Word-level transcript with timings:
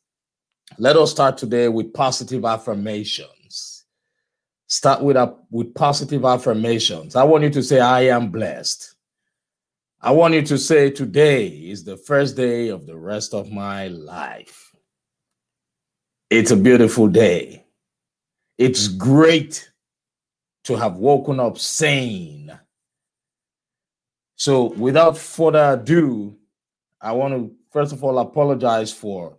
Let 0.76 0.96
us 0.96 1.12
start 1.12 1.38
today 1.38 1.68
with 1.68 1.94
positive 1.94 2.44
affirmations. 2.44 3.84
Start 4.66 5.02
with, 5.02 5.16
a, 5.16 5.36
with 5.52 5.72
positive 5.72 6.24
affirmations. 6.24 7.14
I 7.14 7.22
want 7.22 7.44
you 7.44 7.50
to 7.50 7.62
say, 7.62 7.78
I 7.78 8.06
am 8.08 8.32
blessed. 8.32 8.95
I 10.00 10.10
want 10.12 10.34
you 10.34 10.42
to 10.42 10.58
say, 10.58 10.90
Today 10.90 11.46
is 11.46 11.84
the 11.84 11.96
first 11.96 12.36
day 12.36 12.68
of 12.68 12.86
the 12.86 12.96
rest 12.96 13.34
of 13.34 13.50
my 13.50 13.88
life. 13.88 14.74
It's 16.30 16.50
a 16.50 16.56
beautiful 16.56 17.08
day. 17.08 17.64
It's 18.58 18.88
great 18.88 19.70
to 20.64 20.76
have 20.76 20.96
woken 20.96 21.40
up 21.40 21.58
sane. 21.58 22.58
So, 24.36 24.72
without 24.74 25.16
further 25.16 25.78
ado, 25.80 26.36
I 27.00 27.12
want 27.12 27.34
to 27.34 27.54
first 27.70 27.92
of 27.92 28.02
all 28.02 28.18
apologize 28.18 28.92
for 28.92 29.38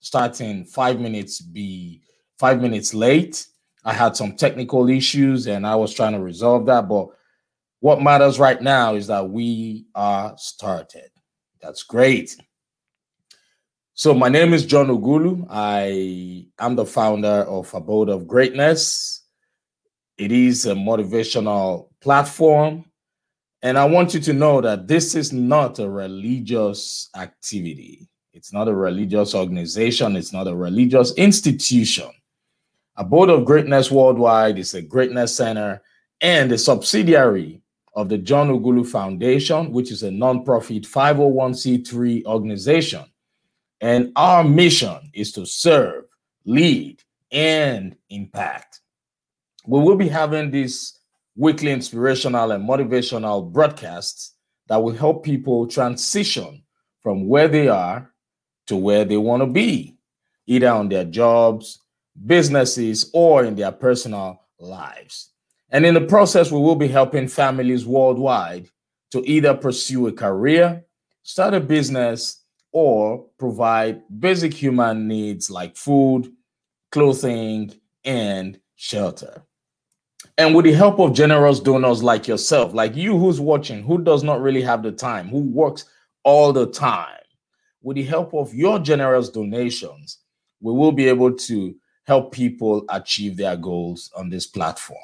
starting 0.00 0.64
five 0.64 1.00
minutes 1.00 1.40
be 1.40 2.02
five 2.38 2.60
minutes 2.60 2.92
late. 2.94 3.46
I 3.84 3.92
had 3.92 4.16
some 4.16 4.36
technical 4.36 4.88
issues 4.88 5.46
and 5.46 5.66
I 5.66 5.74
was 5.76 5.94
trying 5.94 6.12
to 6.12 6.20
resolve 6.20 6.66
that, 6.66 6.88
but 6.88 7.08
what 7.84 8.00
matters 8.00 8.38
right 8.38 8.62
now 8.62 8.94
is 8.94 9.08
that 9.08 9.28
we 9.28 9.84
are 9.94 10.32
started. 10.38 11.10
That's 11.60 11.82
great. 11.82 12.34
So, 13.92 14.14
my 14.14 14.30
name 14.30 14.54
is 14.54 14.64
John 14.64 14.86
Ughulu. 14.86 15.46
I 15.50 16.46
am 16.58 16.76
the 16.76 16.86
founder 16.86 17.44
of 17.44 17.74
Abode 17.74 18.08
of 18.08 18.26
Greatness. 18.26 19.26
It 20.16 20.32
is 20.32 20.64
a 20.64 20.72
motivational 20.72 21.90
platform. 22.00 22.86
And 23.60 23.76
I 23.76 23.84
want 23.84 24.14
you 24.14 24.20
to 24.20 24.32
know 24.32 24.62
that 24.62 24.88
this 24.88 25.14
is 25.14 25.34
not 25.34 25.78
a 25.78 25.90
religious 25.90 27.10
activity. 27.14 28.08
It's 28.32 28.50
not 28.50 28.66
a 28.66 28.74
religious 28.74 29.34
organization. 29.34 30.16
It's 30.16 30.32
not 30.32 30.48
a 30.48 30.56
religious 30.56 31.12
institution. 31.16 32.10
Abode 32.96 33.28
of 33.28 33.44
Greatness 33.44 33.90
Worldwide 33.90 34.58
is 34.58 34.72
a 34.72 34.80
greatness 34.80 35.36
center 35.36 35.82
and 36.22 36.50
a 36.50 36.56
subsidiary 36.56 37.60
of 37.94 38.08
the 38.08 38.18
John 38.18 38.48
Ughulu 38.48 38.86
Foundation, 38.86 39.72
which 39.72 39.90
is 39.90 40.02
a 40.02 40.10
nonprofit 40.10 40.86
501c3 40.86 42.24
organization. 42.26 43.04
And 43.80 44.12
our 44.16 44.42
mission 44.42 45.10
is 45.12 45.32
to 45.32 45.46
serve, 45.46 46.04
lead, 46.44 47.02
and 47.30 47.96
impact. 48.10 48.80
We 49.66 49.80
will 49.80 49.96
be 49.96 50.08
having 50.08 50.50
these 50.50 50.98
weekly 51.36 51.72
inspirational 51.72 52.52
and 52.52 52.68
motivational 52.68 53.50
broadcasts 53.50 54.34
that 54.68 54.82
will 54.82 54.94
help 54.94 55.24
people 55.24 55.66
transition 55.66 56.62
from 57.00 57.28
where 57.28 57.48
they 57.48 57.68
are 57.68 58.10
to 58.66 58.76
where 58.76 59.04
they 59.04 59.16
want 59.16 59.42
to 59.42 59.46
be, 59.46 59.96
either 60.46 60.70
on 60.70 60.88
their 60.88 61.04
jobs, 61.04 61.80
businesses, 62.26 63.10
or 63.12 63.44
in 63.44 63.54
their 63.54 63.72
personal 63.72 64.40
lives. 64.58 65.30
And 65.74 65.84
in 65.84 65.94
the 65.94 66.00
process, 66.02 66.52
we 66.52 66.60
will 66.60 66.76
be 66.76 66.86
helping 66.86 67.26
families 67.26 67.84
worldwide 67.84 68.70
to 69.10 69.28
either 69.28 69.54
pursue 69.54 70.06
a 70.06 70.12
career, 70.12 70.84
start 71.24 71.52
a 71.52 71.58
business, 71.58 72.44
or 72.70 73.26
provide 73.38 74.02
basic 74.20 74.54
human 74.54 75.08
needs 75.08 75.50
like 75.50 75.76
food, 75.76 76.32
clothing, 76.92 77.72
and 78.04 78.60
shelter. 78.76 79.42
And 80.38 80.54
with 80.54 80.64
the 80.64 80.72
help 80.72 81.00
of 81.00 81.12
generous 81.12 81.58
donors 81.58 82.04
like 82.04 82.28
yourself, 82.28 82.72
like 82.72 82.94
you 82.94 83.18
who's 83.18 83.40
watching, 83.40 83.82
who 83.82 84.00
does 84.00 84.22
not 84.22 84.40
really 84.40 84.62
have 84.62 84.84
the 84.84 84.92
time, 84.92 85.26
who 85.26 85.40
works 85.40 85.86
all 86.22 86.52
the 86.52 86.66
time, 86.66 87.18
with 87.82 87.96
the 87.96 88.04
help 88.04 88.32
of 88.32 88.54
your 88.54 88.78
generous 88.78 89.28
donations, 89.28 90.18
we 90.60 90.72
will 90.72 90.92
be 90.92 91.08
able 91.08 91.32
to 91.32 91.74
help 92.06 92.30
people 92.30 92.84
achieve 92.90 93.36
their 93.36 93.56
goals 93.56 94.12
on 94.16 94.28
this 94.28 94.46
platform. 94.46 95.00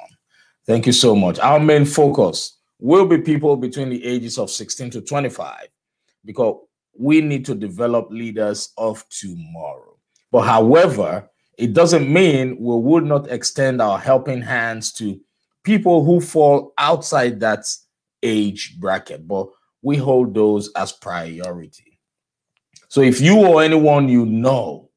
Thank 0.71 0.85
you 0.85 0.93
so 0.93 1.17
much. 1.17 1.37
Our 1.39 1.59
main 1.59 1.83
focus 1.83 2.57
will 2.79 3.05
be 3.05 3.17
people 3.17 3.57
between 3.57 3.89
the 3.89 4.05
ages 4.05 4.37
of 4.37 4.49
16 4.49 4.91
to 4.91 5.01
25 5.01 5.67
because 6.23 6.61
we 6.97 7.19
need 7.19 7.43
to 7.47 7.55
develop 7.55 8.09
leaders 8.09 8.71
of 8.77 9.03
tomorrow. 9.09 9.97
But 10.31 10.43
however, 10.43 11.29
it 11.57 11.73
doesn't 11.73 12.07
mean 12.07 12.51
we 12.57 12.77
would 12.77 13.03
not 13.03 13.29
extend 13.29 13.81
our 13.81 13.99
helping 13.99 14.41
hands 14.41 14.93
to 14.93 15.19
people 15.65 16.05
who 16.05 16.21
fall 16.21 16.71
outside 16.77 17.41
that 17.41 17.65
age 18.23 18.79
bracket, 18.79 19.27
but 19.27 19.47
we 19.81 19.97
hold 19.97 20.33
those 20.33 20.71
as 20.77 20.93
priority. 20.93 21.99
So 22.87 23.01
if 23.01 23.19
you 23.19 23.45
or 23.45 23.61
anyone 23.61 24.07
you 24.07 24.25
know 24.25 24.89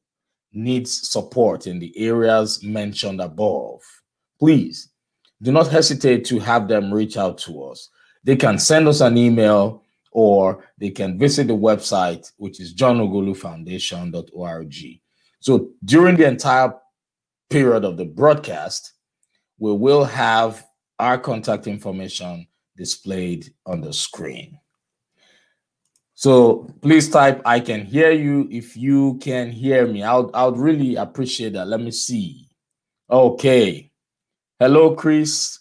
needs 0.53 1.09
support 1.09 1.67
in 1.67 1.79
the 1.79 1.91
areas 1.97 2.63
mentioned 2.63 3.19
above, 3.19 3.81
please 4.39 4.93
do 5.45 5.51
not 5.51 5.67
hesitate 5.67 6.25
to 6.25 6.39
have 6.39 6.67
them 6.67 6.91
reach 6.91 7.17
out 7.17 7.37
to 7.37 7.65
us. 7.65 7.89
They 8.23 8.35
can 8.35 8.57
send 8.57 8.87
us 8.87 9.01
an 9.01 9.15
email 9.15 9.83
or 10.11 10.63
they 10.79 10.89
can 10.89 11.19
visit 11.19 11.45
the 11.47 11.53
website, 11.53 12.31
which 12.37 12.59
is 12.59 12.73
johnughulufoundation.org. 12.73 14.75
So 15.39 15.69
during 15.83 16.17
the 16.17 16.27
entire 16.27 16.73
period 17.51 17.85
of 17.85 17.97
the 17.97 18.05
broadcast, 18.05 18.93
we 19.59 19.71
will 19.73 20.03
have 20.03 20.65
our 20.97 21.19
contact 21.19 21.67
information 21.67 22.47
displayed 22.75 23.53
on 23.67 23.81
the 23.81 23.93
screen. 23.93 24.57
So 26.15 26.67
please 26.81 27.07
type 27.07 27.43
I 27.45 27.59
can 27.59 27.85
hear 27.85 28.09
you 28.11 28.47
if 28.49 28.75
you 28.75 29.19
can 29.21 29.51
hear 29.51 29.85
me. 29.85 30.01
I 30.01 30.15
would, 30.15 30.31
I 30.33 30.45
would 30.45 30.57
really 30.57 30.95
appreciate 30.95 31.53
that. 31.53 31.67
Let 31.67 31.81
me 31.81 31.91
see. 31.91 32.47
Okay. 33.11 33.91
Hello, 34.57 34.95
Chris. 34.95 35.59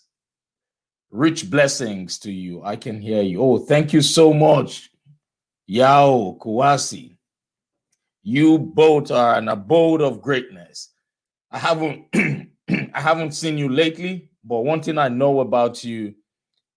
Rich 1.10 1.50
blessings 1.50 2.16
to 2.20 2.30
you. 2.30 2.62
I 2.62 2.76
can 2.76 3.00
hear 3.00 3.22
you. 3.22 3.42
Oh, 3.42 3.58
thank 3.58 3.92
you 3.92 4.00
so 4.00 4.32
much. 4.32 4.88
Yao 5.66 6.38
Kuwasi. 6.40 7.16
You 8.22 8.56
both 8.56 9.10
are 9.10 9.34
an 9.34 9.48
abode 9.48 10.00
of 10.00 10.22
greatness. 10.22 10.90
I 11.50 11.58
haven't 11.58 12.06
I 12.94 13.00
haven't 13.00 13.32
seen 13.32 13.58
you 13.58 13.68
lately, 13.68 14.30
but 14.44 14.60
one 14.60 14.80
thing 14.80 14.96
I 14.96 15.08
know 15.08 15.40
about 15.40 15.82
you 15.82 16.14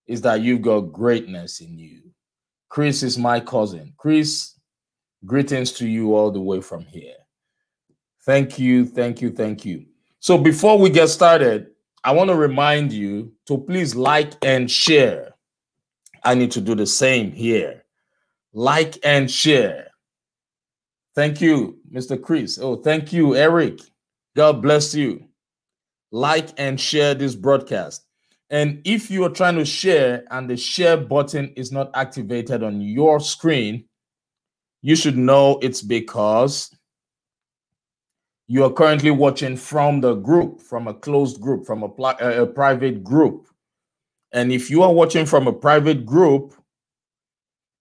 is 0.07 0.21
that 0.21 0.41
you've 0.41 0.63
got 0.63 0.91
greatness 0.91 1.59
in 1.59 1.77
you. 1.77 2.01
Chris 2.69 3.03
is 3.03 3.17
my 3.17 3.39
cousin. 3.39 3.93
Chris, 3.95 4.55
greetings 5.23 5.71
to 5.73 5.87
you 5.87 6.15
all 6.15 6.31
the 6.31 6.41
way 6.41 6.61
from 6.61 6.81
here. 6.81 7.13
Thank 8.25 8.57
you, 8.57 8.85
thank 8.85 9.21
you, 9.21 9.29
thank 9.29 9.65
you. 9.65 9.85
So 10.19 10.37
before 10.37 10.79
we 10.79 10.89
get 10.89 11.09
started, 11.09 11.67
I 12.07 12.11
want 12.11 12.29
to 12.29 12.37
remind 12.37 12.93
you 12.93 13.33
to 13.47 13.57
please 13.57 13.93
like 13.93 14.31
and 14.41 14.71
share. 14.71 15.33
I 16.23 16.35
need 16.35 16.51
to 16.51 16.61
do 16.61 16.73
the 16.73 16.85
same 16.85 17.33
here. 17.33 17.83
Like 18.53 18.97
and 19.03 19.29
share. 19.29 19.89
Thank 21.15 21.41
you, 21.41 21.79
Mr. 21.91 22.19
Chris. 22.21 22.59
Oh, 22.59 22.77
thank 22.77 23.11
you, 23.11 23.35
Eric. 23.35 23.81
God 24.37 24.61
bless 24.61 24.95
you. 24.95 25.25
Like 26.09 26.57
and 26.57 26.79
share 26.79 27.13
this 27.13 27.35
broadcast. 27.35 28.05
And 28.49 28.81
if 28.85 29.11
you 29.11 29.25
are 29.25 29.29
trying 29.29 29.57
to 29.57 29.65
share 29.65 30.23
and 30.31 30.49
the 30.49 30.55
share 30.55 30.95
button 30.95 31.51
is 31.57 31.73
not 31.73 31.91
activated 31.93 32.63
on 32.63 32.79
your 32.79 33.19
screen, 33.19 33.83
you 34.81 34.95
should 34.95 35.17
know 35.17 35.59
it's 35.61 35.81
because 35.81 36.73
you 38.47 38.63
are 38.63 38.71
currently 38.71 39.11
watching 39.11 39.57
from 39.57 39.99
the 39.99 40.15
group, 40.15 40.61
from 40.61 40.87
a 40.87 40.93
closed 40.93 41.41
group, 41.41 41.65
from 41.65 41.83
a, 41.83 41.87
a 42.41 42.47
private 42.47 43.03
group. 43.03 43.47
And 44.31 44.51
if 44.51 44.69
you 44.69 44.83
are 44.83 44.93
watching 44.93 45.25
from 45.25 45.47
a 45.47 45.53
private 45.53 46.05
group, 46.05 46.53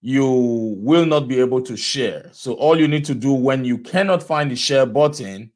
you 0.01 0.77
will 0.79 1.07
not 1.07 1.29
be 1.29 1.41
able 1.41 1.63
to 1.63 1.77
share. 1.77 2.29
So 2.33 2.55
all 2.55 2.79
you 2.79 2.89
need 2.89 3.05
to 3.07 3.15
do 3.15 3.33
when 3.33 3.65
you 3.65 3.79
cannot 3.79 4.23
find 4.23 4.51
the 4.51 4.57
share 4.57 4.87
button 4.87 5.51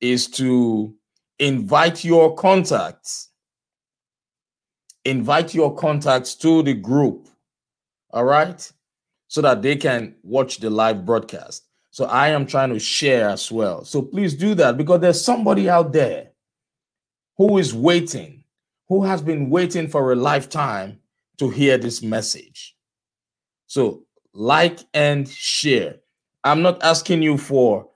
is 0.00 0.28
to 0.32 0.94
invite 1.38 2.04
your 2.04 2.34
contacts. 2.34 3.30
Invite 5.04 5.54
your 5.54 5.74
contacts 5.74 6.34
to 6.36 6.62
the 6.62 6.74
group. 6.74 7.28
All 8.10 8.24
right? 8.24 8.72
So 9.28 9.42
that 9.42 9.62
they 9.62 9.76
can 9.76 10.14
watch 10.22 10.58
the 10.58 10.70
live 10.70 11.04
broadcast. 11.04 11.64
So 11.94 12.06
I 12.06 12.30
am 12.30 12.44
trying 12.44 12.70
to 12.70 12.80
share 12.80 13.28
as 13.28 13.52
well. 13.52 13.84
So 13.84 14.02
please 14.02 14.34
do 14.34 14.56
that 14.56 14.76
because 14.76 15.00
there's 15.00 15.24
somebody 15.24 15.70
out 15.70 15.92
there 15.92 16.32
who 17.38 17.58
is 17.58 17.72
waiting, 17.72 18.42
who 18.88 19.04
has 19.04 19.22
been 19.22 19.48
waiting 19.48 19.86
for 19.86 20.10
a 20.10 20.16
lifetime 20.16 20.98
to 21.38 21.48
hear 21.48 21.78
this 21.78 22.02
message. 22.02 22.74
So 23.68 24.06
like 24.32 24.80
and 24.92 25.28
share. 25.28 25.98
I'm 26.42 26.62
not 26.62 26.82
asking 26.82 27.22
you 27.22 27.38
for 27.38 27.88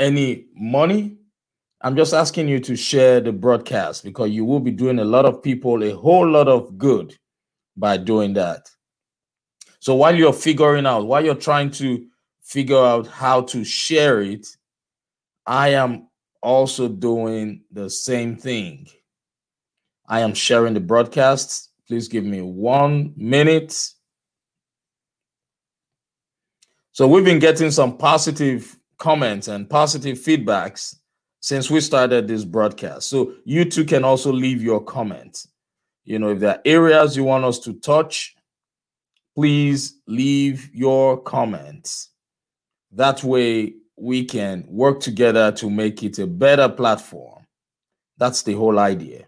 any 0.00 0.46
money. 0.56 1.16
I'm 1.80 1.94
just 1.94 2.12
asking 2.12 2.48
you 2.48 2.58
to 2.58 2.74
share 2.74 3.20
the 3.20 3.30
broadcast 3.30 4.02
because 4.02 4.30
you 4.30 4.44
will 4.44 4.58
be 4.58 4.72
doing 4.72 4.98
a 4.98 5.04
lot 5.04 5.26
of 5.26 5.44
people 5.44 5.84
a 5.84 5.94
whole 5.94 6.28
lot 6.28 6.48
of 6.48 6.76
good 6.76 7.16
by 7.76 7.98
doing 7.98 8.32
that. 8.32 8.68
So 9.78 9.94
while 9.94 10.16
you're 10.16 10.32
figuring 10.32 10.86
out, 10.86 11.06
while 11.06 11.24
you're 11.24 11.36
trying 11.36 11.70
to 11.72 12.04
figure 12.44 12.78
out 12.78 13.06
how 13.06 13.40
to 13.40 13.64
share 13.64 14.20
it, 14.20 14.46
I 15.46 15.70
am 15.70 16.08
also 16.42 16.88
doing 16.88 17.62
the 17.72 17.88
same 17.90 18.36
thing. 18.36 18.86
I 20.06 20.20
am 20.20 20.34
sharing 20.34 20.74
the 20.74 20.80
broadcast. 20.80 21.70
Please 21.88 22.08
give 22.08 22.24
me 22.24 22.42
one 22.42 23.12
minute. 23.16 23.90
So 26.92 27.08
we've 27.08 27.24
been 27.24 27.38
getting 27.38 27.70
some 27.70 27.96
positive 27.96 28.78
comments 28.98 29.48
and 29.48 29.68
positive 29.68 30.18
feedbacks 30.18 30.96
since 31.40 31.70
we 31.70 31.80
started 31.80 32.28
this 32.28 32.44
broadcast. 32.44 33.08
So 33.08 33.34
you 33.44 33.64
too 33.64 33.84
can 33.84 34.04
also 34.04 34.32
leave 34.32 34.62
your 34.62 34.82
comments. 34.82 35.48
You 36.04 36.18
know, 36.18 36.30
if 36.30 36.40
there 36.40 36.56
are 36.56 36.62
areas 36.64 37.16
you 37.16 37.24
want 37.24 37.44
us 37.44 37.58
to 37.60 37.72
touch, 37.74 38.34
please 39.34 39.98
leave 40.06 40.70
your 40.72 41.20
comments. 41.20 42.10
That 42.94 43.24
way 43.24 43.74
we 43.96 44.24
can 44.24 44.64
work 44.68 45.00
together 45.00 45.50
to 45.52 45.68
make 45.68 46.02
it 46.02 46.18
a 46.18 46.26
better 46.26 46.68
platform. 46.68 47.44
That's 48.16 48.42
the 48.42 48.54
whole 48.54 48.78
idea. 48.78 49.26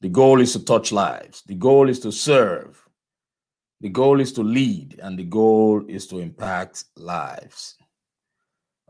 The 0.00 0.08
goal 0.10 0.40
is 0.40 0.52
to 0.52 0.64
touch 0.64 0.92
lives. 0.92 1.42
The 1.46 1.54
goal 1.54 1.88
is 1.88 1.98
to 2.00 2.12
serve. 2.12 2.80
The 3.80 3.88
goal 3.88 4.20
is 4.20 4.32
to 4.34 4.42
lead, 4.42 5.00
and 5.02 5.18
the 5.18 5.24
goal 5.24 5.84
is 5.88 6.06
to 6.08 6.18
impact 6.18 6.84
lives. 6.96 7.76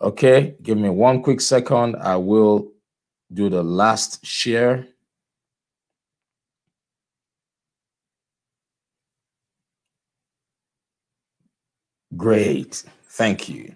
Okay, 0.00 0.56
give 0.62 0.76
me 0.76 0.90
one 0.90 1.22
quick 1.22 1.40
second. 1.40 1.96
I 1.96 2.16
will 2.16 2.72
do 3.32 3.48
the 3.48 3.62
last 3.62 4.24
share. 4.24 4.86
Great. 12.16 12.84
Thank 13.10 13.48
you. 13.48 13.74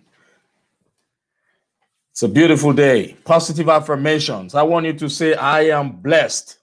It's 2.13 2.23
a 2.23 2.29
beautiful 2.29 2.73
day. 2.73 3.17
Positive 3.25 3.69
affirmations. 3.69 4.55
I 4.55 4.63
want 4.63 4.87
you 4.87 4.93
to 4.95 5.09
say, 5.09 5.35
I 5.35 5.69
am 5.69 5.93
blessed. 5.93 6.59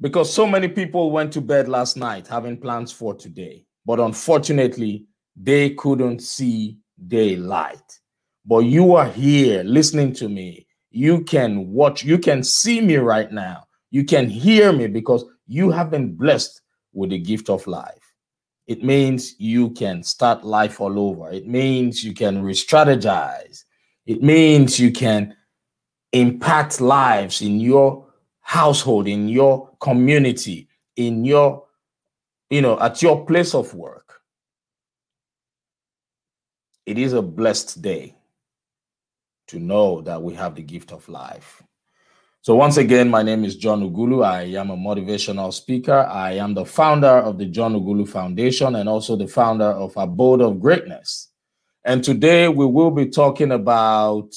Because 0.00 0.32
so 0.32 0.46
many 0.46 0.68
people 0.68 1.10
went 1.10 1.32
to 1.34 1.40
bed 1.40 1.68
last 1.68 1.96
night 1.96 2.26
having 2.26 2.56
plans 2.56 2.90
for 2.90 3.14
today. 3.14 3.64
But 3.86 4.00
unfortunately, 4.00 5.06
they 5.36 5.70
couldn't 5.70 6.22
see 6.22 6.78
daylight. 7.06 8.00
But 8.44 8.60
you 8.60 8.96
are 8.96 9.08
here 9.08 9.62
listening 9.62 10.12
to 10.14 10.28
me. 10.28 10.66
You 10.90 11.22
can 11.22 11.70
watch, 11.70 12.02
you 12.04 12.18
can 12.18 12.42
see 12.42 12.80
me 12.80 12.96
right 12.96 13.30
now. 13.30 13.64
You 13.90 14.04
can 14.04 14.28
hear 14.28 14.72
me 14.72 14.88
because 14.88 15.24
you 15.46 15.70
have 15.70 15.90
been 15.90 16.14
blessed 16.14 16.60
with 16.92 17.10
the 17.10 17.18
gift 17.18 17.48
of 17.48 17.66
life 17.66 18.01
it 18.66 18.84
means 18.84 19.34
you 19.38 19.70
can 19.70 20.02
start 20.02 20.44
life 20.44 20.80
all 20.80 20.98
over. 20.98 21.30
It 21.30 21.46
means 21.46 22.04
you 22.04 22.14
can 22.14 22.42
re 22.42 22.52
strategize. 22.52 23.64
It 24.06 24.22
means 24.22 24.78
you 24.78 24.92
can 24.92 25.36
impact 26.12 26.80
lives 26.80 27.42
in 27.42 27.58
your 27.60 28.06
household, 28.40 29.08
in 29.08 29.28
your 29.28 29.70
community, 29.80 30.68
in 30.96 31.24
your, 31.24 31.64
you 32.50 32.62
know, 32.62 32.78
at 32.80 33.02
your 33.02 33.24
place 33.24 33.54
of 33.54 33.74
work. 33.74 34.20
It 36.84 36.98
is 36.98 37.12
a 37.12 37.22
blessed 37.22 37.80
day 37.80 38.16
to 39.48 39.58
know 39.58 40.00
that 40.02 40.22
we 40.22 40.34
have 40.34 40.54
the 40.54 40.62
gift 40.62 40.92
of 40.92 41.08
life. 41.08 41.62
So, 42.44 42.56
once 42.56 42.76
again, 42.76 43.08
my 43.08 43.22
name 43.22 43.44
is 43.44 43.54
John 43.54 43.88
Ughulu. 43.88 44.26
I 44.26 44.42
am 44.58 44.70
a 44.70 44.76
motivational 44.76 45.52
speaker. 45.52 46.00
I 46.10 46.32
am 46.32 46.54
the 46.54 46.64
founder 46.64 47.06
of 47.06 47.38
the 47.38 47.46
John 47.46 47.72
Ughulu 47.72 48.08
Foundation 48.08 48.74
and 48.74 48.88
also 48.88 49.14
the 49.14 49.28
founder 49.28 49.66
of 49.66 49.92
Abode 49.96 50.40
of 50.40 50.58
Greatness. 50.58 51.28
And 51.84 52.02
today 52.02 52.48
we 52.48 52.66
will 52.66 52.90
be 52.90 53.06
talking 53.06 53.52
about 53.52 54.34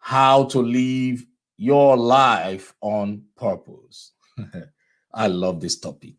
how 0.00 0.46
to 0.46 0.58
live 0.58 1.24
your 1.56 1.96
life 1.96 2.74
on 2.80 3.22
purpose. 3.36 4.10
I 5.14 5.28
love 5.28 5.60
this 5.60 5.78
topic. 5.78 6.14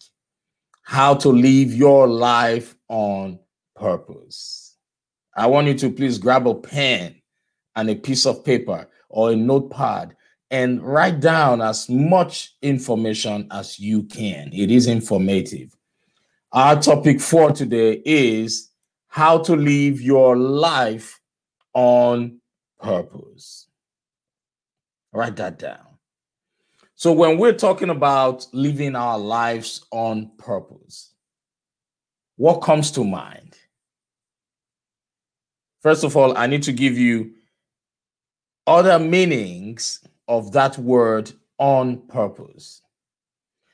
How 0.83 1.15
to 1.15 1.27
live 1.27 1.73
your 1.73 2.07
life 2.07 2.73
on 2.87 3.37
purpose. 3.75 4.77
I 5.35 5.47
want 5.47 5.67
you 5.67 5.73
to 5.73 5.91
please 5.91 6.17
grab 6.17 6.47
a 6.47 6.55
pen 6.55 7.15
and 7.75 7.89
a 7.89 7.95
piece 7.95 8.25
of 8.25 8.45
paper 8.45 8.87
or 9.15 9.31
a 9.31 9.35
notepad 9.35 10.13
and 10.51 10.83
write 10.83 11.21
down 11.21 11.61
as 11.61 11.89
much 11.89 12.53
information 12.61 13.47
as 13.49 13.79
you 13.79 14.03
can. 14.03 14.51
It 14.53 14.69
is 14.69 14.87
informative. 14.87 15.75
Our 16.51 16.79
topic 16.81 17.21
for 17.21 17.51
today 17.51 18.01
is 18.05 18.71
how 19.07 19.37
to 19.39 19.55
live 19.55 20.01
your 20.01 20.35
life 20.35 21.19
on 21.73 22.41
purpose. 22.81 23.67
Write 25.13 25.37
that 25.37 25.59
down. 25.59 25.79
So, 26.95 27.13
when 27.13 27.37
we're 27.37 27.53
talking 27.53 27.89
about 27.89 28.45
living 28.51 28.95
our 28.95 29.17
lives 29.17 29.85
on 29.91 30.31
purpose, 30.37 31.13
what 32.35 32.61
comes 32.61 32.91
to 32.91 33.03
mind? 33.05 33.55
First 35.81 36.03
of 36.03 36.17
all, 36.17 36.37
I 36.37 36.47
need 36.47 36.63
to 36.63 36.73
give 36.73 36.97
you 36.97 37.31
other 38.67 38.99
meanings 38.99 39.99
of 40.27 40.51
that 40.53 40.77
word 40.77 41.31
on 41.57 41.97
purpose. 42.07 42.81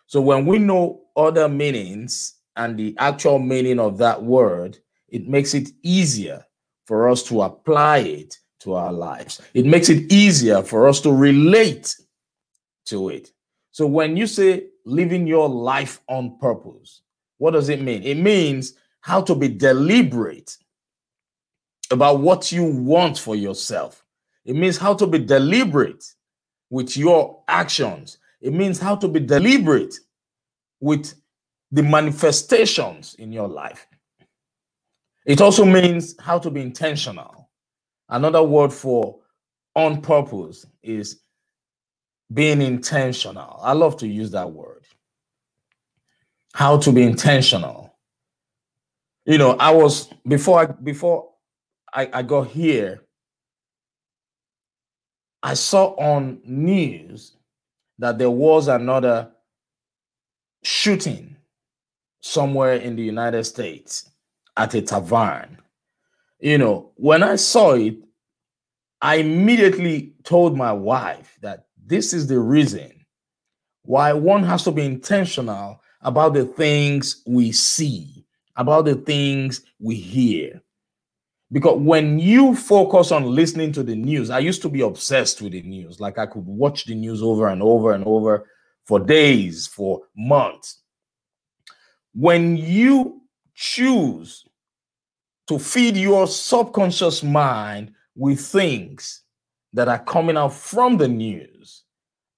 So 0.07 0.21
when 0.21 0.45
we 0.45 0.59
know 0.59 1.03
other 1.15 1.47
meanings 1.47 2.35
and 2.55 2.77
the 2.77 2.95
actual 2.97 3.39
meaning 3.39 3.79
of 3.79 3.97
that 3.99 4.21
word, 4.21 4.77
it 5.07 5.27
makes 5.27 5.53
it 5.53 5.69
easier 5.83 6.45
for 6.85 7.09
us 7.09 7.23
to 7.23 7.43
apply 7.43 7.99
it 7.99 8.37
to 8.59 8.73
our 8.73 8.91
lives. 8.91 9.41
It 9.53 9.65
makes 9.65 9.89
it 9.89 10.11
easier 10.11 10.61
for 10.61 10.87
us 10.87 10.99
to 11.01 11.11
relate 11.11 11.95
to 12.85 13.09
it. 13.09 13.31
So 13.71 13.87
when 13.87 14.17
you 14.17 14.27
say 14.27 14.65
living 14.85 15.25
your 15.25 15.47
life 15.47 16.01
on 16.07 16.37
purpose, 16.39 17.01
what 17.37 17.51
does 17.51 17.69
it 17.69 17.81
mean? 17.81 18.03
It 18.03 18.17
means 18.17 18.73
how 18.99 19.21
to 19.21 19.33
be 19.33 19.47
deliberate 19.47 20.57
about 21.89 22.19
what 22.19 22.51
you 22.51 22.65
want 22.65 23.17
for 23.17 23.35
yourself 23.35 24.03
it 24.45 24.55
means 24.55 24.77
how 24.77 24.93
to 24.95 25.07
be 25.07 25.19
deliberate 25.19 26.03
with 26.69 26.97
your 26.97 27.43
actions. 27.47 28.17
It 28.41 28.53
means 28.53 28.79
how 28.79 28.95
to 28.95 29.07
be 29.07 29.19
deliberate 29.19 29.95
with 30.79 31.13
the 31.71 31.83
manifestations 31.83 33.15
in 33.15 33.31
your 33.31 33.47
life. 33.47 33.87
It 35.25 35.41
also 35.41 35.63
means 35.63 36.15
how 36.19 36.39
to 36.39 36.49
be 36.49 36.61
intentional. 36.61 37.49
Another 38.09 38.43
word 38.43 38.73
for 38.73 39.19
on 39.75 40.01
purpose 40.01 40.65
is 40.83 41.21
being 42.33 42.61
intentional. 42.61 43.59
I 43.61 43.73
love 43.73 43.97
to 43.97 44.07
use 44.07 44.31
that 44.31 44.51
word. 44.51 44.83
How 46.53 46.77
to 46.77 46.91
be 46.91 47.03
intentional. 47.03 47.95
You 49.25 49.37
know, 49.37 49.51
I 49.51 49.71
was 49.71 50.09
before 50.27 50.59
I 50.59 50.65
before 50.65 51.29
I, 51.93 52.09
I 52.11 52.21
got 52.23 52.47
here, 52.47 53.03
I 55.43 55.55
saw 55.55 55.95
on 55.95 56.39
news 56.43 57.35
that 57.99 58.17
there 58.17 58.29
was 58.29 58.67
another 58.67 59.31
shooting 60.63 61.35
somewhere 62.21 62.75
in 62.75 62.95
the 62.95 63.03
United 63.03 63.43
States 63.45 64.09
at 64.57 64.73
a 64.75 64.81
tavern. 64.81 65.57
You 66.39 66.57
know, 66.57 66.91
when 66.95 67.23
I 67.23 67.35
saw 67.35 67.73
it, 67.73 67.95
I 69.01 69.15
immediately 69.15 70.13
told 70.23 70.55
my 70.55 70.71
wife 70.71 71.37
that 71.41 71.65
this 71.83 72.13
is 72.13 72.27
the 72.27 72.39
reason 72.39 73.05
why 73.83 74.13
one 74.13 74.43
has 74.43 74.63
to 74.65 74.71
be 74.71 74.85
intentional 74.85 75.81
about 76.01 76.33
the 76.33 76.45
things 76.45 77.23
we 77.25 77.51
see, 77.51 78.25
about 78.55 78.85
the 78.85 78.95
things 78.95 79.61
we 79.79 79.95
hear. 79.95 80.61
Because 81.51 81.79
when 81.79 82.17
you 82.17 82.55
focus 82.55 83.11
on 83.11 83.25
listening 83.25 83.73
to 83.73 83.83
the 83.83 83.95
news, 83.95 84.29
I 84.29 84.39
used 84.39 84.61
to 84.61 84.69
be 84.69 84.81
obsessed 84.81 85.41
with 85.41 85.51
the 85.51 85.61
news. 85.63 85.99
Like 85.99 86.17
I 86.17 86.25
could 86.25 86.45
watch 86.45 86.85
the 86.85 86.95
news 86.95 87.21
over 87.21 87.49
and 87.49 87.61
over 87.61 87.91
and 87.91 88.05
over 88.05 88.47
for 88.85 88.99
days, 88.99 89.67
for 89.67 90.01
months. 90.15 90.79
When 92.13 92.55
you 92.55 93.21
choose 93.53 94.45
to 95.47 95.59
feed 95.59 95.97
your 95.97 96.25
subconscious 96.27 97.21
mind 97.21 97.93
with 98.15 98.39
things 98.39 99.23
that 99.73 99.89
are 99.89 100.03
coming 100.03 100.37
out 100.37 100.53
from 100.53 100.97
the 100.97 101.07
news, 101.07 101.83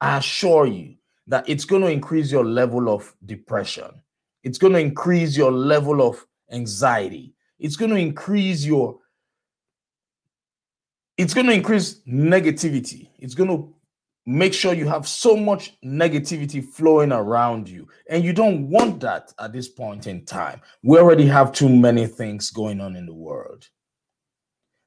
I 0.02 0.18
assure 0.18 0.66
you 0.66 0.96
that 1.28 1.48
it's 1.48 1.66
going 1.66 1.84
to 1.84 1.90
increase 1.90 2.32
your 2.32 2.46
level 2.46 2.90
of 2.90 3.16
depression. 3.26 4.02
It's 4.44 4.58
going 4.58 4.74
to 4.74 4.80
increase 4.80 5.38
your 5.38 5.52
level 5.52 6.02
of 6.02 6.26
anxiety. 6.52 7.34
It's 7.60 7.76
going 7.76 7.92
to 7.92 7.98
increase 7.98 8.66
your 8.66 9.00
it's 11.18 11.34
going 11.34 11.48
to 11.48 11.54
increase 11.54 12.02
negativity. 12.08 13.10
It's 13.20 13.36
going 13.36 13.50
to 13.50 13.74
make 14.26 14.54
sure 14.54 14.74
you 14.74 14.88
have 14.88 15.08
so 15.08 15.36
much 15.36 15.80
negativity 15.84 16.64
flowing 16.64 17.12
around 17.12 17.68
you. 17.68 17.88
And 18.10 18.24
you 18.24 18.34
don't 18.34 18.70
want 18.70 19.02
that 19.02 19.34
at 19.40 19.54
this 19.54 19.68
point 19.68 20.08
in 20.08 20.26
time. 20.26 20.62
We 20.82 20.98
already 20.98 21.26
have 21.28 21.52
too 21.52 21.70
many 21.70 22.08
things 22.08 22.50
going 22.50 22.82
on 22.82 22.96
in 22.96 23.06
the 23.06 23.14
world. 23.14 23.68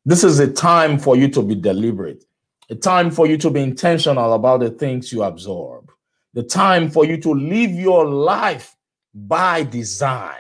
This 0.05 0.25
is 0.25 0.39
a 0.39 0.51
time 0.51 0.99
for 0.99 1.17
you 1.17 1.29
to 1.29 1.43
be 1.43 1.55
deliberate, 1.55 2.25
a 2.71 2.75
time 2.75 3.11
for 3.11 3.27
you 3.27 3.37
to 3.39 3.51
be 3.51 3.61
intentional 3.61 4.35
about 4.35 4.61
the 4.61 4.71
things 4.71 5.13
you 5.13 5.23
absorb, 5.23 5.91
the 6.33 6.45
time 6.45 6.91
for 6.91 7.05
you 7.05 7.17
to 7.19 7.33
live 7.33 7.73
your 7.73 8.07
life 8.07 8.77
by 9.13 9.65
design. 9.65 10.33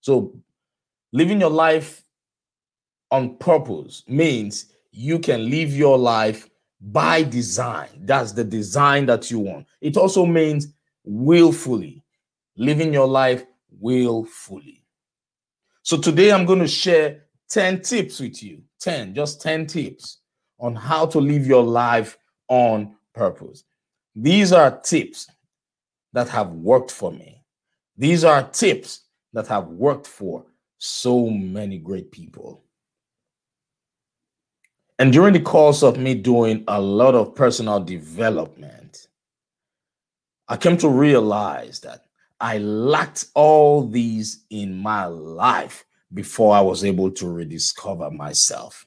So, 0.00 0.36
living 1.12 1.40
your 1.40 1.50
life 1.50 2.05
on 3.10 3.36
purpose 3.36 4.02
means 4.08 4.72
you 4.90 5.18
can 5.18 5.50
live 5.50 5.72
your 5.72 5.98
life 5.98 6.48
by 6.80 7.22
design. 7.22 7.88
That's 8.02 8.32
the 8.32 8.44
design 8.44 9.06
that 9.06 9.30
you 9.30 9.38
want. 9.38 9.66
It 9.80 9.96
also 9.96 10.26
means 10.26 10.68
willfully, 11.04 12.02
living 12.56 12.92
your 12.92 13.06
life 13.06 13.44
willfully. 13.70 14.82
So 15.82 15.96
today 15.96 16.32
I'm 16.32 16.46
going 16.46 16.58
to 16.58 16.68
share 16.68 17.24
10 17.48 17.82
tips 17.82 18.20
with 18.20 18.42
you 18.42 18.62
10, 18.80 19.14
just 19.14 19.40
10 19.40 19.66
tips 19.66 20.18
on 20.58 20.74
how 20.74 21.06
to 21.06 21.18
live 21.18 21.46
your 21.46 21.62
life 21.62 22.18
on 22.48 22.94
purpose. 23.14 23.64
These 24.14 24.52
are 24.52 24.78
tips 24.80 25.28
that 26.12 26.28
have 26.28 26.50
worked 26.50 26.90
for 26.90 27.12
me. 27.12 27.42
These 27.96 28.24
are 28.24 28.42
tips 28.42 29.02
that 29.32 29.46
have 29.46 29.68
worked 29.68 30.06
for 30.06 30.44
so 30.78 31.28
many 31.28 31.78
great 31.78 32.10
people. 32.10 32.65
And 34.98 35.12
during 35.12 35.34
the 35.34 35.40
course 35.40 35.82
of 35.82 35.98
me 35.98 36.14
doing 36.14 36.64
a 36.68 36.80
lot 36.80 37.14
of 37.14 37.34
personal 37.34 37.80
development, 37.80 39.08
I 40.48 40.56
came 40.56 40.76
to 40.78 40.88
realize 40.88 41.80
that 41.80 42.04
I 42.40 42.58
lacked 42.58 43.26
all 43.34 43.86
these 43.86 44.44
in 44.50 44.76
my 44.76 45.04
life 45.06 45.84
before 46.14 46.54
I 46.54 46.60
was 46.60 46.84
able 46.84 47.10
to 47.10 47.28
rediscover 47.30 48.10
myself. 48.10 48.86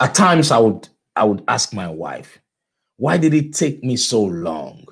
At 0.00 0.14
times 0.14 0.50
I 0.50 0.58
would 0.58 0.88
I 1.14 1.24
would 1.24 1.44
ask 1.46 1.72
my 1.74 1.88
wife, 1.88 2.40
why 2.96 3.18
did 3.18 3.34
it 3.34 3.54
take 3.54 3.84
me 3.84 3.96
so 3.96 4.22
long 4.22 4.84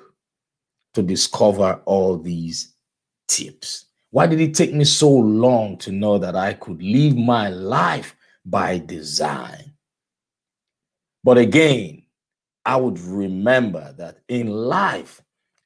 to 0.93 1.01
discover 1.01 1.81
all 1.85 2.17
these 2.17 2.75
tips? 3.27 3.85
Why 4.11 4.27
did 4.27 4.39
it 4.39 4.53
take 4.53 4.73
me 4.73 4.83
so 4.83 5.09
long 5.09 5.77
to 5.79 5.91
know 5.91 6.17
that 6.17 6.35
I 6.35 6.53
could 6.53 6.81
live 6.81 7.17
my 7.17 7.49
life 7.49 8.15
by 8.45 8.79
design. 8.79 9.73
But 11.23 11.37
again, 11.37 12.03
I 12.65 12.75
would 12.75 12.99
remember 12.99 13.93
that 13.97 14.19
in 14.27 14.47
life, 14.47 15.21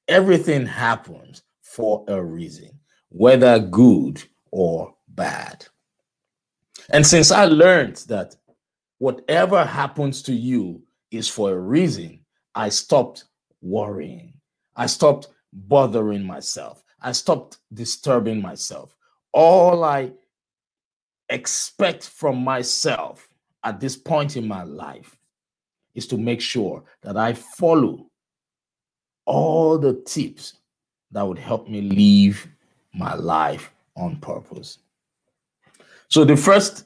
everything 0.08 0.66
happens 0.66 1.44
for 1.62 2.06
a 2.08 2.22
reason, 2.22 2.80
whether 3.10 3.60
good 3.60 4.24
or 4.52 4.96
bad. 5.10 5.66
And 6.92 7.06
since 7.06 7.32
I 7.32 7.46
learned 7.46 7.98
that 8.08 8.36
whatever 9.00 9.66
happens 9.66 10.22
to 10.24 10.34
you 10.34 10.82
is 11.12 11.28
for 11.28 11.52
a 11.52 11.60
reason, 11.60 12.20
I 12.54 12.70
stopped 12.70 13.26
worrying. 13.62 14.34
I 14.76 14.86
stopped 14.86 15.30
bothering 15.52 16.24
myself. 16.24 16.84
I 17.02 17.12
stopped 17.12 17.60
disturbing 17.74 18.42
myself. 18.42 18.96
All 19.34 19.84
I 19.84 20.12
expect 21.30 22.08
from 22.10 22.44
myself 22.44 23.28
at 23.64 23.80
this 23.80 23.96
point 23.96 24.38
in 24.38 24.48
my 24.48 24.64
life 24.64 25.18
is 25.96 26.08
to 26.08 26.18
make 26.18 26.42
sure 26.42 26.84
that 27.02 27.18
I 27.18 27.34
follow 27.34 28.08
all 29.26 29.78
the 29.78 29.94
tips 30.06 30.54
that 31.12 31.24
would 31.24 31.40
help 31.40 31.68
me 31.68 31.82
live 31.82 32.48
my 32.94 33.16
life 33.16 33.72
on 33.96 34.18
purpose. 34.18 34.80
So, 36.08 36.24
the 36.24 36.38
first 36.38 36.86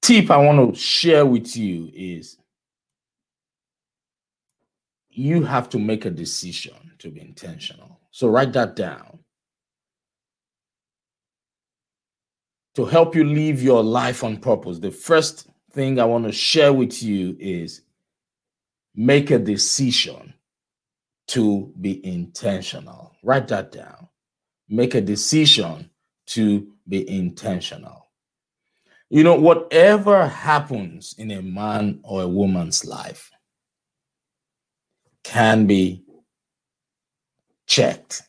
tip 0.00 0.30
I 0.30 0.36
want 0.36 0.74
to 0.74 0.80
share 0.80 1.26
with 1.26 1.56
you 1.56 1.90
is 1.92 2.38
you 5.10 5.42
have 5.42 5.68
to 5.70 5.78
make 5.78 6.04
a 6.06 6.10
decision 6.10 6.74
to 6.98 7.10
be 7.10 7.20
intentional. 7.20 8.00
So, 8.10 8.28
write 8.28 8.52
that 8.54 8.76
down. 8.76 9.13
To 12.74 12.84
help 12.84 13.14
you 13.14 13.24
live 13.24 13.62
your 13.62 13.82
life 13.82 14.24
on 14.24 14.36
purpose, 14.36 14.78
the 14.78 14.90
first 14.90 15.48
thing 15.72 15.98
I 15.98 16.04
want 16.04 16.24
to 16.24 16.32
share 16.32 16.72
with 16.72 17.02
you 17.02 17.36
is 17.38 17.82
make 18.94 19.30
a 19.30 19.38
decision 19.38 20.34
to 21.28 21.72
be 21.80 22.04
intentional. 22.04 23.12
Write 23.22 23.48
that 23.48 23.72
down. 23.72 24.08
Make 24.68 24.94
a 24.94 25.00
decision 25.00 25.90
to 26.26 26.72
be 26.88 27.08
intentional. 27.08 28.08
You 29.10 29.22
know, 29.22 29.34
whatever 29.34 30.26
happens 30.26 31.14
in 31.18 31.30
a 31.30 31.42
man 31.42 32.00
or 32.02 32.22
a 32.22 32.28
woman's 32.28 32.84
life 32.84 33.30
can 35.22 35.66
be 35.66 36.02
checked. 37.66 38.22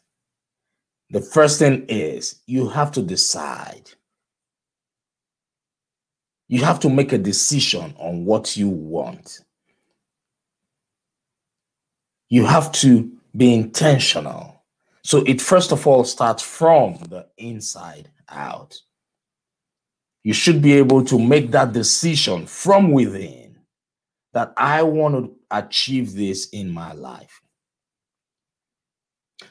The 1.09 1.21
first 1.21 1.59
thing 1.59 1.85
is 1.87 2.41
you 2.45 2.67
have 2.69 2.91
to 2.93 3.01
decide 3.01 3.91
you 6.47 6.63
have 6.63 6.79
to 6.81 6.89
make 6.89 7.13
a 7.13 7.17
decision 7.17 7.95
on 7.97 8.25
what 8.25 8.55
you 8.55 8.69
want. 8.69 9.41
You 12.29 12.45
have 12.45 12.71
to 12.73 13.11
be 13.35 13.53
intentional. 13.53 14.63
So 15.03 15.23
it 15.25 15.41
first 15.41 15.71
of 15.71 15.85
all 15.87 16.03
starts 16.03 16.43
from 16.43 16.97
the 17.09 17.27
inside 17.37 18.09
out. 18.29 18.79
You 20.23 20.33
should 20.33 20.61
be 20.61 20.73
able 20.73 21.03
to 21.05 21.19
make 21.19 21.51
that 21.51 21.71
decision 21.71 22.47
from 22.47 22.91
within 22.91 23.59
that 24.33 24.53
I 24.57 24.83
want 24.83 25.15
to 25.15 25.35
achieve 25.51 26.13
this 26.13 26.49
in 26.49 26.69
my 26.69 26.93
life. 26.93 27.41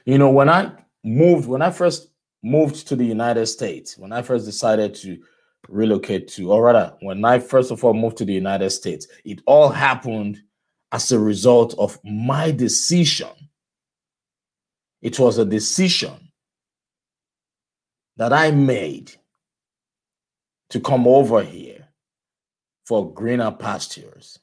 You 0.04 0.18
know, 0.18 0.30
when 0.30 0.48
I 0.48 0.72
moved, 1.04 1.48
when 1.48 1.62
I 1.62 1.70
first 1.70 2.08
moved 2.42 2.88
to 2.88 2.96
the 2.96 3.04
United 3.04 3.46
States, 3.46 3.96
when 3.96 4.12
I 4.12 4.22
first 4.22 4.44
decided 4.44 4.94
to 4.96 5.18
relocate 5.68 6.28
to, 6.28 6.52
or 6.52 6.64
rather, 6.64 6.94
when 7.00 7.24
I 7.24 7.38
first 7.38 7.70
of 7.70 7.84
all 7.84 7.94
moved 7.94 8.16
to 8.18 8.24
the 8.24 8.32
United 8.32 8.70
States, 8.70 9.06
it 9.24 9.40
all 9.46 9.68
happened 9.68 10.42
as 10.92 11.10
a 11.12 11.18
result 11.18 11.74
of 11.78 11.98
my 12.04 12.50
decision. 12.50 13.28
It 15.02 15.18
was 15.18 15.38
a 15.38 15.44
decision 15.44 16.30
that 18.16 18.32
I 18.32 18.50
made 18.50 19.12
to 20.70 20.80
come 20.80 21.06
over 21.06 21.42
here 21.42 21.88
for 22.86 23.12
greener 23.12 23.50
pastures 23.50 24.38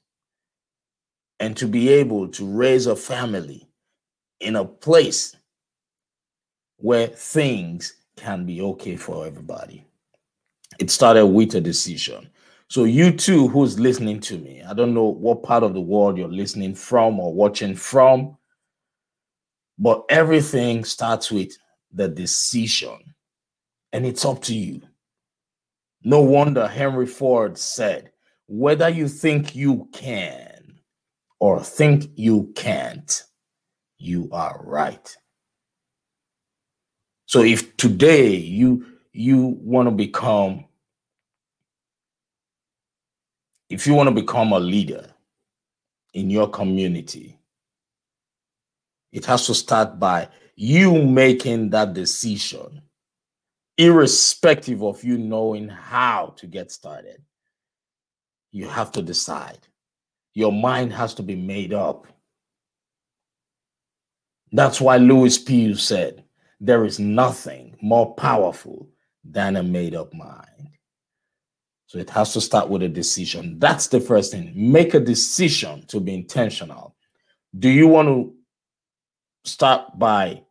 and 1.39 1.55
to 1.57 1.67
be 1.67 1.89
able 1.89 2.27
to 2.27 2.45
raise 2.45 2.85
a 2.85 2.95
family 2.95 3.67
in 4.39 4.55
a 4.55 4.65
place 4.65 5.35
where 6.77 7.07
things 7.07 7.93
can 8.15 8.45
be 8.45 8.61
okay 8.61 8.95
for 8.95 9.25
everybody 9.25 9.85
it 10.81 10.89
started 10.89 11.27
with 11.27 11.53
a 11.53 11.61
decision. 11.61 12.27
So, 12.67 12.85
you 12.85 13.11
too, 13.11 13.47
who's 13.49 13.79
listening 13.79 14.19
to 14.21 14.39
me, 14.39 14.63
I 14.67 14.73
don't 14.73 14.95
know 14.95 15.05
what 15.05 15.43
part 15.43 15.61
of 15.61 15.75
the 15.75 15.81
world 15.81 16.17
you're 16.17 16.27
listening 16.27 16.73
from 16.73 17.19
or 17.19 17.31
watching 17.31 17.75
from, 17.75 18.35
but 19.77 20.03
everything 20.09 20.83
starts 20.83 21.31
with 21.31 21.55
the 21.93 22.07
decision, 22.07 22.97
and 23.93 24.07
it's 24.07 24.25
up 24.25 24.41
to 24.43 24.55
you. 24.55 24.81
No 26.03 26.21
wonder 26.21 26.67
Henry 26.67 27.05
Ford 27.05 27.59
said, 27.59 28.11
whether 28.47 28.89
you 28.89 29.07
think 29.07 29.55
you 29.55 29.87
can 29.93 30.79
or 31.39 31.63
think 31.63 32.09
you 32.15 32.51
can't, 32.55 33.23
you 33.99 34.29
are 34.31 34.59
right. 34.63 35.15
So 37.27 37.43
if 37.43 37.77
today 37.77 38.35
you 38.35 38.87
you 39.13 39.57
want 39.61 39.87
to 39.87 39.91
become 39.91 40.65
if 43.71 43.87
you 43.87 43.93
want 43.93 44.09
to 44.09 44.13
become 44.13 44.51
a 44.51 44.59
leader 44.59 45.07
in 46.13 46.29
your 46.29 46.49
community, 46.49 47.39
it 49.13 49.25
has 49.25 49.47
to 49.47 49.53
start 49.55 49.97
by 49.97 50.27
you 50.55 51.01
making 51.01 51.69
that 51.69 51.93
decision, 51.93 52.81
irrespective 53.77 54.83
of 54.83 55.01
you 55.05 55.17
knowing 55.17 55.69
how 55.69 56.33
to 56.35 56.47
get 56.47 56.69
started. 56.69 57.21
You 58.51 58.67
have 58.67 58.91
to 58.91 59.01
decide. 59.01 59.59
Your 60.33 60.51
mind 60.51 60.91
has 60.91 61.13
to 61.15 61.23
be 61.23 61.35
made 61.35 61.73
up. 61.73 62.07
That's 64.51 64.81
why 64.81 64.97
Lewis 64.97 65.37
Pugh 65.37 65.75
said, 65.75 66.25
There 66.59 66.83
is 66.83 66.99
nothing 66.99 67.77
more 67.81 68.13
powerful 68.15 68.89
than 69.23 69.55
a 69.55 69.63
made 69.63 69.95
up 69.95 70.13
mind. 70.13 70.71
So 71.91 71.99
it 71.99 72.09
has 72.11 72.31
to 72.35 72.39
start 72.39 72.69
with 72.69 72.83
a 72.83 72.87
decision. 72.87 73.59
That's 73.59 73.87
the 73.87 73.99
first 73.99 74.31
thing. 74.31 74.53
Make 74.55 74.93
a 74.93 74.99
decision 75.01 75.85
to 75.87 75.99
be 75.99 76.13
intentional. 76.13 76.95
Do 77.59 77.67
you 77.67 77.85
want 77.85 78.07
to 78.07 78.33
start 79.43 79.99
by 79.99 80.41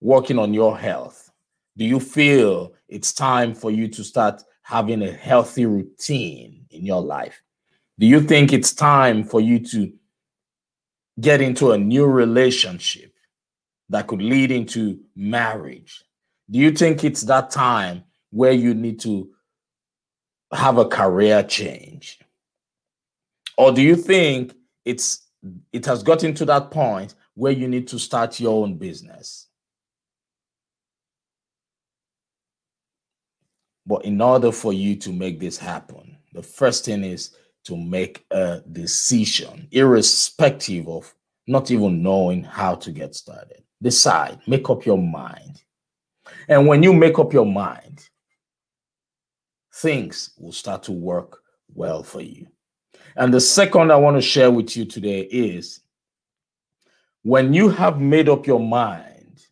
working 0.00 0.38
on 0.38 0.54
your 0.54 0.78
health? 0.78 1.30
Do 1.76 1.84
you 1.84 2.00
feel 2.00 2.72
it's 2.88 3.12
time 3.12 3.54
for 3.54 3.70
you 3.70 3.88
to 3.88 4.02
start 4.02 4.42
having 4.62 5.02
a 5.02 5.12
healthy 5.12 5.66
routine 5.66 6.64
in 6.70 6.86
your 6.86 7.02
life? 7.02 7.42
Do 7.98 8.06
you 8.06 8.22
think 8.22 8.54
it's 8.54 8.72
time 8.72 9.22
for 9.22 9.42
you 9.42 9.58
to 9.58 9.92
get 11.20 11.42
into 11.42 11.72
a 11.72 11.78
new 11.78 12.06
relationship 12.06 13.12
that 13.90 14.06
could 14.06 14.22
lead 14.22 14.50
into 14.50 14.98
marriage? 15.14 16.02
Do 16.50 16.58
you 16.58 16.70
think 16.70 17.04
it's 17.04 17.20
that 17.24 17.50
time 17.50 18.04
where 18.30 18.52
you 18.52 18.72
need 18.72 18.98
to 19.00 19.28
have 20.52 20.78
a 20.78 20.84
career 20.84 21.42
change? 21.42 22.20
Or 23.56 23.72
do 23.72 23.82
you 23.82 23.96
think 23.96 24.54
it's 24.84 25.26
it 25.72 25.86
has 25.86 26.02
gotten 26.02 26.34
to 26.34 26.44
that 26.46 26.70
point 26.70 27.14
where 27.34 27.52
you 27.52 27.68
need 27.68 27.88
to 27.88 27.98
start 27.98 28.40
your 28.40 28.62
own 28.62 28.76
business? 28.76 29.46
But 33.86 34.04
in 34.04 34.20
order 34.20 34.52
for 34.52 34.72
you 34.72 34.96
to 34.96 35.12
make 35.12 35.40
this 35.40 35.58
happen, 35.58 36.16
the 36.32 36.42
first 36.42 36.84
thing 36.84 37.02
is 37.02 37.36
to 37.64 37.76
make 37.76 38.24
a 38.30 38.60
decision, 38.72 39.68
irrespective 39.70 40.88
of 40.88 41.12
not 41.46 41.70
even 41.70 42.02
knowing 42.02 42.44
how 42.44 42.76
to 42.76 42.92
get 42.92 43.14
started. 43.14 43.62
Decide, 43.82 44.38
make 44.46 44.68
up 44.70 44.86
your 44.86 44.98
mind. 44.98 45.62
And 46.48 46.66
when 46.66 46.82
you 46.82 46.92
make 46.92 47.18
up 47.18 47.32
your 47.32 47.46
mind, 47.46 48.09
things 49.80 50.30
will 50.38 50.52
start 50.52 50.82
to 50.84 50.92
work 50.92 51.42
well 51.74 52.02
for 52.02 52.20
you. 52.20 52.46
And 53.16 53.32
the 53.32 53.40
second 53.40 53.90
I 53.90 53.96
want 53.96 54.16
to 54.16 54.22
share 54.22 54.50
with 54.50 54.76
you 54.76 54.84
today 54.84 55.20
is 55.20 55.80
when 57.22 57.52
you 57.52 57.68
have 57.68 58.00
made 58.00 58.28
up 58.28 58.46
your 58.46 58.60
mind 58.60 59.46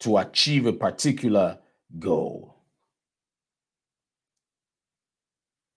to 0.00 0.18
achieve 0.18 0.66
a 0.66 0.72
particular 0.72 1.58
goal, 1.98 2.56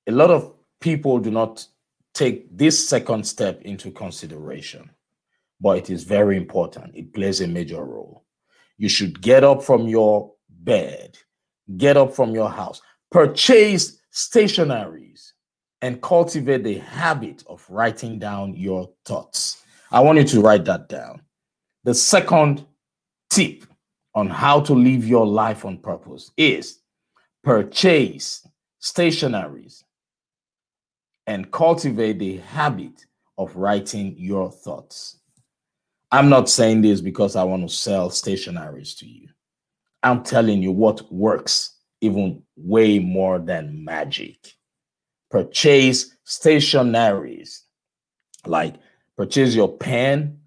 a 0.08 0.12
lot 0.12 0.30
of 0.30 0.54
people 0.80 1.20
do 1.20 1.32
not 1.32 1.66
take 2.14 2.56
this 2.56 2.88
second 2.88 3.26
step 3.26 3.62
into 3.64 3.92
consideration, 3.92 4.90
but 5.60 5.78
it 5.78 5.90
is 5.90 6.04
very 6.04 6.38
important. 6.38 6.96
It 6.96 7.14
plays 7.14 7.42
a 7.42 7.48
major 7.48 7.84
role. 7.84 8.24
You 8.78 8.90
should 8.90 9.22
get 9.22 9.44
up 9.44 9.64
from 9.64 9.88
your 9.88 10.34
bed 10.50 11.18
get 11.78 11.98
up 11.98 12.14
from 12.14 12.32
your 12.32 12.50
house, 12.50 12.82
purchase 13.12 13.98
stationaries, 14.14 15.32
and 15.82 16.02
cultivate 16.02 16.64
the 16.64 16.80
habit 16.80 17.44
of 17.48 17.66
writing 17.70 18.18
down 18.18 18.56
your 18.56 18.90
thoughts. 19.06 19.64
I 19.92 20.00
want 20.00 20.18
you 20.18 20.24
to 20.26 20.42
write 20.42 20.66
that 20.66 20.90
down. 20.90 21.22
The 21.84 21.94
second 21.94 22.66
tip 23.30 23.66
on 24.16 24.28
how 24.30 24.62
to 24.62 24.74
live 24.74 25.06
your 25.06 25.28
life 25.28 25.66
on 25.66 25.78
purpose 25.78 26.32
is 26.38 26.80
purchase 27.44 28.48
stationaries 28.82 29.84
and 31.28 31.52
cultivate 31.52 32.20
the 32.20 32.38
habit 32.38 33.06
of 33.38 33.56
writing 33.56 34.16
your 34.18 34.52
thoughts. 34.52 35.20
I'm 36.12 36.30
not 36.30 36.50
saying 36.50 36.82
this 36.82 37.02
because 37.02 37.36
I 37.36 37.44
want 37.44 37.68
to 37.68 37.76
sell 37.76 38.10
stationaries 38.10 38.98
to 39.00 39.08
you. 39.08 39.28
I'm 40.06 40.24
telling 40.24 40.62
you 40.62 40.72
what 40.72 41.12
works 41.12 41.80
even 42.00 42.44
way 42.56 43.00
more 43.00 43.40
than 43.40 43.84
magic. 43.84 44.54
Purchase 45.32 46.16
stationaries 46.28 47.62
like 48.46 48.76
purchase 49.18 49.56
your 49.56 49.76
pen, 49.76 50.40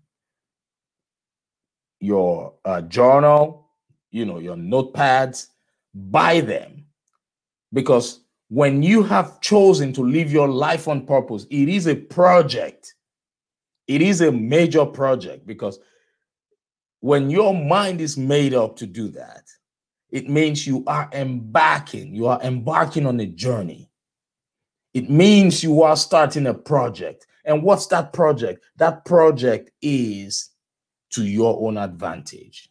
your 1.99 2.55
uh, 2.65 2.83
journal, 2.83 3.69
you 4.13 4.25
know, 4.25 4.39
your 4.39 4.55
notepads, 4.57 5.49
buy 5.93 6.41
them 6.41 6.87
because 7.73 8.21
when 8.51 8.83
you 8.83 9.03
have 9.03 9.41
chosen 9.41 9.93
to 9.93 10.03
live 10.03 10.33
your 10.33 10.49
life 10.49 10.87
on 10.87 11.05
purpose, 11.05 11.47
it 11.51 11.69
is 11.69 11.89
a 11.89 11.97
project. 11.97 12.95
It 13.89 14.03
is 14.03 14.21
a 14.21 14.31
major 14.31 14.87
project 14.87 15.47
because 15.47 15.81
when 17.01 17.31
your 17.31 17.55
mind 17.55 18.01
is 18.01 18.17
made 18.17 18.55
up 18.55 18.77
to 18.77 18.87
do 18.87 19.09
that, 19.09 19.45
it 20.11 20.29
means 20.29 20.67
you 20.67 20.85
are 20.87 21.09
embarking, 21.13 22.15
you 22.15 22.27
are 22.27 22.41
embarking 22.43 23.07
on 23.07 23.21
a 23.21 23.27
journey. 23.27 23.91
It 24.95 25.11
means 25.11 25.63
you 25.63 25.83
are 25.83 25.97
starting 25.97 26.47
a 26.47 26.55
project. 26.55 27.27
And 27.45 27.63
what's 27.63 27.87
that 27.89 28.13
project? 28.13 28.65
That 28.77 29.05
project 29.05 29.71
is 29.83 30.51
to 31.11 31.25
your 31.25 31.67
own 31.67 31.77
advantage. 31.77 32.71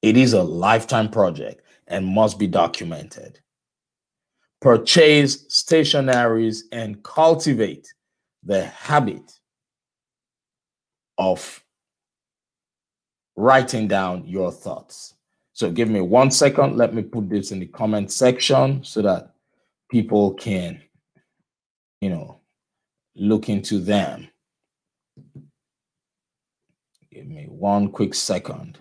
It 0.00 0.16
is 0.16 0.32
a 0.32 0.42
lifetime 0.42 1.10
project 1.10 1.62
and 1.86 2.06
must 2.06 2.38
be 2.38 2.46
documented. 2.46 3.38
Purchase 4.60 5.46
stationaries 5.48 6.62
and 6.72 7.02
cultivate 7.02 7.92
the 8.42 8.64
habit 8.64 9.38
of 11.18 11.61
writing 13.36 13.88
down 13.88 14.24
your 14.26 14.50
thoughts. 14.50 15.14
So 15.52 15.70
give 15.70 15.88
me 15.88 16.00
one 16.00 16.30
second. 16.30 16.76
Let 16.76 16.94
me 16.94 17.02
put 17.02 17.28
this 17.28 17.52
in 17.52 17.60
the 17.60 17.66
comment 17.66 18.10
section 18.10 18.82
so 18.84 19.02
that 19.02 19.34
people 19.90 20.34
can, 20.34 20.80
you 22.00 22.10
know, 22.10 22.40
look 23.14 23.48
into 23.48 23.78
them. 23.78 24.28
Give 27.10 27.26
me 27.26 27.46
one 27.48 27.90
quick 27.90 28.14
second. 28.14 28.78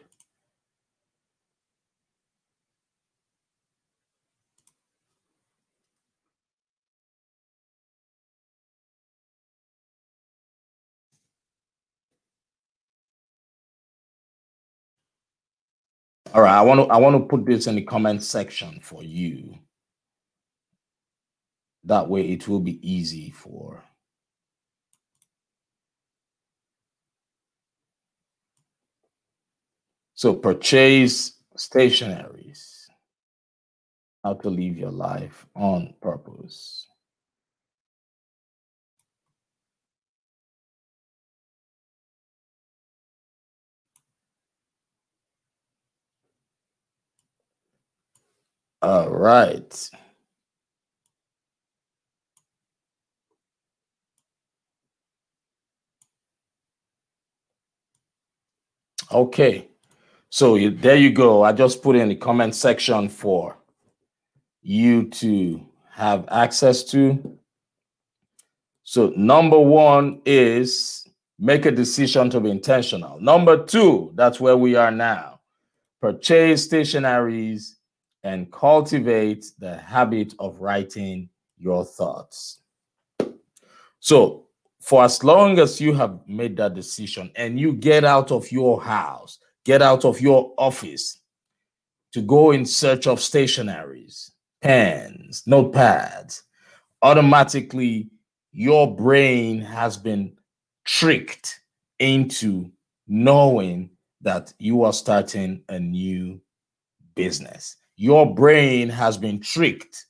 All 16.34 16.42
right, 16.42 16.58
I 16.58 16.62
want 16.62 16.80
to 16.80 16.94
I 16.94 16.98
want 16.98 17.16
to 17.16 17.28
put 17.28 17.46
this 17.46 17.68
in 17.68 17.76
the 17.76 17.82
comment 17.82 18.24
section 18.24 18.80
for 18.82 19.04
you. 19.04 19.58
That 21.84 22.08
way 22.08 22.30
it 22.30 22.48
will 22.48 22.60
be 22.60 22.80
easy 22.88 23.32
for 23.32 23.84
So 30.22 30.36
purchase 30.36 31.34
stationaries. 31.58 32.86
How 34.24 34.36
to 34.36 34.52
live 34.52 34.78
your 34.78 34.92
life 34.92 35.48
on 35.56 35.96
purpose. 36.00 36.86
All 48.82 49.10
right. 49.12 49.90
Okay. 59.12 59.68
So 60.30 60.56
you, 60.56 60.72
there 60.72 60.96
you 60.96 61.12
go. 61.12 61.44
I 61.44 61.52
just 61.52 61.84
put 61.84 61.96
in 61.96 62.10
the 62.10 62.16
comment 62.16 62.56
section 62.56 63.10
for 63.10 63.58
you 64.62 65.10
to 65.10 65.66
have 65.92 66.26
access 66.32 66.84
to. 66.86 67.38
So, 68.84 69.14
number 69.16 69.60
one 69.60 70.22
is 70.26 71.08
make 71.38 71.66
a 71.66 71.72
decision 71.72 72.30
to 72.32 72.40
be 72.40 72.50
intentional. 72.50 73.20
Number 73.20 73.64
two, 73.64 74.12
that's 74.16 74.40
where 74.40 74.58
we 74.58 74.76
are 74.76 74.92
now. 74.92 75.40
Purchase 76.02 76.68
stationaries 76.68 77.76
and 78.24 78.52
cultivate 78.52 79.46
the 79.60 79.78
habit 79.78 80.34
of 80.40 80.60
writing 80.60 81.30
your 81.58 81.86
thoughts. 81.86 82.60
So, 84.00 84.48
for 84.80 85.04
as 85.04 85.24
long 85.24 85.60
as 85.60 85.80
you 85.80 85.94
have 85.94 86.20
made 86.28 86.58
that 86.58 86.74
decision 86.74 87.32
and 87.36 87.60
you 87.60 87.74
get 87.74 88.04
out 88.04 88.32
of 88.32 88.52
your 88.52 88.82
house, 88.82 89.38
get 89.64 89.82
out 89.82 90.06
of 90.06 90.20
your 90.20 90.54
office 90.58 91.20
to 92.14 92.22
go 92.22 92.52
in 92.52 92.66
search 92.66 93.06
of 93.08 93.20
stationaries, 93.20 94.32
pens, 94.62 95.44
notepads, 95.48 96.42
automatically 97.02 98.10
your 98.52 98.96
brain 98.96 99.62
has 99.62 99.98
been 99.98 100.36
tricked 100.84 101.62
into 102.00 102.72
knowing 103.08 103.90
that 104.22 104.54
you 104.60 104.84
are 104.84 104.94
starting 104.94 105.64
a 105.70 105.80
new 105.80 106.42
business. 107.16 107.78
Your 108.02 108.34
brain 108.34 108.90
has 108.90 109.16
been 109.16 109.40
tricked 109.40 110.08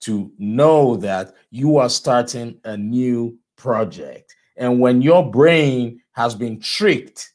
to 0.00 0.32
know 0.40 0.96
that 0.96 1.32
you 1.52 1.76
are 1.76 1.88
starting 1.88 2.58
a 2.64 2.76
new 2.76 3.38
project. 3.56 4.34
And 4.56 4.80
when 4.80 5.00
your 5.00 5.30
brain 5.30 6.02
has 6.10 6.34
been 6.34 6.58
tricked 6.58 7.32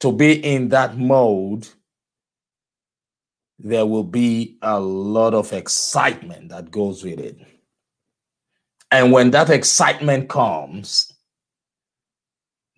to 0.00 0.10
be 0.10 0.42
in 0.42 0.70
that 0.70 0.96
mode, 0.96 1.68
there 3.58 3.84
will 3.84 4.04
be 4.04 4.56
a 4.62 4.80
lot 4.80 5.34
of 5.34 5.52
excitement 5.52 6.48
that 6.48 6.70
goes 6.70 7.04
with 7.04 7.20
it. 7.20 7.36
And 8.90 9.12
when 9.12 9.32
that 9.32 9.50
excitement 9.50 10.30
comes, 10.30 11.12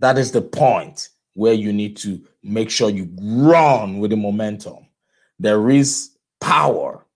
that 0.00 0.18
is 0.18 0.33
the 0.33 0.42
point 0.42 1.11
where 1.35 1.55
you 1.55 1.72
need 1.72 1.96
to 1.98 2.20
make 2.42 2.68
sure 2.68 2.90
you 2.90 3.09
run 3.20 4.00
with 4.00 4.11
the 4.11 4.16
momentum. 4.16 4.83
There 5.38 5.70
is 5.70 6.10
power 6.40 7.06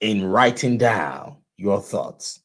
in 0.00 0.24
writing 0.24 0.78
down 0.78 1.36
your 1.56 1.80
thoughts. 1.80 2.40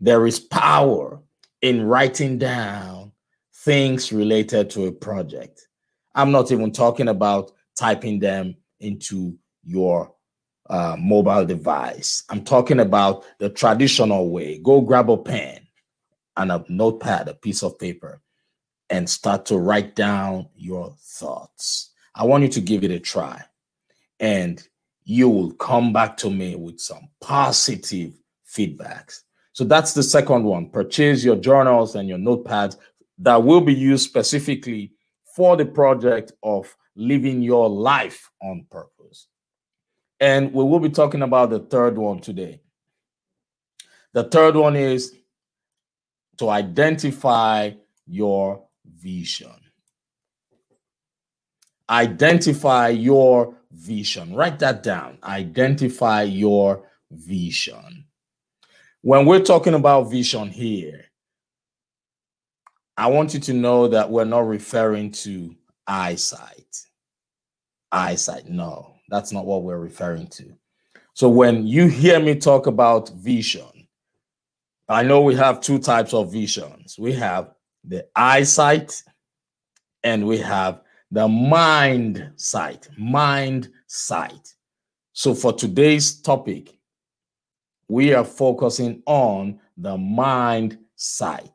There 0.00 0.26
is 0.26 0.40
power 0.40 1.20
in 1.62 1.84
writing 1.84 2.38
down 2.38 3.12
things 3.54 4.12
related 4.12 4.70
to 4.70 4.86
a 4.86 4.92
project. 4.92 5.68
I'm 6.14 6.30
not 6.30 6.52
even 6.52 6.72
talking 6.72 7.08
about 7.08 7.52
typing 7.76 8.18
them 8.20 8.56
into 8.80 9.36
your 9.64 10.14
uh, 10.68 10.96
mobile 10.98 11.44
device. 11.44 12.22
I'm 12.28 12.44
talking 12.44 12.80
about 12.80 13.24
the 13.38 13.48
traditional 13.50 14.30
way. 14.30 14.58
Go 14.58 14.80
grab 14.80 15.10
a 15.10 15.16
pen 15.16 15.60
and 16.36 16.52
a 16.52 16.64
notepad, 16.68 17.28
a 17.28 17.34
piece 17.34 17.62
of 17.62 17.78
paper, 17.78 18.20
and 18.90 19.08
start 19.08 19.46
to 19.46 19.58
write 19.58 19.94
down 19.94 20.48
your 20.54 20.94
thoughts. 21.00 21.92
I 22.14 22.24
want 22.24 22.42
you 22.42 22.48
to 22.50 22.60
give 22.60 22.84
it 22.84 22.90
a 22.90 23.00
try. 23.00 23.42
And 24.24 24.66
you 25.04 25.28
will 25.28 25.52
come 25.52 25.92
back 25.92 26.16
to 26.16 26.30
me 26.30 26.56
with 26.56 26.80
some 26.80 27.10
positive 27.20 28.14
feedbacks. 28.48 29.20
So 29.52 29.64
that's 29.64 29.92
the 29.92 30.02
second 30.02 30.44
one. 30.44 30.70
Purchase 30.70 31.22
your 31.22 31.36
journals 31.36 31.94
and 31.94 32.08
your 32.08 32.16
notepads 32.16 32.78
that 33.18 33.42
will 33.42 33.60
be 33.60 33.74
used 33.74 34.08
specifically 34.08 34.92
for 35.36 35.58
the 35.58 35.66
project 35.66 36.32
of 36.42 36.74
living 36.96 37.42
your 37.42 37.68
life 37.68 38.30
on 38.40 38.66
purpose. 38.70 39.28
And 40.20 40.54
we 40.54 40.64
will 40.64 40.80
be 40.80 40.88
talking 40.88 41.20
about 41.20 41.50
the 41.50 41.58
third 41.58 41.98
one 41.98 42.20
today. 42.20 42.62
The 44.14 44.24
third 44.24 44.56
one 44.56 44.74
is 44.74 45.14
to 46.38 46.48
identify 46.48 47.72
your 48.06 48.64
vision. 48.86 49.52
Identify 51.90 52.88
your 52.88 53.54
vision. 53.74 54.34
Write 54.34 54.58
that 54.60 54.82
down. 54.82 55.18
Identify 55.22 56.22
your 56.22 56.88
vision. 57.10 58.06
When 59.02 59.26
we're 59.26 59.42
talking 59.42 59.74
about 59.74 60.10
vision 60.10 60.48
here, 60.48 61.04
I 62.96 63.08
want 63.08 63.34
you 63.34 63.40
to 63.40 63.52
know 63.52 63.88
that 63.88 64.10
we're 64.10 64.24
not 64.24 64.46
referring 64.46 65.10
to 65.12 65.54
eyesight. 65.86 66.86
Eyesight, 67.90 68.48
no, 68.48 68.94
that's 69.08 69.32
not 69.32 69.46
what 69.46 69.62
we're 69.62 69.78
referring 69.78 70.28
to. 70.28 70.54
So 71.12 71.28
when 71.28 71.66
you 71.66 71.88
hear 71.88 72.20
me 72.20 72.36
talk 72.36 72.66
about 72.66 73.10
vision, 73.10 73.88
I 74.88 75.02
know 75.02 75.22
we 75.22 75.34
have 75.34 75.60
two 75.60 75.78
types 75.78 76.14
of 76.14 76.32
visions. 76.32 76.96
We 76.98 77.12
have 77.14 77.50
the 77.84 78.06
eyesight 78.14 79.02
and 80.02 80.26
we 80.26 80.38
have 80.38 80.80
the 81.14 81.28
mind 81.28 82.32
sight, 82.34 82.88
mind 82.98 83.70
sight. 83.86 84.52
So 85.12 85.32
for 85.32 85.52
today's 85.52 86.20
topic, 86.20 86.76
we 87.86 88.12
are 88.14 88.24
focusing 88.24 89.00
on 89.06 89.60
the 89.76 89.96
mind 89.96 90.76
sight. 90.96 91.52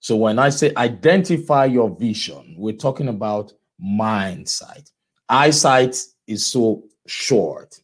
So 0.00 0.16
when 0.16 0.38
I 0.38 0.48
say 0.48 0.72
identify 0.74 1.66
your 1.66 1.94
vision, 1.94 2.54
we're 2.56 2.78
talking 2.78 3.08
about 3.08 3.52
mind 3.78 4.48
sight. 4.48 4.90
Eyesight 5.28 6.02
is 6.26 6.46
so 6.46 6.84
short. 7.06 7.78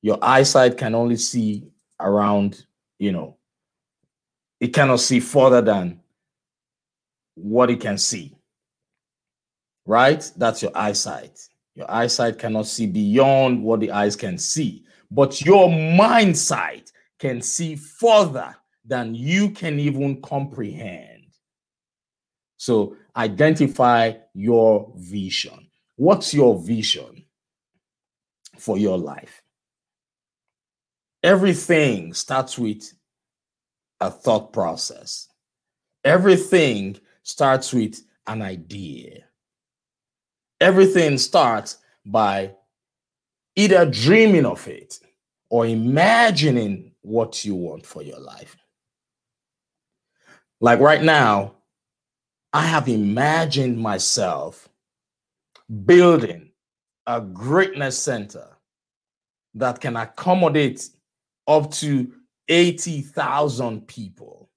Your 0.00 0.18
eyesight 0.20 0.76
can 0.76 0.96
only 0.96 1.18
see 1.18 1.68
around, 2.00 2.66
you 2.98 3.12
know, 3.12 3.36
it 4.58 4.74
cannot 4.74 4.98
see 4.98 5.20
further 5.20 5.62
than 5.62 6.00
what 7.36 7.70
it 7.70 7.78
can 7.78 7.96
see. 7.96 8.34
Right? 9.86 10.30
That's 10.36 10.62
your 10.62 10.72
eyesight. 10.74 11.38
Your 11.74 11.90
eyesight 11.90 12.38
cannot 12.38 12.66
see 12.66 12.86
beyond 12.86 13.62
what 13.62 13.80
the 13.80 13.90
eyes 13.90 14.14
can 14.14 14.38
see, 14.38 14.84
but 15.10 15.40
your 15.40 15.70
mind 15.70 16.36
sight 16.36 16.92
can 17.18 17.40
see 17.40 17.76
further 17.76 18.54
than 18.84 19.14
you 19.14 19.50
can 19.50 19.78
even 19.78 20.20
comprehend. 20.20 21.26
So 22.56 22.96
identify 23.16 24.12
your 24.34 24.92
vision. 24.96 25.68
What's 25.96 26.34
your 26.34 26.58
vision 26.58 27.24
for 28.58 28.78
your 28.78 28.98
life? 28.98 29.42
Everything 31.22 32.12
starts 32.12 32.58
with 32.58 32.92
a 34.00 34.10
thought 34.10 34.52
process. 34.52 35.28
Everything 36.04 36.98
starts 37.22 37.72
with 37.72 38.02
an 38.26 38.42
idea. 38.42 39.24
Everything 40.62 41.18
starts 41.18 41.78
by 42.06 42.54
either 43.56 43.84
dreaming 43.84 44.46
of 44.46 44.66
it 44.68 45.00
or 45.50 45.66
imagining 45.66 46.92
what 47.00 47.44
you 47.44 47.56
want 47.56 47.84
for 47.84 48.00
your 48.00 48.20
life. 48.20 48.56
Like 50.60 50.78
right 50.78 51.02
now, 51.02 51.56
I 52.52 52.64
have 52.64 52.88
imagined 52.88 53.76
myself 53.76 54.68
building 55.84 56.52
a 57.08 57.20
greatness 57.20 57.98
center 57.98 58.46
that 59.54 59.80
can 59.80 59.96
accommodate 59.96 60.88
up 61.48 61.72
to 61.72 62.12
80,000 62.46 63.88
people. 63.88 64.48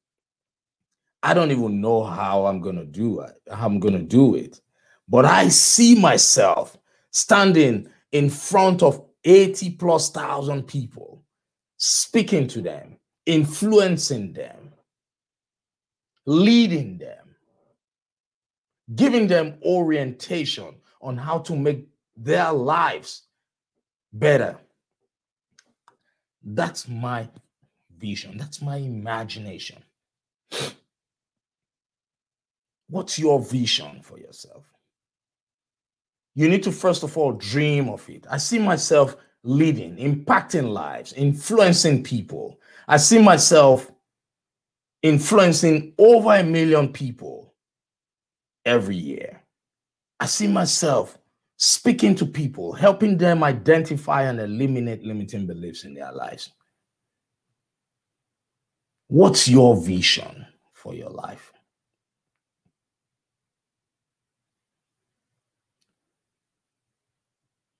I 1.23 1.33
don't 1.33 1.49
even 1.49 1.81
know 1.81 2.03
how 2.03 2.45
I'm 2.45 2.61
going 2.61 2.75
to 2.75 2.85
do 2.85 3.21
it. 3.21 3.33
I'm 3.51 3.79
going 3.79 3.95
to 3.95 4.03
do 4.03 4.35
it. 4.35 4.61
But 5.07 5.25
I 5.25 5.49
see 5.49 5.95
myself 5.95 6.77
standing 7.11 7.89
in 8.11 8.29
front 8.29 8.81
of 8.81 9.05
80 9.23 9.71
plus 9.71 10.09
thousand 10.11 10.63
people, 10.63 11.23
speaking 11.77 12.47
to 12.47 12.61
them, 12.61 12.97
influencing 13.25 14.33
them, 14.33 14.73
leading 16.25 16.97
them, 16.97 17.35
giving 18.95 19.27
them 19.27 19.57
orientation 19.63 20.75
on 21.01 21.17
how 21.17 21.39
to 21.39 21.55
make 21.55 21.87
their 22.15 22.51
lives 22.51 23.23
better. 24.13 24.57
That's 26.43 26.87
my 26.87 27.27
vision. 27.97 28.37
That's 28.37 28.61
my 28.61 28.77
imagination. 28.77 29.83
What's 32.87 33.17
your 33.17 33.41
vision 33.41 34.01
for 34.03 34.19
yourself? 34.19 34.63
You 36.35 36.49
need 36.49 36.63
to 36.63 36.71
first 36.71 37.03
of 37.03 37.17
all 37.17 37.31
dream 37.31 37.89
of 37.89 38.07
it. 38.09 38.25
I 38.29 38.37
see 38.37 38.59
myself 38.59 39.15
leading, 39.43 39.95
impacting 39.95 40.71
lives, 40.71 41.13
influencing 41.13 42.03
people. 42.03 42.59
I 42.87 42.97
see 42.97 43.21
myself 43.21 43.89
influencing 45.01 45.93
over 45.97 46.33
a 46.35 46.43
million 46.43 46.91
people 46.91 47.53
every 48.65 48.97
year. 48.97 49.41
I 50.19 50.25
see 50.25 50.47
myself 50.47 51.17
speaking 51.57 52.15
to 52.15 52.25
people, 52.25 52.73
helping 52.73 53.17
them 53.17 53.43
identify 53.43 54.23
and 54.23 54.39
eliminate 54.39 55.03
limiting 55.03 55.45
beliefs 55.45 55.83
in 55.83 55.93
their 55.93 56.11
lives. 56.11 56.51
What's 59.07 59.47
your 59.47 59.77
vision 59.77 60.45
for 60.73 60.93
your 60.95 61.11
life? 61.11 61.53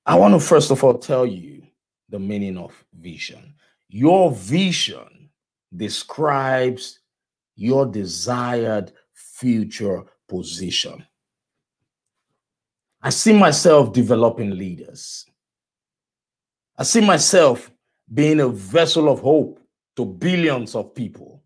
I 0.06 0.16
want 0.16 0.34
to 0.34 0.40
first 0.40 0.72
of 0.72 0.84
all 0.84 0.98
tell 0.98 1.26
you 1.26 1.64
the 2.10 2.20
meaning 2.20 2.58
of 2.58 2.72
vision. 2.94 3.56
Your 3.90 4.32
vision 4.32 5.30
describes 5.76 7.00
your 7.56 7.86
desired 7.86 8.92
future 9.14 10.04
position. 10.28 11.06
I 13.02 13.10
see 13.10 13.34
myself 13.38 13.94
developing 13.94 14.52
leaders. 14.52 15.26
I 16.78 16.84
see 16.84 17.02
myself 17.02 17.72
being 18.14 18.40
a 18.40 18.50
vessel 18.50 19.10
of 19.10 19.22
hope 19.22 19.60
to 19.96 20.06
billions 20.06 20.76
of 20.76 20.94
people. 20.94 21.44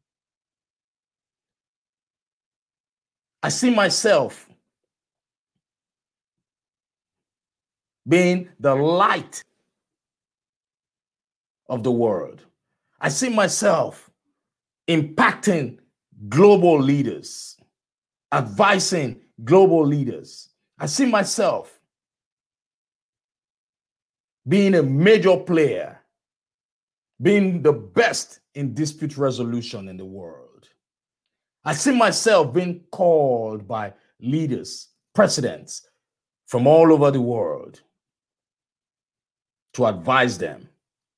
I 3.42 3.50
see 3.50 3.70
myself 3.70 4.49
being 8.10 8.50
the 8.60 8.76
light 8.76 9.44
of 11.70 11.84
the 11.84 11.92
world. 11.92 12.42
I 13.00 13.10
see 13.10 13.30
myself 13.30 14.10
impacting 14.90 15.78
global 16.28 16.82
leaders, 16.82 17.56
advising 18.32 19.22
global 19.44 19.86
leaders. 19.86 20.50
I 20.80 20.88
see 20.88 21.06
myself 21.06 21.80
being 24.48 24.74
a 24.76 24.84
major 24.84 25.38
player, 25.38 26.00
being 27.22 27.62
the 27.62 27.74
best 27.74 28.40
in 28.56 28.74
dispute 28.74 29.18
resolution 29.18 29.88
in 29.88 29.98
the 29.98 30.06
world. 30.06 30.68
I 31.64 31.74
see 31.74 31.96
myself 31.96 32.54
being 32.54 32.82
called 32.92 33.68
by 33.68 33.94
leaders, 34.20 34.88
presidents 35.14 35.88
from 36.48 36.66
all 36.66 36.92
over 36.92 37.12
the 37.12 37.22
world 37.22 37.82
to 39.74 39.86
advise 39.86 40.38
them 40.38 40.68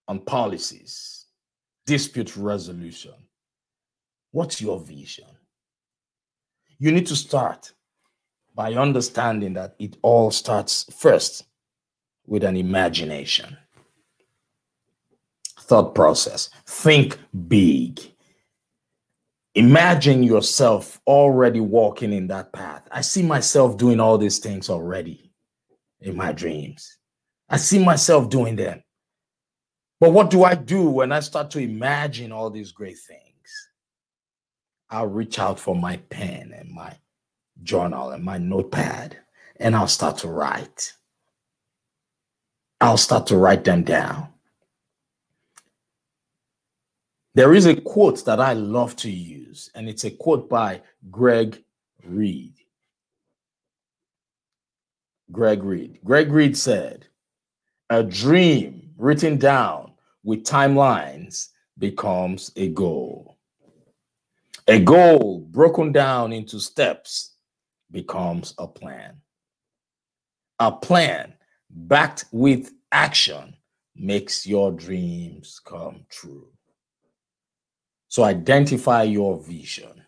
on 0.08 0.20
policies, 0.20 1.26
dispute 1.86 2.36
resolution. 2.36 3.14
What's 4.32 4.62
your 4.62 4.80
vision? 4.80 5.26
You 6.80 6.92
need 6.92 7.08
to 7.08 7.16
start 7.16 7.74
by 8.56 8.74
understanding 8.74 9.54
that 9.54 9.76
it 9.80 9.98
all 10.02 10.32
starts 10.32 10.86
first 10.98 11.46
with 12.26 12.44
an 12.44 12.58
imagination. 12.58 13.58
Thought 15.60 15.96
process. 15.96 16.50
Think 16.66 17.18
big. 17.48 18.00
Imagine 19.56 20.24
yourself 20.24 21.00
already 21.06 21.60
walking 21.60 22.14
in 22.14 22.28
that 22.28 22.54
path. 22.54 22.88
I 22.92 23.02
see 23.02 23.22
myself 23.22 23.78
doing 23.78 24.00
all 24.00 24.18
these 24.18 24.40
things 24.40 24.70
already 24.70 25.32
in 26.00 26.16
my 26.16 26.32
dreams. 26.32 26.98
I 27.52 27.58
see 27.58 27.84
myself 27.84 28.30
doing 28.30 28.56
that. 28.56 28.82
But 30.00 30.14
what 30.14 30.32
do 30.32 30.44
I 30.44 30.56
do 30.56 30.90
when 30.90 31.12
I 31.12 31.20
start 31.20 31.52
to 31.52 31.60
imagine 31.60 32.32
all 32.32 32.50
these 32.50 32.72
great 32.72 32.98
things? 32.98 33.22
I'll 34.90 35.08
reach 35.08 35.38
out 35.38 35.60
for 35.60 35.76
my 35.76 35.98
pen 35.98 36.54
and 36.58 36.72
my 36.72 36.98
journal 37.62 38.10
and 38.10 38.24
my 38.24 38.38
notepad 38.38 39.18
and 39.62 39.76
I'll 39.76 39.88
start 39.88 40.18
to 40.20 40.28
write. 40.28 40.94
I'll 42.82 42.98
start 42.98 43.28
to 43.28 43.38
write 43.38 43.64
them 43.64 43.84
down. 43.84 44.30
There 47.36 47.54
is 47.54 47.68
a 47.68 47.80
quote 47.80 48.26
that 48.26 48.42
I 48.42 48.54
love 48.54 48.96
to 48.98 49.10
use, 49.10 49.70
and 49.76 49.88
it's 49.88 50.04
a 50.04 50.12
quote 50.12 50.50
by 50.50 50.82
Greg 51.10 51.64
Reid. 52.04 52.56
Greg 55.32 55.64
Reid. 55.64 56.00
Greg 56.04 56.32
Reid 56.32 56.58
said, 56.58 57.08
A 57.92 58.02
dream 58.02 58.90
written 58.98 59.38
down 59.38 59.92
with 60.24 60.46
timelines 60.46 61.50
becomes 61.78 62.50
a 62.56 62.70
goal. 62.70 63.38
A 64.70 64.80
goal 64.80 65.46
broken 65.52 65.92
down 65.92 66.32
into 66.32 66.58
steps 66.58 67.34
becomes 67.92 68.54
a 68.58 68.66
plan. 68.66 69.18
A 70.60 70.72
plan 70.72 71.34
backed 71.70 72.24
with 72.32 72.72
action 72.94 73.58
makes 73.94 74.48
your 74.48 74.72
dreams 74.72 75.60
come 75.66 76.06
true. 76.10 76.48
So 78.08 78.24
identify 78.24 79.04
your 79.04 79.38
vision. 79.44 80.02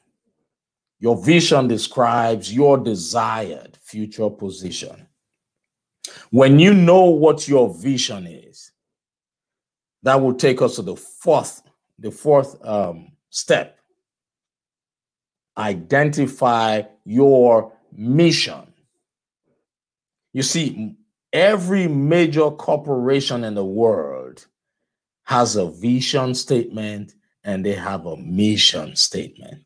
Your 1.00 1.22
vision 1.22 1.68
describes 1.68 2.54
your 2.54 2.78
desired 2.78 3.78
future 3.82 4.30
position. 4.30 5.06
When 6.32 6.60
you 6.60 6.74
know 6.74 7.06
what 7.06 7.48
your 7.48 7.74
vision 7.74 8.28
is, 8.28 8.72
that 10.04 10.22
will 10.22 10.34
take 10.34 10.62
us 10.62 10.76
to 10.76 10.82
the 10.82 10.96
fourth, 10.96 11.62
the 12.00 12.12
fourth 12.12 12.64
um, 12.66 13.12
step. 13.30 13.80
Identify 15.58 16.84
your 17.06 17.74
mission. 17.92 18.74
You 20.34 20.44
see, 20.44 20.96
every 21.32 21.88
major 21.88 22.50
corporation 22.52 23.44
in 23.44 23.54
the 23.56 23.66
world 23.66 24.46
has 25.24 25.56
a 25.56 25.70
vision 25.70 26.34
statement 26.36 27.14
and 27.44 27.66
they 27.66 27.74
have 27.74 28.06
a 28.06 28.18
mission 28.18 28.96
statement. 28.96 29.64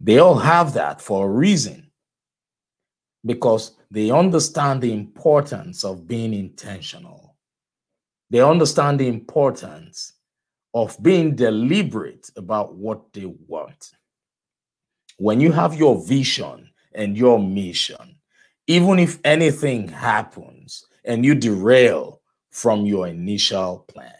They 0.00 0.18
all 0.18 0.36
have 0.36 0.74
that 0.74 1.00
for 1.00 1.26
a 1.26 1.30
reason 1.30 1.90
because 3.24 3.75
they 3.90 4.10
understand 4.10 4.82
the 4.82 4.92
importance 4.92 5.84
of 5.84 6.06
being 6.06 6.34
intentional 6.34 7.26
they 8.30 8.40
understand 8.40 9.00
the 9.00 9.08
importance 9.08 10.14
of 10.74 10.96
being 11.02 11.34
deliberate 11.34 12.30
about 12.36 12.74
what 12.74 13.12
they 13.12 13.26
want. 13.46 13.92
When 15.18 15.40
you 15.40 15.52
have 15.52 15.74
your 15.74 16.04
vision 16.04 16.70
and 16.94 17.16
your 17.16 17.38
mission, 17.38 18.18
even 18.66 18.98
if 18.98 19.18
anything 19.24 19.88
happens 19.88 20.84
and 21.04 21.24
you 21.24 21.34
derail 21.34 22.20
from 22.50 22.84
your 22.84 23.06
initial 23.06 23.84
plans, 23.88 24.12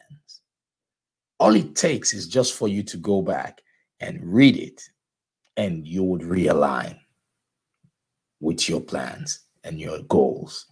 all 1.38 1.55
it 1.55 1.74
takes 1.74 2.14
is 2.14 2.29
just 2.29 2.55
for 2.55 2.68
you 2.68 2.83
to 2.85 2.96
go 2.96 3.20
back 3.20 3.61
and 4.00 4.20
read 4.22 4.57
it, 4.57 4.83
and 5.57 5.87
you 5.87 6.05
would 6.05 6.22
realign 6.22 6.98
with 8.40 8.68
your 8.68 8.81
plans 8.81 9.40
and 9.66 9.81
your 9.81 10.00
goals. 10.02 10.66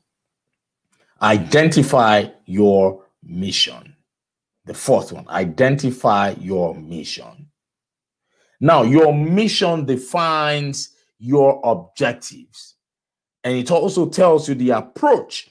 Identify 1.21 2.29
your 2.47 3.05
mission. 3.23 3.97
The 4.67 4.75
fourth 4.75 5.13
one, 5.13 5.29
identify 5.29 6.31
your 6.41 6.75
mission. 6.75 7.49
Now, 8.61 8.83
your 8.83 9.13
mission 9.13 9.85
defines 9.85 10.95
your 11.19 11.61
objectives, 11.65 12.77
and 13.43 13.57
it 13.57 13.71
also 13.71 14.09
tells 14.09 14.49
you 14.49 14.55
the 14.55 14.71
approach 14.71 15.51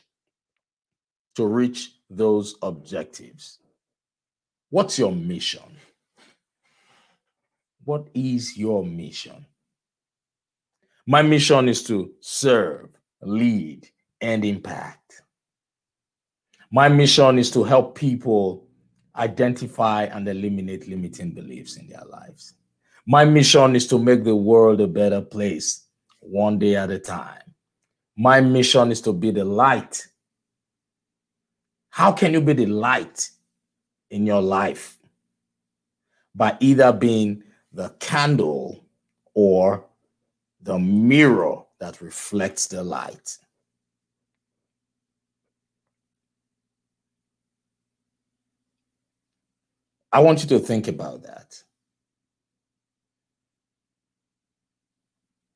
to 1.36 1.45
reach 1.45 1.91
those 2.10 2.56
objectives. 2.63 3.60
What's 4.71 4.97
your 4.97 5.12
mission? 5.12 5.77
What 7.84 8.08
is 8.15 8.58
your 8.58 8.84
mission? 8.84 9.45
My 11.06 11.21
mission 11.21 11.69
is 11.69 11.84
to 11.84 12.13
serve, 12.21 12.89
lead, 13.25 13.88
and 14.21 14.45
impact. 14.45 15.21
My 16.71 16.89
mission 16.89 17.38
is 17.38 17.51
to 17.51 17.63
help 17.63 17.95
people 17.95 18.67
identify 19.15 20.05
and 20.05 20.27
eliminate 20.27 20.88
limiting 20.88 21.31
beliefs 21.31 21.77
in 21.77 21.88
their 21.88 22.03
lives. 22.09 22.55
My 23.05 23.25
mission 23.25 23.75
is 23.75 23.86
to 23.88 23.99
make 23.99 24.23
the 24.23 24.36
world 24.36 24.81
a 24.81 24.88
better 24.88 25.21
place 25.21 25.86
one 26.19 26.57
day 26.57 26.75
at 26.75 26.89
a 26.89 26.99
time. 26.99 27.41
My 28.15 28.41
mission 28.41 28.91
is 28.91 29.01
to 29.01 29.13
be 29.13 29.31
the 29.31 29.43
light. 29.43 30.07
How 31.89 32.12
can 32.12 32.33
you 32.33 32.41
be 32.41 32.53
the 32.53 32.65
light 32.65 33.29
in 34.09 34.25
your 34.25 34.41
life? 34.41 34.97
By 36.33 36.57
either 36.59 36.91
being 36.91 37.43
the 37.71 37.89
candle 37.99 38.86
or 39.33 39.86
the 40.62 40.79
mirror 40.79 41.62
that 41.83 41.99
reflects 41.99 42.67
the 42.67 42.81
light. 42.81 43.37
I 50.13 50.21
want 50.21 50.43
you 50.43 50.47
to 50.47 50.59
think 50.59 50.87
about 50.87 51.23
that. 51.23 51.61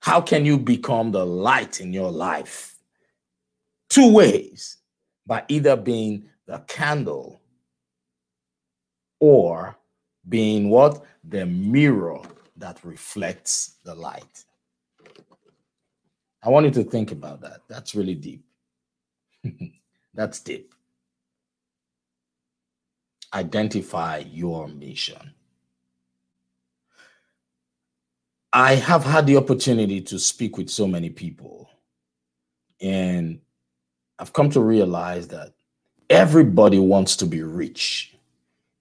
How 0.01 0.19
can 0.19 0.43
you 0.43 0.57
become 0.57 1.11
the 1.11 1.25
light 1.25 1.79
in 1.79 1.93
your 1.93 2.11
life? 2.11 2.75
Two 3.89 4.11
ways 4.11 4.79
by 5.25 5.45
either 5.47 5.77
being 5.77 6.25
the 6.45 6.57
candle 6.67 7.41
or 9.21 9.77
being 10.27 10.69
what? 10.69 11.05
The 11.23 11.45
mirror 11.45 12.19
that 12.57 12.83
reflects 12.83 13.77
the 13.85 13.95
light. 13.95 14.43
I 16.43 16.49
want 16.49 16.65
you 16.65 16.71
to 16.83 16.89
think 16.89 17.11
about 17.11 17.41
that. 17.41 17.61
That's 17.67 17.95
really 17.95 18.15
deep. 18.15 18.45
That's 20.13 20.39
deep. 20.39 20.73
Identify 23.33 24.23
your 24.29 24.67
mission. 24.67 25.33
I 28.53 28.75
have 28.75 29.03
had 29.03 29.27
the 29.27 29.37
opportunity 29.37 30.01
to 30.01 30.17
speak 30.17 30.57
with 30.57 30.69
so 30.69 30.87
many 30.87 31.09
people, 31.09 31.69
and 32.81 33.39
I've 34.17 34.33
come 34.33 34.49
to 34.51 34.61
realize 34.61 35.27
that 35.27 35.53
everybody 36.09 36.79
wants 36.79 37.17
to 37.17 37.25
be 37.25 37.43
rich, 37.43 38.15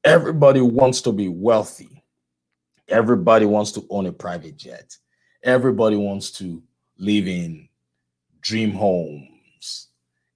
everybody 0.04 0.60
wants 0.60 1.00
to 1.02 1.12
be 1.12 1.28
wealthy, 1.28 2.02
everybody 2.88 3.44
wants 3.44 3.72
to 3.72 3.84
own 3.90 4.06
a 4.06 4.12
private 4.12 4.56
jet, 4.56 4.96
everybody 5.42 5.96
wants 5.96 6.30
to 6.32 6.62
live 6.98 7.26
in 7.26 7.68
dream 8.40 8.72
homes, 8.72 9.88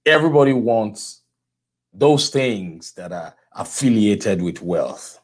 everybody 0.05 0.53
wants 0.53 1.21
those 1.93 2.29
things 2.29 2.93
that 2.93 3.11
are 3.11 3.35
affiliated 3.53 4.41
with 4.41 4.61
wealth. 4.61 5.19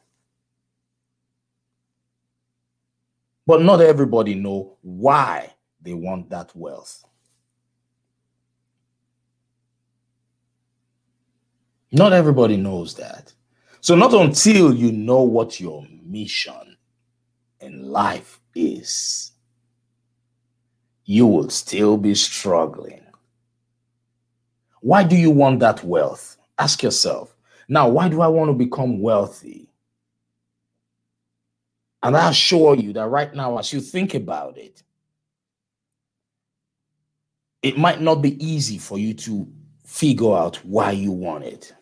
But 3.46 3.62
not 3.62 3.80
everybody 3.80 4.34
know 4.34 4.76
why 4.82 5.54
they 5.80 5.94
want 5.94 6.28
that 6.30 6.54
wealth. 6.54 7.04
Not 11.90 12.12
everybody 12.12 12.58
knows 12.58 12.94
that. 12.96 13.32
So 13.80 13.94
not 13.94 14.12
until 14.12 14.74
you 14.74 14.92
know 14.92 15.22
what 15.22 15.60
your 15.60 15.86
mission 16.02 16.76
in 17.60 17.82
life 17.84 18.40
is, 18.54 19.27
you 21.08 21.26
will 21.26 21.48
still 21.48 21.96
be 21.96 22.14
struggling. 22.14 23.00
Why 24.82 25.02
do 25.02 25.16
you 25.16 25.30
want 25.30 25.60
that 25.60 25.82
wealth? 25.82 26.36
Ask 26.58 26.82
yourself. 26.82 27.34
Now, 27.66 27.88
why 27.88 28.10
do 28.10 28.20
I 28.20 28.28
want 28.28 28.50
to 28.50 28.52
become 28.52 29.00
wealthy? 29.00 29.70
And 32.02 32.14
I 32.14 32.28
assure 32.28 32.74
you 32.74 32.92
that 32.92 33.08
right 33.08 33.34
now, 33.34 33.56
as 33.56 33.72
you 33.72 33.80
think 33.80 34.12
about 34.12 34.58
it, 34.58 34.82
it 37.62 37.78
might 37.78 38.02
not 38.02 38.16
be 38.16 38.36
easy 38.44 38.76
for 38.76 38.98
you 38.98 39.14
to 39.14 39.48
figure 39.86 40.34
out 40.34 40.56
why 40.56 40.90
you 40.90 41.10
want 41.10 41.44
it. 41.44 41.72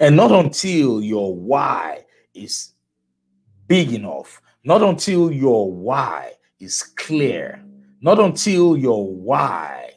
And 0.00 0.16
not 0.16 0.32
until 0.32 1.00
your 1.00 1.32
why 1.32 2.06
is 2.34 2.72
big 3.68 3.92
enough, 3.92 4.42
not 4.64 4.82
until 4.82 5.30
your 5.30 5.72
why 5.72 6.32
is 6.58 6.82
clear, 6.82 7.64
not 8.00 8.18
until 8.18 8.76
your 8.76 9.06
why 9.12 9.92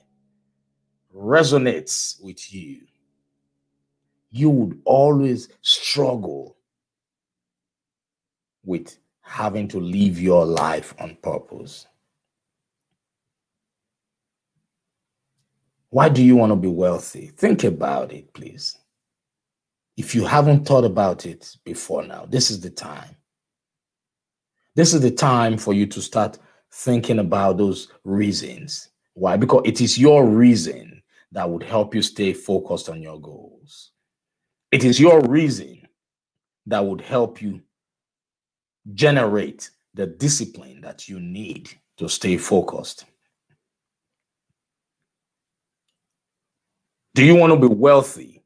resonates 1.15 2.21
with 2.23 2.53
you, 2.53 2.81
you 4.31 4.49
would 4.49 4.81
always 4.85 5.49
struggle 5.61 6.57
with 8.65 8.97
having 9.21 9.67
to 9.67 9.79
live 9.79 10.19
your 10.19 10.45
life 10.45 10.93
on 10.99 11.15
purpose. 11.21 11.87
Why 15.89 16.09
do 16.09 16.23
you 16.23 16.35
want 16.35 16.51
to 16.51 16.55
be 16.55 16.67
wealthy? 16.67 17.27
Think 17.37 17.63
about 17.63 18.11
it, 18.11 18.33
please. 18.33 18.77
If 19.95 20.15
you 20.15 20.25
haven't 20.25 20.65
thought 20.65 20.85
about 20.85 21.27
it 21.27 21.55
before 21.63 22.03
now, 22.03 22.25
this 22.25 22.49
is 22.49 22.59
the 22.61 22.71
time. 22.71 23.15
This 24.75 24.93
is 24.93 25.01
the 25.01 25.11
time 25.11 25.57
for 25.57 25.73
you 25.73 25.85
to 25.87 26.01
start 26.01 26.39
thinking 26.71 27.19
about 27.19 27.57
those 27.57 27.89
reasons. 28.03 28.89
Why? 29.13 29.37
Because 29.37 29.61
it 29.65 29.81
is 29.81 29.97
your 29.97 30.25
reason 30.25 31.03
that 31.31 31.49
would 31.49 31.63
help 31.63 31.93
you 31.93 32.01
stay 32.01 32.33
focused 32.33 32.89
on 32.89 33.01
your 33.01 33.19
goals. 33.21 33.91
It 34.71 34.83
is 34.83 34.99
your 34.99 35.21
reason 35.21 35.87
that 36.65 36.83
would 36.83 37.01
help 37.01 37.41
you 37.41 37.61
generate 38.93 39.69
the 39.93 40.07
discipline 40.07 40.81
that 40.81 41.07
you 41.07 41.19
need 41.19 41.69
to 41.97 42.09
stay 42.09 42.37
focused. 42.37 43.05
Do 47.13 47.23
you 47.23 47.35
want 47.35 47.53
to 47.53 47.59
be 47.59 47.73
wealthy 47.73 48.43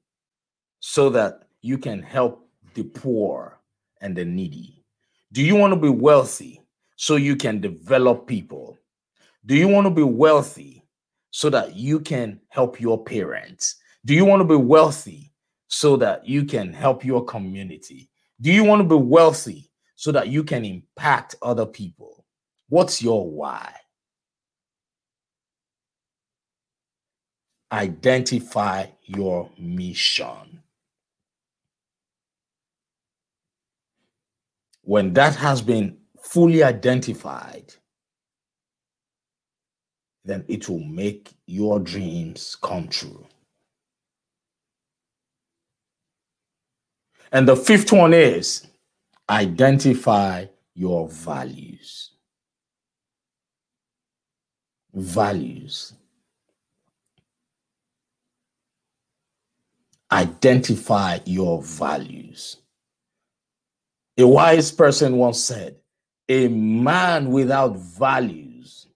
so 0.81 1.09
that 1.11 1.43
you 1.61 1.77
can 1.77 2.03
help 2.03 2.49
the 2.73 2.83
poor 2.83 3.61
and 4.01 4.15
the 4.15 4.25
needy? 4.25 4.76
Do 5.31 5.43
you 5.43 5.55
want 5.55 5.73
to 5.73 5.79
be 5.79 5.89
wealthy 5.89 6.61
so 6.95 7.15
you 7.15 7.35
can 7.35 7.59
develop 7.59 8.27
people? 8.27 8.77
Do 9.45 9.55
you 9.55 9.67
want 9.67 9.85
to 9.85 9.91
be 9.91 10.03
wealthy 10.03 10.85
so 11.31 11.49
that 11.49 11.75
you 11.75 11.99
can 11.99 12.39
help 12.49 12.79
your 12.79 13.03
parents? 13.03 13.75
Do 14.05 14.13
you 14.13 14.25
want 14.25 14.39
to 14.41 14.47
be 14.47 14.55
wealthy 14.55 15.33
so 15.67 15.97
that 15.97 16.27
you 16.27 16.45
can 16.45 16.71
help 16.71 17.03
your 17.03 17.25
community? 17.25 18.09
Do 18.39 18.51
you 18.51 18.63
want 18.63 18.81
to 18.81 18.87
be 18.87 19.01
wealthy 19.01 19.69
so 19.95 20.11
that 20.11 20.29
you 20.29 20.43
can 20.43 20.63
impact 20.63 21.35
other 21.41 21.65
people? 21.65 22.25
What's 22.69 23.01
your 23.01 23.29
why? 23.29 23.73
Identify 27.71 28.85
your 29.05 29.49
mission. 29.57 30.63
When 34.88 35.12
that 35.15 35.36
has 35.36 35.62
been 35.62 35.97
fully 36.21 36.63
identified, 36.63 37.73
then 40.23 40.45
it 40.47 40.69
will 40.69 40.80
make 40.80 41.34
your 41.45 41.82
dreams 41.82 42.56
come 42.62 42.88
true. 42.88 43.28
And 47.34 47.45
the 47.45 47.58
fifth 47.58 47.91
one 47.91 48.13
is 48.13 48.65
identify 49.30 50.45
your 50.73 51.10
values. 51.10 52.12
Values. 54.93 55.95
Identify 60.10 61.19
your 61.26 61.62
values. 61.62 62.56
A 64.17 64.27
wise 64.27 64.71
person 64.71 65.17
once 65.17 65.43
said, 65.43 65.77
A 66.27 66.47
man 66.47 67.30
without 67.30 67.77
values 67.77 68.88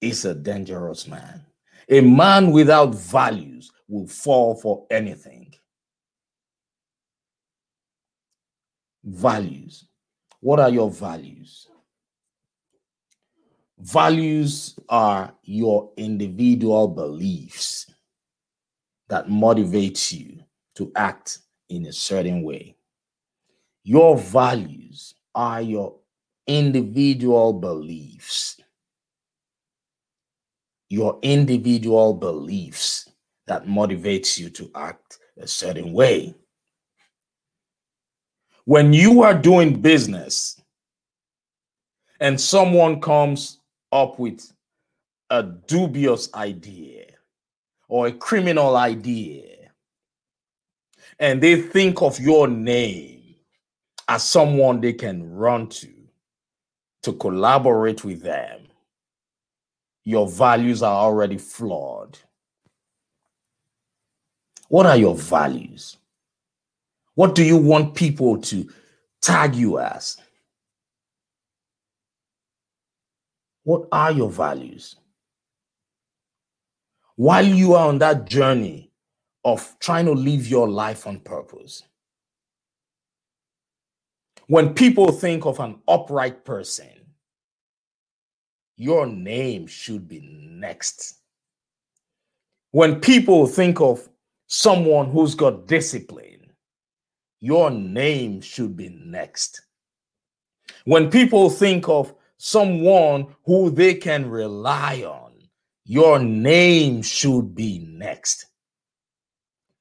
is 0.00 0.24
a 0.24 0.34
dangerous 0.34 1.08
man. 1.08 1.44
A 1.88 2.00
man 2.00 2.52
without 2.52 2.94
values 2.94 3.72
will 3.88 4.06
fall 4.06 4.54
for 4.54 4.86
anything. 4.90 5.52
Values. 9.02 9.86
What 10.40 10.60
are 10.60 10.70
your 10.70 10.90
values? 10.90 11.68
Values 13.78 14.78
are 14.88 15.34
your 15.42 15.90
individual 15.96 16.88
beliefs 16.88 17.92
that 19.08 19.26
motivates 19.26 20.12
you 20.12 20.44
to 20.76 20.92
act 20.96 21.38
in 21.68 21.86
a 21.86 21.92
certain 21.92 22.42
way. 22.42 22.76
Your 23.84 24.16
values 24.16 25.14
are 25.34 25.60
your 25.60 25.96
individual 26.46 27.52
beliefs. 27.52 28.58
Your 30.88 31.18
individual 31.22 32.14
beliefs 32.14 33.10
that 33.46 33.66
motivates 33.66 34.38
you 34.38 34.48
to 34.50 34.70
act 34.74 35.18
a 35.38 35.46
certain 35.46 35.92
way. 35.92 36.34
When 38.64 38.94
you 38.94 39.22
are 39.22 39.34
doing 39.34 39.82
business 39.82 40.58
and 42.20 42.40
someone 42.40 43.02
comes 43.02 43.60
up 43.92 44.18
with 44.18 44.50
a 45.28 45.42
dubious 45.42 46.32
idea 46.32 47.04
or 47.88 48.06
a 48.06 48.12
criminal 48.12 48.76
idea, 48.76 49.70
and 51.18 51.42
they 51.42 51.60
think 51.60 52.00
of 52.00 52.18
your 52.18 52.48
name 52.48 53.13
as 54.08 54.24
someone 54.24 54.80
they 54.80 54.92
can 54.92 55.34
run 55.34 55.68
to 55.68 55.88
to 57.02 57.12
collaborate 57.12 58.02
with 58.02 58.22
them, 58.22 58.62
your 60.04 60.26
values 60.26 60.82
are 60.82 61.04
already 61.04 61.36
flawed. 61.36 62.18
What 64.68 64.86
are 64.86 64.96
your 64.96 65.14
values? 65.14 65.98
What 67.14 67.34
do 67.34 67.44
you 67.44 67.56
want 67.58 67.94
people 67.94 68.40
to 68.40 68.68
tag 69.20 69.54
you 69.54 69.78
as? 69.78 70.16
What 73.64 73.86
are 73.92 74.10
your 74.10 74.30
values? 74.30 74.96
While 77.16 77.46
you 77.46 77.74
are 77.74 77.88
on 77.88 77.98
that 77.98 78.24
journey 78.24 78.90
of 79.44 79.76
trying 79.78 80.06
to 80.06 80.12
live 80.12 80.48
your 80.48 80.68
life 80.68 81.06
on 81.06 81.20
purpose, 81.20 81.84
When 84.46 84.74
people 84.74 85.10
think 85.10 85.46
of 85.46 85.58
an 85.60 85.80
upright 85.88 86.44
person, 86.44 86.88
your 88.76 89.06
name 89.06 89.66
should 89.66 90.06
be 90.08 90.20
next. 90.50 91.20
When 92.72 93.00
people 93.00 93.46
think 93.46 93.80
of 93.80 94.08
someone 94.46 95.10
who's 95.10 95.34
got 95.34 95.66
discipline, 95.66 96.52
your 97.40 97.70
name 97.70 98.40
should 98.40 98.76
be 98.76 98.88
next. 98.88 99.62
When 100.84 101.10
people 101.10 101.48
think 101.50 101.88
of 101.88 102.14
someone 102.36 103.34
who 103.44 103.70
they 103.70 103.94
can 103.94 104.28
rely 104.28 105.04
on, 105.06 105.32
your 105.84 106.18
name 106.18 107.02
should 107.02 107.54
be 107.54 107.78
next. 107.78 108.46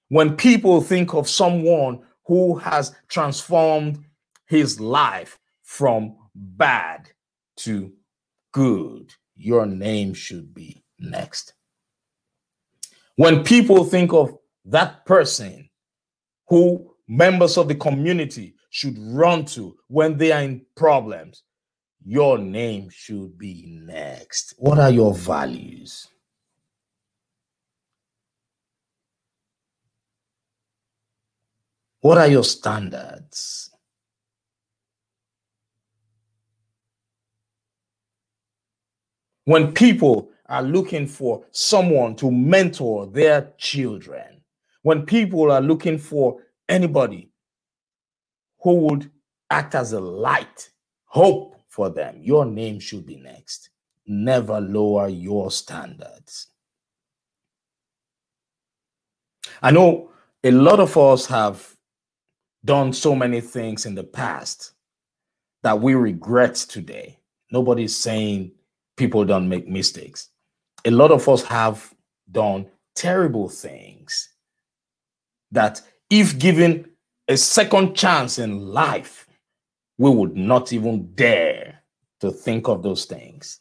When 0.09 0.35
people 0.35 0.81
think 0.81 1.13
of 1.13 1.27
someone 1.27 2.01
who 2.25 2.55
has 2.57 2.95
transformed 3.07 4.03
his 4.53 4.79
life 4.79 5.39
from 5.63 6.15
bad 6.35 7.09
to 7.55 7.91
good, 8.51 9.11
your 9.35 9.65
name 9.65 10.13
should 10.13 10.53
be 10.53 10.83
next. 10.99 11.53
When 13.15 13.43
people 13.43 13.83
think 13.83 14.13
of 14.13 14.37
that 14.65 15.07
person 15.07 15.69
who 16.47 16.95
members 17.07 17.57
of 17.57 17.67
the 17.67 17.73
community 17.73 18.53
should 18.69 18.95
run 18.99 19.45
to 19.45 19.75
when 19.87 20.17
they 20.17 20.31
are 20.31 20.43
in 20.43 20.63
problems, 20.75 21.41
your 22.05 22.37
name 22.37 22.89
should 22.91 23.35
be 23.39 23.65
next. 23.67 24.53
What 24.59 24.77
are 24.77 24.91
your 24.91 25.15
values? 25.15 26.07
What 32.01 32.19
are 32.19 32.27
your 32.27 32.43
standards? 32.43 33.72
When 39.45 39.73
people 39.73 40.29
are 40.47 40.63
looking 40.63 41.07
for 41.07 41.45
someone 41.51 42.15
to 42.17 42.31
mentor 42.31 43.07
their 43.07 43.53
children, 43.57 44.41
when 44.83 45.05
people 45.05 45.51
are 45.51 45.61
looking 45.61 45.97
for 45.97 46.41
anybody 46.69 47.31
who 48.61 48.75
would 48.75 49.11
act 49.49 49.75
as 49.75 49.93
a 49.93 49.99
light, 49.99 50.69
hope 51.05 51.55
for 51.67 51.89
them, 51.89 52.17
your 52.21 52.45
name 52.45 52.79
should 52.79 53.05
be 53.05 53.17
next. 53.17 53.69
Never 54.05 54.59
lower 54.61 55.07
your 55.07 55.51
standards. 55.51 56.47
I 59.61 59.71
know 59.71 60.11
a 60.43 60.51
lot 60.51 60.79
of 60.79 60.97
us 60.97 61.25
have 61.27 61.75
done 62.65 62.93
so 62.93 63.15
many 63.15 63.41
things 63.41 63.85
in 63.85 63.95
the 63.95 64.03
past 64.03 64.71
that 65.63 65.79
we 65.79 65.95
regret 65.95 66.55
today. 66.55 67.19
Nobody's 67.51 67.95
saying 67.95 68.51
people 68.97 69.25
don't 69.25 69.49
make 69.49 69.67
mistakes. 69.67 70.29
A 70.85 70.91
lot 70.91 71.11
of 71.11 71.27
us 71.29 71.43
have 71.43 71.93
done 72.31 72.65
terrible 72.95 73.49
things 73.49 74.29
that, 75.51 75.81
if 76.09 76.37
given 76.37 76.89
a 77.27 77.37
second 77.37 77.95
chance 77.95 78.39
in 78.39 78.67
life, 78.67 79.27
we 79.97 80.09
would 80.09 80.35
not 80.35 80.73
even 80.73 81.13
dare 81.13 81.83
to 82.19 82.31
think 82.31 82.67
of 82.67 82.83
those 82.83 83.05
things. 83.05 83.59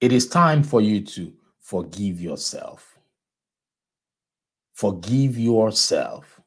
It 0.00 0.12
is 0.12 0.26
time 0.26 0.62
for 0.64 0.80
you 0.80 1.00
to 1.02 1.32
forgive 1.60 2.20
yourself. 2.20 2.98
Forgive 4.74 5.38
yourself 5.38 6.40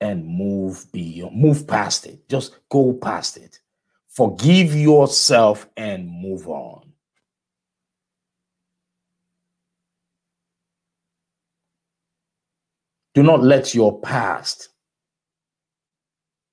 and 0.00 0.24
move 0.24 0.86
beyond, 0.92 1.34
move 1.34 1.66
past 1.66 2.06
it. 2.06 2.28
Just 2.28 2.56
go 2.68 2.92
past 2.92 3.36
it. 3.36 3.60
Forgive 4.16 4.74
yourself 4.74 5.68
and 5.76 6.10
move 6.10 6.48
on. 6.48 6.90
Do 13.14 13.22
not 13.22 13.42
let 13.42 13.74
your 13.74 14.00
past 14.00 14.70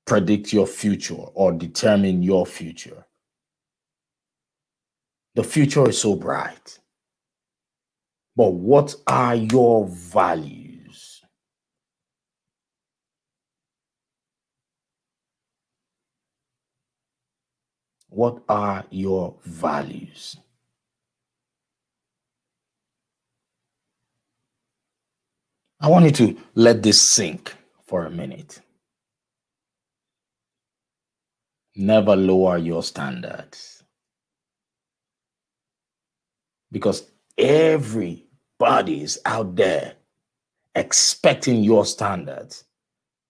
predict 0.06 0.52
your 0.52 0.68
future 0.68 1.16
or 1.16 1.54
determine 1.54 2.22
your 2.22 2.46
future. 2.46 3.06
The 5.36 5.44
future 5.44 5.88
is 5.88 6.02
so 6.02 6.18
bright. 6.18 6.80
But 8.36 8.54
what 8.54 8.94
are 9.08 9.36
your 9.36 9.88
values? 9.88 10.63
What 18.14 18.44
are 18.48 18.86
your 18.92 19.34
values? 19.44 20.38
I 25.80 25.90
want 25.90 26.06
you 26.06 26.12
to 26.12 26.38
let 26.54 26.84
this 26.84 27.02
sink 27.02 27.56
for 27.88 28.06
a 28.06 28.12
minute. 28.12 28.62
Never 31.76 32.16
lower 32.16 32.60
your 32.60 32.84
standards. 32.84 33.84
Because 36.72 37.10
everybody 37.36 39.02
is 39.02 39.20
out 39.26 39.56
there 39.56 39.96
expecting 40.76 41.64
your 41.64 41.84
standards 41.84 42.66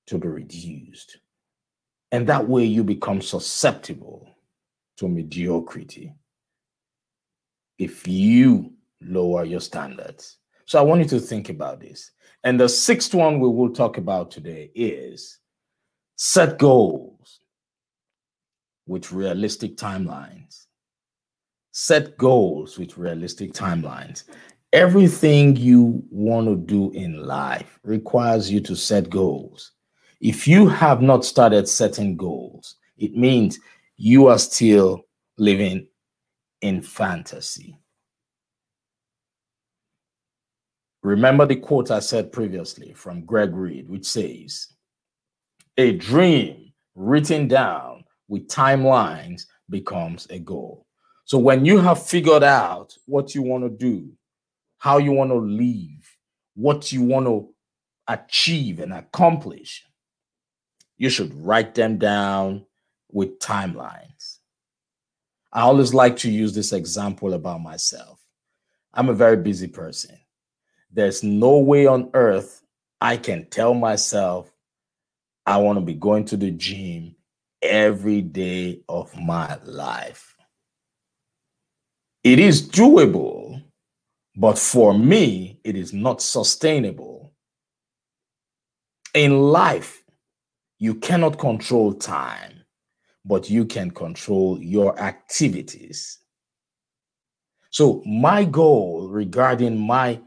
to 0.07 0.17
be 0.17 0.27
reduced. 0.27 1.19
And 2.11 2.27
that 2.27 2.49
way 2.49 2.65
you 2.65 2.83
become 2.83 3.21
susceptible 3.21 4.32
to 5.03 5.09
mediocrity 5.09 6.13
if 7.77 8.07
you 8.07 8.71
lower 9.01 9.43
your 9.43 9.59
standards. 9.59 10.37
So 10.65 10.79
I 10.79 10.81
want 10.81 11.01
you 11.01 11.07
to 11.09 11.19
think 11.19 11.49
about 11.49 11.79
this. 11.79 12.11
And 12.43 12.59
the 12.59 12.69
sixth 12.69 13.13
one 13.13 13.39
we 13.39 13.49
will 13.49 13.69
talk 13.69 13.97
about 13.97 14.31
today 14.31 14.71
is 14.73 15.39
set 16.15 16.57
goals 16.57 17.39
with 18.87 19.11
realistic 19.11 19.75
timelines. 19.77 20.65
Set 21.71 22.17
goals 22.17 22.77
with 22.77 22.97
realistic 22.97 23.53
timelines. 23.53 24.23
Everything 24.71 25.55
you 25.55 26.03
want 26.09 26.47
to 26.47 26.55
do 26.55 26.91
in 26.91 27.25
life 27.25 27.79
requires 27.83 28.51
you 28.51 28.59
to 28.61 28.75
set 28.75 29.09
goals. 29.09 29.71
If 30.21 30.47
you 30.47 30.67
have 30.67 31.01
not 31.01 31.25
started 31.25 31.67
setting 31.67 32.15
goals, 32.15 32.77
it 32.97 33.15
means 33.15 33.59
you 33.97 34.27
are 34.27 34.39
still 34.39 35.05
living 35.37 35.87
in 36.61 36.81
fantasy. 36.81 37.77
Remember 41.03 41.45
the 41.45 41.57
quote 41.57 41.91
I 41.91 41.99
said 41.99 42.31
previously 42.31 42.93
from 42.93 43.25
Greg 43.25 43.53
Reid, 43.53 43.89
which 43.89 44.05
says, 44.05 44.67
A 45.77 45.93
dream 45.93 46.71
written 46.95 47.47
down 47.47 48.05
with 48.29 48.47
timelines 48.47 49.45
becomes 49.69 50.27
a 50.29 50.39
goal. 50.39 50.85
So 51.25 51.37
when 51.37 51.65
you 51.65 51.79
have 51.79 52.01
figured 52.05 52.43
out 52.43 52.93
what 53.05 53.35
you 53.35 53.41
want 53.41 53.63
to 53.63 53.69
do, 53.69 54.09
how 54.77 54.97
you 54.97 55.11
want 55.11 55.31
to 55.31 55.37
live, 55.37 56.17
what 56.55 56.91
you 56.91 57.01
want 57.01 57.25
to 57.25 57.49
achieve 58.07 58.79
and 58.79 58.93
accomplish, 58.93 59.85
you 60.97 61.09
should 61.09 61.33
write 61.33 61.75
them 61.75 61.97
down 61.97 62.65
with 63.13 63.39
timelines. 63.39 64.39
I 65.51 65.61
always 65.61 65.93
like 65.93 66.17
to 66.17 66.31
use 66.31 66.53
this 66.53 66.73
example 66.73 67.33
about 67.33 67.61
myself. 67.61 68.19
I'm 68.93 69.09
a 69.09 69.13
very 69.13 69.37
busy 69.37 69.67
person. 69.67 70.17
There's 70.91 71.23
no 71.23 71.57
way 71.59 71.85
on 71.85 72.09
earth 72.13 72.61
I 72.99 73.17
can 73.17 73.45
tell 73.49 73.73
myself 73.73 74.51
I 75.45 75.57
want 75.57 75.77
to 75.77 75.85
be 75.85 75.93
going 75.93 76.25
to 76.25 76.37
the 76.37 76.51
gym 76.51 77.15
every 77.61 78.21
day 78.21 78.81
of 78.87 79.15
my 79.19 79.57
life. 79.63 80.37
It 82.23 82.39
is 82.39 82.67
doable, 82.67 83.61
but 84.35 84.57
for 84.57 84.97
me, 84.97 85.59
it 85.63 85.75
is 85.75 85.91
not 85.93 86.21
sustainable. 86.21 87.33
In 89.13 89.37
life, 89.39 90.03
you 90.79 90.95
cannot 90.95 91.37
control 91.37 91.93
time, 91.93 92.62
but 93.25 93.49
you 93.49 93.65
can 93.65 93.91
control 93.91 94.61
your 94.61 94.99
activities. 94.99 96.19
So, 97.69 98.03
my 98.05 98.43
goal 98.43 99.07
regarding 99.09 99.79
my 99.79 100.19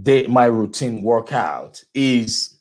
day, 0.00 0.26
my 0.26 0.46
routine 0.46 1.02
workout 1.02 1.82
is 1.94 2.58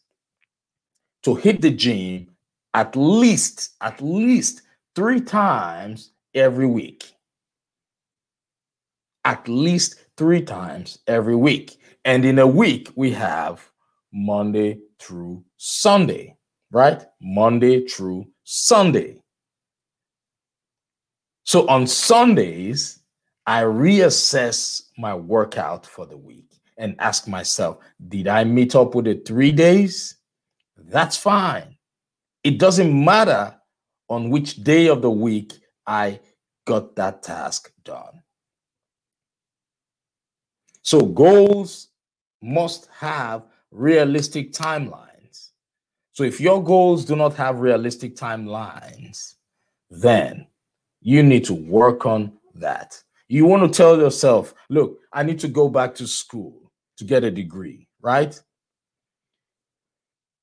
to 1.23 1.35
hit 1.35 1.61
the 1.61 1.71
gym 1.71 2.27
at 2.73 2.95
least, 2.95 3.75
at 3.81 4.01
least 4.01 4.63
three 4.95 5.21
times 5.21 6.11
every 6.33 6.65
week. 6.65 7.13
At 9.23 9.47
least 9.47 9.95
three 10.17 10.41
times 10.41 10.99
every 11.07 11.35
week. 11.35 11.79
And 12.05 12.25
in 12.25 12.39
a 12.39 12.47
week, 12.47 12.89
we 12.95 13.11
have 13.11 13.69
Monday 14.11 14.79
through 14.99 15.43
Sunday, 15.57 16.35
right? 16.71 17.03
Monday 17.21 17.85
through 17.87 18.25
Sunday. 18.53 19.15
So 21.45 21.65
on 21.69 21.87
Sundays, 21.87 22.99
I 23.47 23.61
reassess 23.63 24.89
my 24.97 25.15
workout 25.15 25.85
for 25.85 26.05
the 26.05 26.17
week 26.17 26.59
and 26.77 26.97
ask 26.99 27.29
myself, 27.29 27.77
did 28.09 28.27
I 28.27 28.43
meet 28.43 28.75
up 28.75 28.93
with 28.93 29.07
it 29.07 29.25
three 29.25 29.53
days? 29.53 30.17
That's 30.75 31.15
fine. 31.15 31.77
It 32.43 32.59
doesn't 32.59 32.93
matter 32.93 33.55
on 34.09 34.29
which 34.29 34.57
day 34.57 34.89
of 34.89 35.01
the 35.01 35.09
week 35.09 35.53
I 35.87 36.19
got 36.65 36.97
that 36.97 37.23
task 37.23 37.71
done. 37.85 38.21
So 40.81 41.05
goals 41.05 41.87
must 42.41 42.89
have 42.99 43.43
realistic 43.71 44.51
timelines. 44.51 45.10
So 46.13 46.23
if 46.23 46.41
your 46.41 46.63
goals 46.63 47.05
do 47.05 47.15
not 47.15 47.35
have 47.35 47.59
realistic 47.59 48.15
timelines, 48.15 49.35
then 49.89 50.47
you 51.01 51.23
need 51.23 51.45
to 51.45 51.53
work 51.53 52.05
on 52.05 52.33
that. 52.55 53.01
You 53.27 53.45
want 53.45 53.63
to 53.63 53.77
tell 53.77 53.97
yourself, 53.97 54.53
look, 54.69 54.99
I 55.13 55.23
need 55.23 55.39
to 55.39 55.47
go 55.47 55.69
back 55.69 55.95
to 55.95 56.07
school 56.07 56.71
to 56.97 57.05
get 57.05 57.23
a 57.23 57.31
degree, 57.31 57.87
right? 58.01 58.39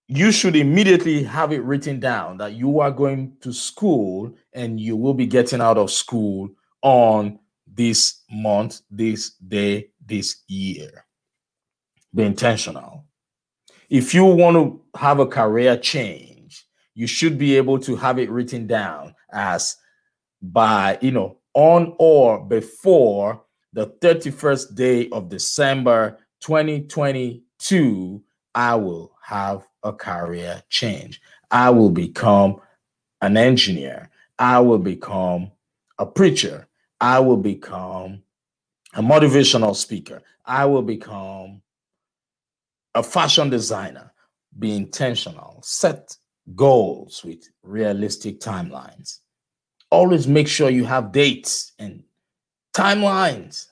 You 0.07 0.33
should 0.33 0.57
immediately 0.57 1.23
have 1.23 1.53
it 1.53 1.63
written 1.63 2.01
down 2.01 2.39
that 2.39 2.55
you 2.55 2.81
are 2.81 2.91
going 2.91 3.37
to 3.43 3.53
school 3.53 4.35
and 4.55 4.81
you 4.81 4.97
will 4.97 5.13
be 5.13 5.27
getting 5.27 5.61
out 5.61 5.77
of 5.77 5.91
school 5.91 6.49
on 6.81 7.39
this 7.67 8.23
month, 8.31 8.81
this 8.91 9.33
day, 9.33 9.91
this 10.05 10.45
year. 10.49 11.05
Be 12.15 12.23
intentional. 12.23 13.05
If 13.89 14.13
you 14.13 14.25
want 14.25 14.57
to 14.57 14.99
have 14.99 15.19
a 15.19 15.27
career 15.27 15.77
change, 15.77 16.67
you 16.95 17.07
should 17.07 17.39
be 17.39 17.57
able 17.57 17.79
to 17.81 17.97
have 17.97 18.19
it 18.19 18.31
written 18.31 18.67
down 18.67 19.15
as 19.33 19.77
by, 20.43 20.99
you 21.01 21.11
know, 21.11 21.39
on 21.55 21.95
or 21.99 22.45
before 22.45 23.43
the 23.73 23.87
31st 24.03 24.75
day 24.75 25.09
of 25.11 25.29
December 25.29 26.19
2022, 26.41 28.23
I 28.55 28.75
will 28.75 29.13
have 29.23 29.67
a 29.83 29.93
career 29.93 30.63
change. 30.69 31.21
I 31.51 31.71
will 31.71 31.91
become 31.91 32.61
an 33.23 33.37
engineer. 33.37 34.11
I 34.39 34.61
will 34.61 34.79
become 34.79 35.51
a 35.99 36.05
preacher. 36.05 36.69
I 37.01 37.21
will 37.21 37.37
become 37.37 38.23
a 38.95 39.03
motivational 39.03 39.75
speaker. 39.75 40.23
I 40.45 40.67
will 40.67 40.83
become 40.83 41.63
a 42.99 43.03
fashion 43.03 43.49
designer. 43.49 44.13
Be 44.59 44.75
intentional. 44.75 45.61
Set 45.63 46.17
goals 46.55 47.23
with 47.25 47.49
realistic 47.63 48.41
timelines. 48.41 49.21
Always 49.91 50.27
make 50.27 50.49
sure 50.49 50.69
you 50.69 50.85
have 50.85 51.13
dates 51.13 51.73
and 51.79 52.03
timelines. 52.75 53.67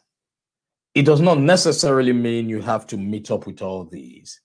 It 0.95 1.03
does 1.05 1.21
not 1.21 1.39
necessarily 1.39 2.13
mean 2.13 2.49
you 2.49 2.63
have 2.63 2.87
to 2.87 2.97
meet 2.97 3.31
up 3.31 3.47
with 3.47 3.61
all 3.61 3.85
these, 3.85 4.41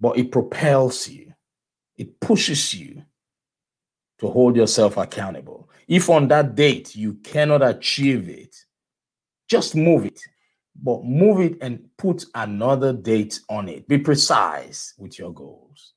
but 0.00 0.18
it 0.18 0.32
propels 0.32 1.06
you, 1.06 1.32
it 1.96 2.18
pushes 2.18 2.74
you 2.74 3.02
to 4.18 4.28
hold 4.28 4.56
yourself 4.56 4.96
accountable. 4.96 5.70
If 5.86 6.10
on 6.10 6.28
that 6.28 6.54
date 6.56 6.96
you 6.96 7.14
cannot 7.22 7.62
achieve 7.62 8.28
it, 8.28 8.56
just 9.48 9.76
move 9.76 10.04
it, 10.06 10.20
but 10.82 11.04
move 11.04 11.40
it 11.40 11.58
and 11.60 11.84
put 11.96 12.24
another 12.34 12.92
date 12.92 13.40
on 13.48 13.68
it. 13.68 13.88
Be 13.88 13.98
precise 13.98 14.94
with 14.98 15.18
your 15.18 15.32
goals. 15.32 15.94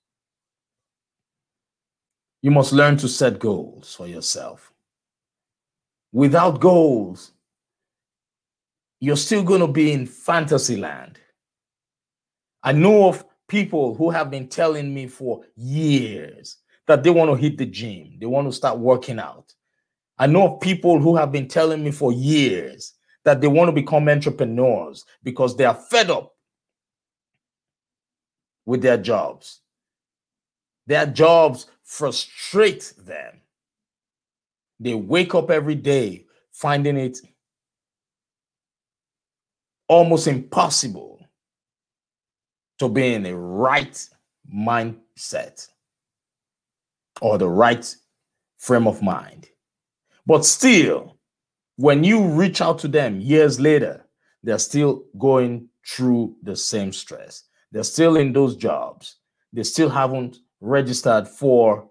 You 2.41 2.51
must 2.51 2.71
learn 2.71 2.97
to 2.97 3.07
set 3.07 3.39
goals 3.39 3.93
for 3.95 4.07
yourself. 4.07 4.71
Without 6.11 6.59
goals, 6.59 7.32
you're 8.99 9.17
still 9.17 9.43
going 9.43 9.61
to 9.61 9.67
be 9.67 9.91
in 9.91 10.05
fantasy 10.05 10.77
land. 10.77 11.19
I 12.63 12.71
know 12.71 13.07
of 13.07 13.25
people 13.47 13.95
who 13.95 14.09
have 14.09 14.32
been 14.32 14.47
telling 14.47 14.93
me 14.93 15.07
for 15.07 15.43
years 15.55 16.57
that 16.88 17.03
they 17.03 17.09
want 17.09 17.30
to 17.30 17.36
hit 17.36 17.57
the 17.57 17.65
gym, 17.65 18.17
they 18.19 18.25
want 18.25 18.47
to 18.47 18.55
start 18.55 18.80
working 18.80 19.19
out. 19.19 19.53
I 20.17 20.27
know 20.27 20.55
of 20.55 20.61
people 20.61 20.99
who 20.99 21.15
have 21.15 21.32
been 21.32 21.47
telling 21.47 21.84
me 21.84 21.91
for 21.91 22.11
years 22.11 22.93
that 23.26 23.41
they 23.41 23.47
want 23.47 23.67
to 23.67 23.74
become 23.74 24.07
entrepreneurs 24.09 25.05
because 25.24 25.55
they 25.55 25.65
are 25.65 25.76
fed 25.76 26.09
up 26.09 26.36
with 28.65 28.82
their 28.82 28.97
jobs. 28.97 29.61
Their 30.88 31.05
jobs 31.05 31.67
frustrate 31.84 32.93
them. 32.97 33.41
They 34.80 34.93
wake 34.93 35.36
up 35.36 35.51
every 35.51 35.76
day 35.76 36.26
finding 36.51 36.97
it 36.97 37.20
almost 39.88 40.28
impossible 40.28 41.20
to 42.80 42.88
be 42.88 43.13
in 43.13 43.24
the 43.24 43.36
right 43.36 44.09
mindset 44.53 45.67
or 47.22 47.38
the 47.38 47.49
right 47.49 47.95
frame 48.57 48.88
of 48.88 49.01
mind. 49.01 49.49
But 50.26 50.45
still, 50.45 51.18
when 51.80 52.03
you 52.03 52.21
reach 52.21 52.59
out 52.59 52.77
to 52.77 52.89
them 52.89 53.21
years 53.21 53.57
later, 53.57 54.05
they're 54.43 54.59
still 54.59 55.05
going 55.17 55.69
through 55.88 56.36
the 56.43 56.53
same 56.53 56.91
stress. 56.91 57.45
They're 57.71 57.84
still 57.84 58.17
in 58.17 58.34
those 58.34 58.57
jobs. 58.57 59.15
They 59.53 59.63
still 59.63 59.88
haven't 59.88 60.39
registered 60.59 61.25
for 61.25 61.89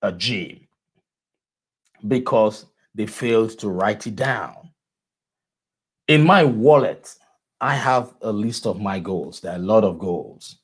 a 0.00 0.12
gym 0.12 0.68
because 2.06 2.66
they 2.94 3.06
failed 3.06 3.58
to 3.58 3.68
write 3.68 4.06
it 4.06 4.14
down. 4.14 4.70
In 6.06 6.22
my 6.22 6.44
wallet, 6.44 7.12
I 7.60 7.74
have 7.74 8.14
a 8.22 8.30
list 8.30 8.64
of 8.64 8.80
my 8.80 9.00
goals. 9.00 9.40
There 9.40 9.50
are 9.50 9.56
a 9.56 9.58
lot 9.58 9.82
of 9.82 9.98
goals. 9.98 10.58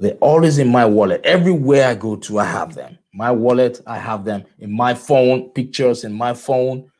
They're 0.00 0.14
always 0.14 0.58
in 0.58 0.66
my 0.66 0.84
wallet. 0.84 1.20
Everywhere 1.22 1.86
I 1.86 1.94
go 1.94 2.16
to, 2.16 2.40
I 2.40 2.44
have 2.46 2.74
them. 2.74 2.98
My 3.12 3.30
wallet, 3.30 3.80
I 3.86 3.98
have 3.98 4.24
them 4.24 4.42
in 4.58 4.72
my 4.72 4.94
phone, 4.94 5.50
pictures 5.50 6.02
in 6.02 6.12
my 6.12 6.34
phone. 6.34 6.90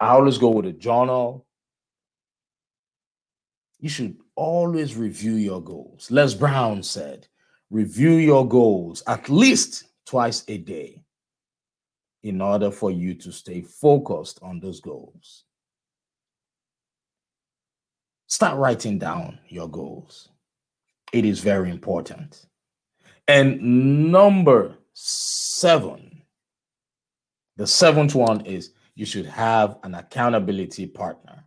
I 0.00 0.08
always 0.08 0.38
go 0.38 0.50
with 0.50 0.66
a 0.66 0.72
journal. 0.72 1.46
You 3.80 3.88
should 3.88 4.16
always 4.34 4.96
review 4.96 5.34
your 5.34 5.62
goals. 5.62 6.10
Les 6.10 6.34
Brown 6.34 6.82
said, 6.82 7.26
review 7.70 8.12
your 8.12 8.46
goals 8.48 9.02
at 9.06 9.28
least 9.28 9.84
twice 10.06 10.44
a 10.48 10.58
day 10.58 11.02
in 12.22 12.40
order 12.40 12.70
for 12.70 12.90
you 12.90 13.14
to 13.14 13.32
stay 13.32 13.62
focused 13.62 14.38
on 14.42 14.60
those 14.60 14.80
goals. 14.80 15.44
Start 18.26 18.58
writing 18.58 18.98
down 18.98 19.38
your 19.48 19.68
goals. 19.68 20.28
It 21.12 21.24
is 21.24 21.40
very 21.40 21.70
important. 21.70 22.46
And 23.26 24.10
number 24.12 24.74
seven, 24.92 26.22
the 27.56 27.66
seventh 27.66 28.14
one 28.14 28.44
is 28.44 28.72
you 28.98 29.06
should 29.06 29.26
have 29.26 29.78
an 29.84 29.94
accountability 29.94 30.84
partner. 30.84 31.44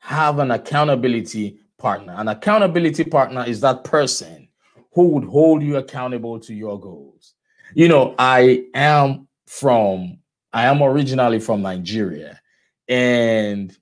Have 0.00 0.40
an 0.40 0.50
accountability 0.50 1.58
partner. 1.78 2.14
An 2.18 2.28
accountability 2.28 3.02
partner 3.04 3.46
is 3.46 3.62
that 3.62 3.82
person 3.82 4.46
who 4.92 5.08
would 5.08 5.24
hold 5.24 5.62
you 5.62 5.78
accountable 5.78 6.38
to 6.40 6.52
your 6.52 6.78
goals. 6.78 7.32
You 7.74 7.88
know, 7.88 8.14
I 8.18 8.66
am 8.74 9.26
from, 9.46 10.18
I 10.52 10.66
am 10.66 10.82
originally 10.82 11.38
from 11.38 11.62
Nigeria. 11.62 12.42
And 12.86 13.74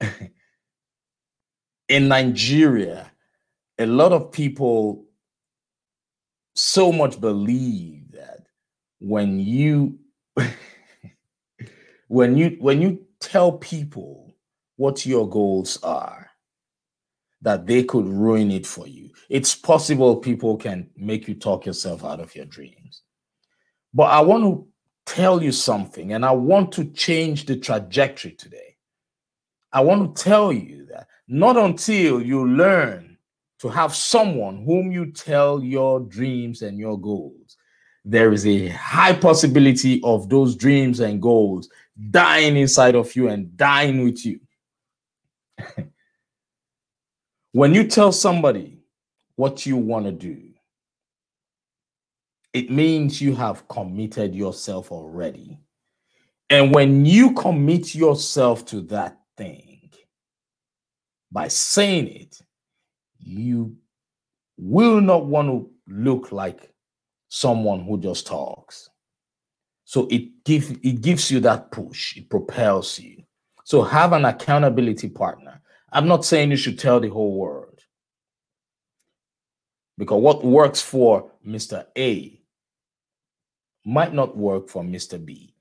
in 1.88 2.08
Nigeria, 2.08 3.12
a 3.78 3.86
lot 3.86 4.10
of 4.10 4.32
people 4.32 5.04
so 6.56 6.90
much 6.90 7.20
believe 7.20 8.10
that 8.10 8.48
when 8.98 9.38
you 9.38 10.00
when 12.12 12.36
you 12.36 12.58
when 12.60 12.82
you 12.82 13.02
tell 13.20 13.52
people 13.52 14.34
what 14.76 15.06
your 15.06 15.26
goals 15.26 15.82
are 15.82 16.28
that 17.40 17.66
they 17.66 17.82
could 17.82 18.06
ruin 18.06 18.50
it 18.50 18.66
for 18.66 18.86
you. 18.86 19.08
It's 19.30 19.54
possible 19.54 20.16
people 20.16 20.58
can 20.58 20.90
make 20.94 21.26
you 21.26 21.34
talk 21.34 21.64
yourself 21.64 22.04
out 22.04 22.20
of 22.20 22.36
your 22.36 22.44
dreams. 22.44 23.00
But 23.94 24.10
i 24.10 24.20
want 24.20 24.44
to 24.44 24.68
tell 25.06 25.42
you 25.42 25.52
something 25.52 26.12
and 26.12 26.24
i 26.24 26.30
want 26.30 26.70
to 26.72 26.84
change 26.84 27.46
the 27.46 27.56
trajectory 27.56 28.32
today. 28.32 28.76
I 29.72 29.80
want 29.80 30.14
to 30.14 30.22
tell 30.22 30.52
you 30.52 30.84
that 30.90 31.08
not 31.28 31.56
until 31.56 32.20
you 32.20 32.46
learn 32.46 33.16
to 33.60 33.68
have 33.70 33.94
someone 33.94 34.66
whom 34.66 34.92
you 34.92 35.12
tell 35.12 35.62
your 35.62 36.00
dreams 36.00 36.60
and 36.60 36.78
your 36.78 37.00
goals, 37.00 37.56
there 38.04 38.32
is 38.32 38.46
a 38.46 38.68
high 38.68 39.12
possibility 39.14 40.00
of 40.02 40.28
those 40.28 40.56
dreams 40.56 41.00
and 41.00 41.22
goals 41.22 41.68
dying 42.10 42.56
inside 42.56 42.94
of 42.94 43.14
you 43.14 43.28
and 43.28 43.56
dying 43.56 44.04
with 44.04 44.24
you. 44.24 44.40
When 47.54 47.74
you 47.74 47.86
tell 47.86 48.12
somebody 48.12 48.78
what 49.36 49.66
you 49.66 49.76
want 49.76 50.06
to 50.06 50.12
do, 50.12 50.40
it 52.54 52.70
means 52.70 53.20
you 53.20 53.34
have 53.34 53.68
committed 53.68 54.34
yourself 54.34 54.90
already. 54.90 55.60
And 56.48 56.74
when 56.74 57.04
you 57.04 57.34
commit 57.34 57.94
yourself 57.94 58.64
to 58.66 58.80
that 58.82 59.18
thing 59.36 59.90
by 61.30 61.48
saying 61.48 62.08
it, 62.08 62.38
you 63.18 63.76
will 64.56 65.02
not 65.02 65.26
want 65.26 65.48
to 65.48 65.70
look 65.86 66.32
like 66.32 66.72
someone 67.28 67.84
who 67.84 67.98
just 67.98 68.26
talks. 68.26 68.88
So 69.92 70.08
it 70.10 70.42
gives 70.44 70.70
it 70.70 71.02
gives 71.02 71.30
you 71.30 71.38
that 71.40 71.70
push, 71.70 72.16
it 72.16 72.30
propels 72.30 72.98
you. 72.98 73.24
So 73.64 73.82
have 73.82 74.14
an 74.14 74.24
accountability 74.24 75.10
partner. 75.10 75.60
I'm 75.92 76.08
not 76.08 76.24
saying 76.24 76.50
you 76.50 76.56
should 76.56 76.78
tell 76.78 76.98
the 76.98 77.10
whole 77.10 77.38
world. 77.38 77.78
Because 79.98 80.22
what 80.22 80.42
works 80.46 80.80
for 80.80 81.30
Mr. 81.46 81.84
A 81.98 82.40
might 83.84 84.14
not 84.14 84.34
work 84.34 84.70
for 84.70 84.82
Mr. 84.82 85.22
B. 85.22 85.54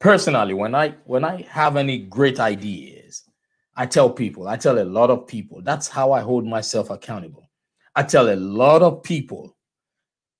Personally, 0.00 0.52
when 0.52 0.74
I 0.74 0.90
when 1.06 1.24
I 1.24 1.46
have 1.48 1.78
any 1.78 1.96
great 1.96 2.40
ideas, 2.40 3.22
I 3.74 3.86
tell 3.86 4.10
people, 4.10 4.48
I 4.48 4.58
tell 4.58 4.78
a 4.78 4.84
lot 4.84 5.08
of 5.08 5.26
people, 5.26 5.62
that's 5.62 5.88
how 5.88 6.12
I 6.12 6.20
hold 6.20 6.44
myself 6.44 6.90
accountable. 6.90 7.48
I 7.96 8.02
tell 8.02 8.28
a 8.28 8.36
lot 8.36 8.82
of 8.82 9.02
people, 9.02 9.56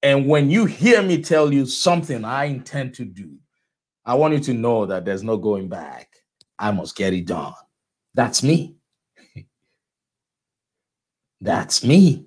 and 0.03 0.27
when 0.27 0.51
you 0.51 0.65
hear 0.65 1.03
me 1.03 1.23
tell 1.23 1.53
you 1.53 1.67
something 1.67 2.25
I 2.25 2.45
intend 2.45 2.95
to 2.95 3.05
do, 3.05 3.37
I 4.05 4.15
want 4.15 4.35
you 4.35 4.41
to 4.41 4.55
know 4.55 4.87
that 4.87 5.05
there's 5.05 5.23
no 5.23 5.37
going 5.37 5.69
back. 5.69 6.09
I 6.59 6.71
must 6.71 6.97
get 6.97 7.13
it 7.13 7.27
done. 7.27 7.55
That's 8.15 8.43
me. 8.43 8.77
That's 11.41 11.85
me. 11.85 12.27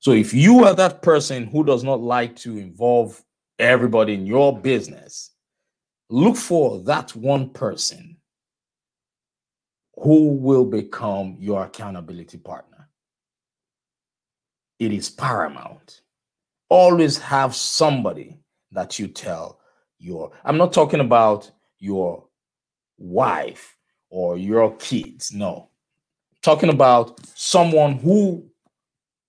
So 0.00 0.12
if 0.12 0.32
you 0.32 0.64
are 0.64 0.74
that 0.74 1.02
person 1.02 1.46
who 1.46 1.64
does 1.64 1.82
not 1.82 2.00
like 2.00 2.36
to 2.36 2.56
involve 2.56 3.22
everybody 3.58 4.14
in 4.14 4.26
your 4.26 4.56
business, 4.56 5.32
look 6.08 6.36
for 6.36 6.80
that 6.84 7.14
one 7.16 7.50
person 7.50 8.16
who 9.96 10.34
will 10.34 10.64
become 10.64 11.36
your 11.40 11.64
accountability 11.64 12.38
partner. 12.38 12.77
It 14.78 14.92
is 14.92 15.10
paramount. 15.10 16.02
Always 16.68 17.18
have 17.18 17.54
somebody 17.54 18.38
that 18.72 18.98
you 18.98 19.08
tell 19.08 19.60
your, 19.98 20.32
I'm 20.44 20.58
not 20.58 20.72
talking 20.72 21.00
about 21.00 21.50
your 21.78 22.24
wife 22.98 23.76
or 24.10 24.36
your 24.38 24.76
kids. 24.76 25.32
No. 25.32 25.70
talking 26.42 26.70
about 26.70 27.18
someone 27.34 27.94
who 27.98 28.44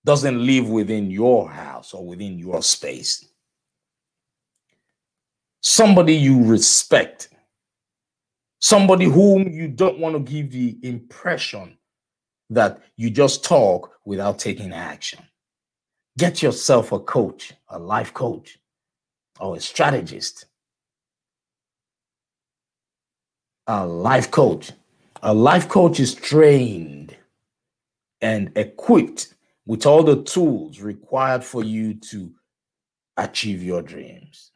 doesn't 0.05 0.45
live 0.45 0.69
within 0.69 1.11
your 1.11 1.49
house 1.49 1.93
or 1.93 2.05
within 2.05 2.39
your 2.39 2.61
space. 2.61 3.27
Somebody 5.61 6.13
you 6.15 6.43
respect. 6.43 7.29
Somebody 8.59 9.05
whom 9.05 9.49
you 9.49 9.67
don't 9.67 9.99
want 9.99 10.15
to 10.15 10.31
give 10.31 10.51
the 10.51 10.77
impression 10.83 11.77
that 12.49 12.81
you 12.95 13.09
just 13.09 13.43
talk 13.43 13.91
without 14.05 14.39
taking 14.39 14.73
action. 14.73 15.19
Get 16.19 16.43
yourself 16.43 16.91
a 16.91 16.99
coach, 16.99 17.53
a 17.69 17.79
life 17.79 18.13
coach, 18.13 18.59
or 19.39 19.55
a 19.55 19.59
strategist, 19.61 20.47
a 23.67 23.87
life 23.87 24.29
coach. 24.29 24.73
A 25.23 25.33
life 25.33 25.69
coach 25.69 25.97
is 26.01 26.13
trained 26.13 27.15
and 28.19 28.51
equipped 28.57 29.33
with 29.65 29.85
all 29.85 30.03
the 30.03 30.21
tools 30.23 30.81
required 30.81 31.41
for 31.41 31.63
you 31.63 31.93
to 31.93 32.31
achieve 33.15 33.63
your 33.63 33.81
dreams. 33.81 34.51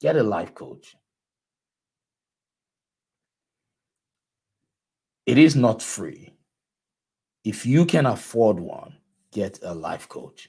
Get 0.00 0.16
a 0.16 0.22
life 0.22 0.54
coach. 0.54 0.96
It 5.26 5.36
is 5.36 5.54
not 5.54 5.82
free. 5.82 6.32
If 7.44 7.66
you 7.66 7.84
can 7.84 8.06
afford 8.06 8.58
one, 8.58 8.94
get 9.34 9.58
a 9.62 9.74
life 9.74 10.08
coach. 10.08 10.48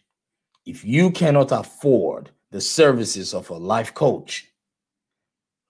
If 0.65 0.85
you 0.85 1.11
cannot 1.11 1.51
afford 1.51 2.31
the 2.51 2.61
services 2.61 3.33
of 3.33 3.49
a 3.49 3.57
life 3.57 3.93
coach, 3.93 4.47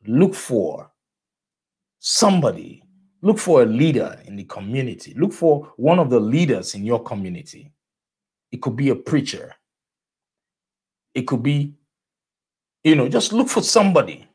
look 0.05 0.35
for 0.35 0.91
somebody 1.99 2.85
Look 3.25 3.39
for 3.39 3.63
a 3.63 3.65
leader 3.65 4.21
in 4.25 4.35
the 4.35 4.43
community. 4.43 5.15
Look 5.17 5.33
for 5.33 5.73
one 5.77 5.97
of 5.97 6.11
the 6.11 6.19
leaders 6.19 6.75
in 6.75 6.85
your 6.85 7.01
community. 7.01 7.71
It 8.51 8.61
could 8.61 8.75
be 8.75 8.89
a 8.89 8.95
preacher. 8.95 9.55
It 11.15 11.23
could 11.23 11.41
be, 11.41 11.73
you 12.83 12.95
know, 12.95 13.09
just 13.09 13.33
look 13.33 13.49
for 13.49 13.63
somebody 13.63 14.27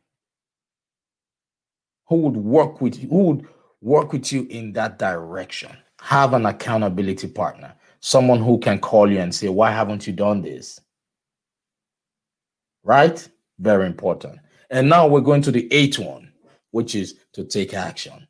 who 2.08 2.16
would 2.16 2.36
work 2.36 2.80
with 2.80 3.00
you, 3.00 3.08
who 3.08 3.22
would 3.26 3.46
work 3.80 4.12
with 4.12 4.32
you 4.32 4.48
in 4.50 4.72
that 4.72 4.98
direction. 4.98 5.70
Have 6.00 6.34
an 6.34 6.46
accountability 6.46 7.28
partner, 7.28 7.72
someone 8.00 8.40
who 8.40 8.58
can 8.58 8.78
call 8.78 9.10
you 9.10 9.18
and 9.18 9.34
say, 9.34 9.48
Why 9.48 9.70
haven't 9.70 10.06
you 10.06 10.12
done 10.12 10.42
this? 10.42 10.80
Right? 12.82 13.28
Very 13.58 13.86
important. 13.86 14.38
And 14.70 14.88
now 14.88 15.06
we're 15.06 15.20
going 15.20 15.42
to 15.42 15.50
the 15.50 15.72
eighth 15.72 15.98
one, 15.98 16.32
which 16.70 16.94
is 16.94 17.16
to 17.32 17.44
take 17.44 17.74
action 17.74 18.26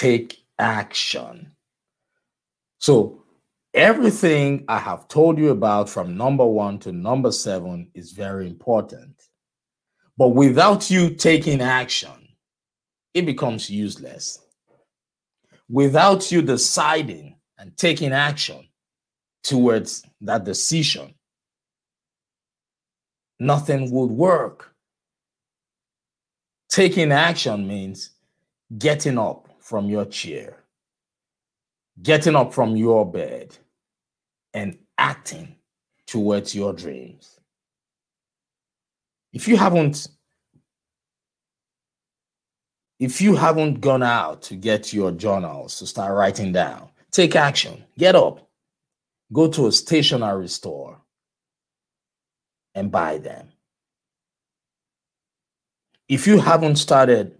take 0.00 0.44
action. 0.58 1.52
So, 2.78 3.22
everything 3.74 4.64
I 4.66 4.78
have 4.78 5.08
told 5.08 5.38
you 5.38 5.50
about 5.50 5.90
from 5.90 6.16
number 6.16 6.46
one 6.46 6.78
to 6.80 6.92
number 6.92 7.30
seven 7.30 7.90
is 7.94 8.12
very 8.12 8.46
important. 8.46 9.14
But 10.16 10.30
without 10.30 10.90
you 10.90 11.10
taking 11.10 11.60
action, 11.60 12.28
it 13.12 13.26
becomes 13.26 13.68
useless. 13.68 14.38
Without 15.70 16.32
you 16.32 16.42
deciding 16.42 17.36
and 17.56 17.76
taking 17.76 18.12
action 18.12 18.66
towards 19.44 20.02
that 20.20 20.44
decision, 20.44 21.14
nothing 23.38 23.90
would 23.92 24.10
work. 24.10 24.74
Taking 26.68 27.12
action 27.12 27.68
means 27.68 28.10
getting 28.78 29.18
up, 29.18 29.46
from 29.60 29.88
your 29.88 30.04
chair, 30.06 30.64
getting 32.02 32.34
up 32.34 32.52
from 32.52 32.76
your 32.76 33.08
bed, 33.08 33.56
and 34.52 34.76
acting 34.98 35.54
towards 36.06 36.54
your 36.54 36.72
dreams. 36.72 37.38
If 39.32 39.46
you 39.46 39.56
haven't 39.56 40.08
if 43.00 43.22
you 43.22 43.34
haven't 43.34 43.80
gone 43.80 44.02
out 44.02 44.42
to 44.42 44.54
get 44.54 44.92
your 44.92 45.10
journals 45.10 45.78
to 45.78 45.86
start 45.86 46.14
writing 46.14 46.52
down, 46.52 46.90
take 47.10 47.34
action. 47.34 47.82
Get 47.98 48.14
up. 48.14 48.46
Go 49.32 49.48
to 49.48 49.68
a 49.68 49.72
stationery 49.72 50.48
store 50.48 51.00
and 52.74 52.92
buy 52.92 53.16
them. 53.16 53.48
If 56.08 56.26
you 56.26 56.38
haven't 56.38 56.76
started, 56.76 57.38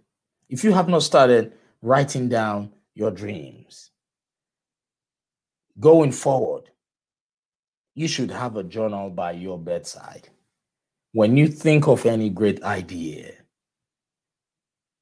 if 0.48 0.64
you 0.64 0.72
have 0.72 0.88
not 0.88 1.02
started 1.02 1.52
writing 1.82 2.28
down 2.30 2.72
your 2.94 3.10
dreams. 3.10 3.90
Going 5.78 6.12
forward, 6.12 6.70
you 7.94 8.08
should 8.08 8.30
have 8.30 8.56
a 8.56 8.62
journal 8.62 9.10
by 9.10 9.32
your 9.32 9.58
bedside. 9.58 10.28
When 11.12 11.36
you 11.36 11.48
think 11.48 11.86
of 11.86 12.06
any 12.06 12.30
great 12.30 12.62
idea, 12.62 13.32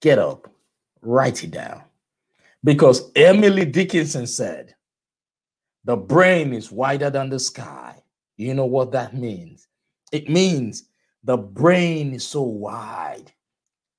get 0.01 0.19
up, 0.19 0.51
write 1.03 1.45
it 1.45 1.51
down. 1.51 1.83
Because 2.65 3.11
Emily 3.15 3.65
Dickinson 3.65 4.27
said, 4.27 4.75
the 5.85 5.97
brain 5.97 6.53
is 6.53 6.71
wider 6.71 7.09
than 7.09 7.31
the 7.31 7.39
sky. 7.39 8.03
You 8.37 8.55
know 8.55 8.67
what 8.67 8.93
that 8.93 9.17
means? 9.17 9.67
It 10.13 10.29
means 10.29 10.85
the 11.25 11.37
brain 11.37 12.15
is 12.15 12.27
so 12.27 12.43
wide 12.43 13.33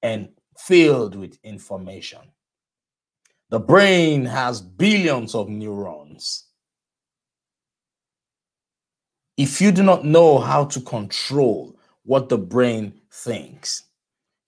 and 0.02 0.30
filled 0.58 1.16
with 1.16 1.38
information. 1.44 2.20
The 3.50 3.60
brain 3.60 4.26
has 4.26 4.62
billions 4.62 5.34
of 5.34 5.50
neurons. 5.50 6.46
If 9.38 9.62
you 9.62 9.72
do 9.72 9.84
not 9.84 10.06
know 10.06 10.38
how 10.38 10.66
to 10.66 10.82
control 10.82 11.76
what 12.04 12.30
the 12.30 12.38
brain 12.38 12.94
thinks, 13.12 13.84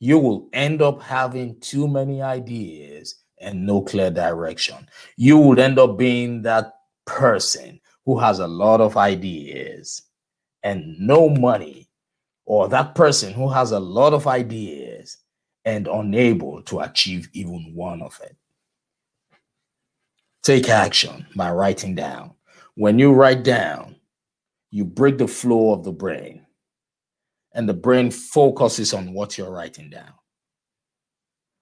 you 0.01 0.17
will 0.17 0.49
end 0.51 0.81
up 0.81 0.99
having 0.99 1.57
too 1.59 1.87
many 1.87 2.23
ideas 2.23 3.23
and 3.39 3.67
no 3.67 3.83
clear 3.83 4.09
direction. 4.09 4.89
You 5.15 5.37
would 5.37 5.59
end 5.59 5.77
up 5.77 5.95
being 5.95 6.41
that 6.41 6.73
person 7.05 7.79
who 8.03 8.17
has 8.17 8.39
a 8.39 8.47
lot 8.47 8.81
of 8.81 8.97
ideas 8.97 10.01
and 10.63 10.99
no 10.99 11.29
money, 11.29 11.87
or 12.45 12.67
that 12.67 12.95
person 12.95 13.31
who 13.31 13.47
has 13.47 13.71
a 13.71 13.79
lot 13.79 14.13
of 14.13 14.25
ideas 14.25 15.17
and 15.65 15.87
unable 15.87 16.63
to 16.63 16.79
achieve 16.79 17.29
even 17.33 17.71
one 17.75 18.01
of 18.01 18.19
it. 18.23 18.35
Take 20.41 20.67
action 20.67 21.27
by 21.35 21.51
writing 21.51 21.93
down. 21.93 22.33
When 22.73 22.97
you 22.97 23.13
write 23.13 23.43
down, 23.43 23.97
you 24.71 24.83
break 24.83 25.19
the 25.19 25.27
flow 25.27 25.73
of 25.73 25.83
the 25.83 25.91
brain, 25.91 26.43
and 27.53 27.67
the 27.67 27.73
brain 27.73 28.11
focuses 28.11 28.93
on 28.93 29.13
what 29.13 29.37
you're 29.37 29.51
writing 29.51 29.89
down. 29.89 30.13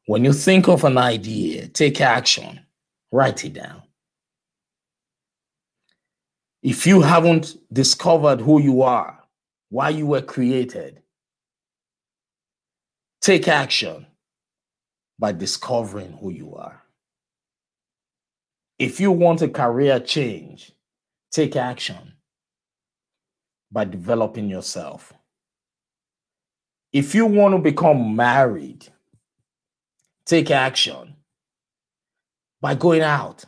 When 0.05 0.25
you 0.25 0.33
think 0.33 0.67
of 0.67 0.83
an 0.83 0.97
idea, 0.97 1.67
take 1.67 2.01
action, 2.01 2.59
write 3.11 3.45
it 3.45 3.53
down. 3.53 3.83
If 6.61 6.85
you 6.85 7.01
haven't 7.01 7.55
discovered 7.71 8.41
who 8.41 8.61
you 8.61 8.81
are, 8.81 9.23
why 9.69 9.89
you 9.89 10.07
were 10.07 10.21
created, 10.21 11.01
take 13.21 13.47
action 13.47 14.07
by 15.17 15.31
discovering 15.31 16.13
who 16.13 16.31
you 16.31 16.55
are. 16.55 16.81
If 18.77 18.99
you 18.99 19.11
want 19.11 19.41
a 19.41 19.49
career 19.49 19.99
change, 19.99 20.71
take 21.31 21.55
action 21.55 22.13
by 23.71 23.85
developing 23.85 24.49
yourself. 24.49 25.13
If 26.91 27.13
you 27.13 27.25
want 27.25 27.55
to 27.55 27.59
become 27.59 28.15
married, 28.15 28.87
take 30.25 30.51
action 30.51 31.15
by 32.61 32.75
going 32.75 33.01
out. 33.01 33.45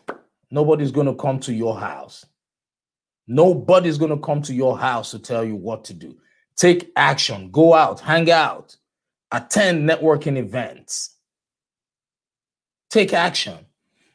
Nobody's 0.51 0.91
going 0.91 1.07
to 1.07 1.15
come 1.15 1.39
to 1.41 1.53
your 1.53 1.79
house. 1.79 2.25
Nobody's 3.27 3.97
going 3.97 4.11
to 4.11 4.17
come 4.17 4.41
to 4.43 4.53
your 4.53 4.77
house 4.77 5.11
to 5.11 5.19
tell 5.19 5.43
you 5.43 5.55
what 5.55 5.85
to 5.85 5.93
do. 5.93 6.17
Take 6.55 6.91
action, 6.95 7.49
go 7.49 7.73
out, 7.73 7.99
hang 7.99 8.29
out, 8.29 8.75
attend 9.31 9.89
networking 9.89 10.37
events. 10.37 11.15
Take 12.89 13.13
action. 13.13 13.57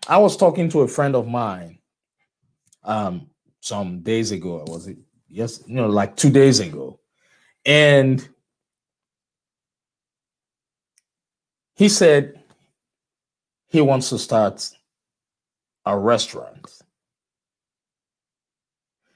I 0.07 0.19
was 0.19 0.37
talking 0.37 0.69
to 0.69 0.83
a 0.83 0.89
friend 0.89 1.17
of 1.17 1.27
mine 1.27 1.79
um, 2.85 3.29
some 3.61 4.01
days 4.01 4.33
ago. 4.33 4.63
Was 4.69 4.87
it 4.87 4.99
yes, 5.29 5.63
you 5.67 5.75
know, 5.75 5.89
like 5.89 6.17
two 6.17 6.31
days 6.31 6.61
ago. 6.61 7.01
And 7.65 8.27
he 11.77 11.89
said 11.89 12.41
he 13.69 13.81
wants 13.81 14.09
to 14.09 14.19
start 14.19 14.69
a 15.85 15.97
restaurant. 15.97 16.83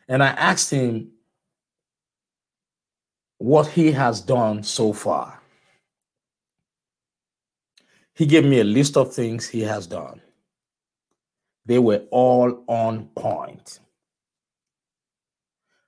And 0.06 0.22
I 0.22 0.28
asked 0.28 0.70
him 0.70 1.12
what 3.38 3.66
he 3.68 3.92
has 3.92 4.20
done 4.20 4.62
so 4.62 4.92
far. 4.92 5.40
He 8.14 8.26
gave 8.26 8.44
me 8.44 8.60
a 8.60 8.64
list 8.64 8.98
of 8.98 9.14
things 9.14 9.48
he 9.48 9.62
has 9.62 9.86
done. 9.86 10.20
They 11.64 11.78
were 11.78 12.02
all 12.10 12.64
on 12.66 13.06
point. 13.16 13.80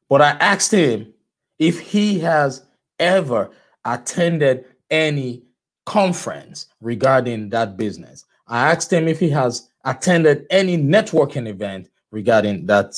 But 0.09 0.23
I 0.23 0.31
asked 0.31 0.73
him 0.73 1.13
if 1.59 1.79
he 1.81 2.21
has 2.21 2.65
ever 2.99 3.51
attended 3.85 4.65
any 4.91 5.43
conference 5.87 6.67
regarding 6.81 7.49
that 7.51 7.77
business. 7.77 8.25
I 8.47 8.73
asked 8.73 8.93
him 8.93 9.09
if 9.09 9.19
he 9.19 9.31
has 9.31 9.69
attended 9.85 10.47
any 10.51 10.77
networking 10.77 11.49
event 11.49 11.89
regarding 12.11 12.67
that 12.67 12.95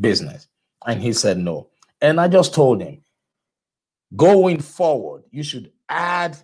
business. 0.00 0.48
And 0.86 1.00
he 1.00 1.12
said 1.12 1.38
no. 1.38 1.68
And 2.00 2.20
I 2.20 2.28
just 2.28 2.54
told 2.54 2.80
him 2.80 3.02
going 4.14 4.60
forward, 4.60 5.24
you 5.30 5.42
should 5.42 5.72
add 5.88 6.36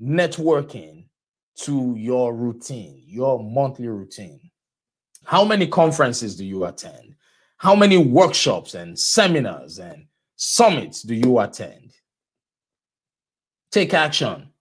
networking 0.00 1.04
to 1.54 1.94
your 1.96 2.34
routine, 2.34 3.02
your 3.06 3.42
monthly 3.42 3.88
routine. 3.88 4.50
How 5.24 5.44
many 5.44 5.66
conferences 5.66 6.36
do 6.36 6.44
you 6.44 6.64
attend? 6.64 7.14
How 7.58 7.74
many 7.74 7.96
workshops 7.96 8.74
and 8.74 8.98
seminars 8.98 9.78
and 9.78 10.06
summits 10.36 11.02
do 11.02 11.14
you 11.14 11.38
attend? 11.38 11.92
Take 13.70 13.94
action. 13.94 14.51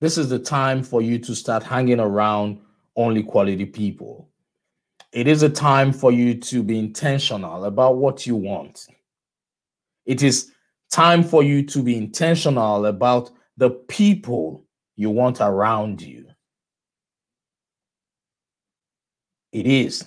This 0.00 0.16
is 0.16 0.28
the 0.28 0.38
time 0.38 0.82
for 0.82 1.02
you 1.02 1.18
to 1.18 1.34
start 1.34 1.62
hanging 1.62 2.00
around 2.00 2.60
only 2.96 3.22
quality 3.22 3.66
people. 3.66 4.28
It 5.12 5.26
is 5.26 5.42
a 5.42 5.48
time 5.48 5.92
for 5.92 6.12
you 6.12 6.34
to 6.34 6.62
be 6.62 6.78
intentional 6.78 7.64
about 7.64 7.96
what 7.96 8.26
you 8.26 8.36
want. 8.36 8.86
It 10.06 10.22
is 10.22 10.52
time 10.90 11.22
for 11.22 11.42
you 11.42 11.62
to 11.64 11.82
be 11.82 11.96
intentional 11.96 12.86
about 12.86 13.30
the 13.56 13.70
people 13.70 14.64
you 14.96 15.10
want 15.10 15.40
around 15.40 16.00
you. 16.02 16.26
It 19.52 19.66
is. 19.66 20.04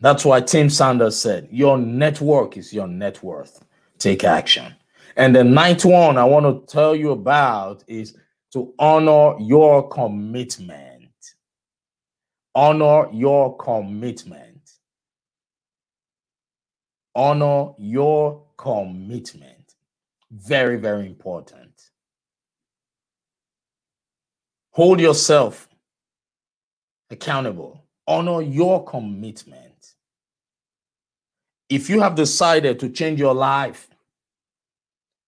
That's 0.00 0.24
why 0.24 0.40
Tim 0.40 0.70
Sanders 0.70 1.20
said, 1.20 1.48
Your 1.50 1.78
network 1.78 2.56
is 2.56 2.72
your 2.72 2.86
net 2.86 3.22
worth. 3.22 3.64
Take 3.98 4.24
action. 4.24 4.74
And 5.16 5.34
the 5.34 5.44
ninth 5.44 5.84
one 5.84 6.16
I 6.16 6.24
want 6.24 6.46
to 6.46 6.72
tell 6.72 6.94
you 6.94 7.10
about 7.10 7.84
is 7.86 8.16
to 8.52 8.74
honor 8.78 9.38
your 9.40 9.88
commitment. 9.88 11.10
Honor 12.54 13.08
your 13.12 13.56
commitment. 13.56 14.70
Honor 17.14 17.72
your 17.78 18.44
commitment. 18.56 19.74
Very, 20.30 20.76
very 20.76 21.06
important. 21.06 21.90
Hold 24.72 25.00
yourself 25.00 25.68
accountable. 27.10 27.84
Honor 28.06 28.42
your 28.42 28.84
commitment. 28.84 29.94
If 31.68 31.88
you 31.88 32.00
have 32.00 32.14
decided 32.16 32.80
to 32.80 32.88
change 32.88 33.20
your 33.20 33.34
life, 33.34 33.88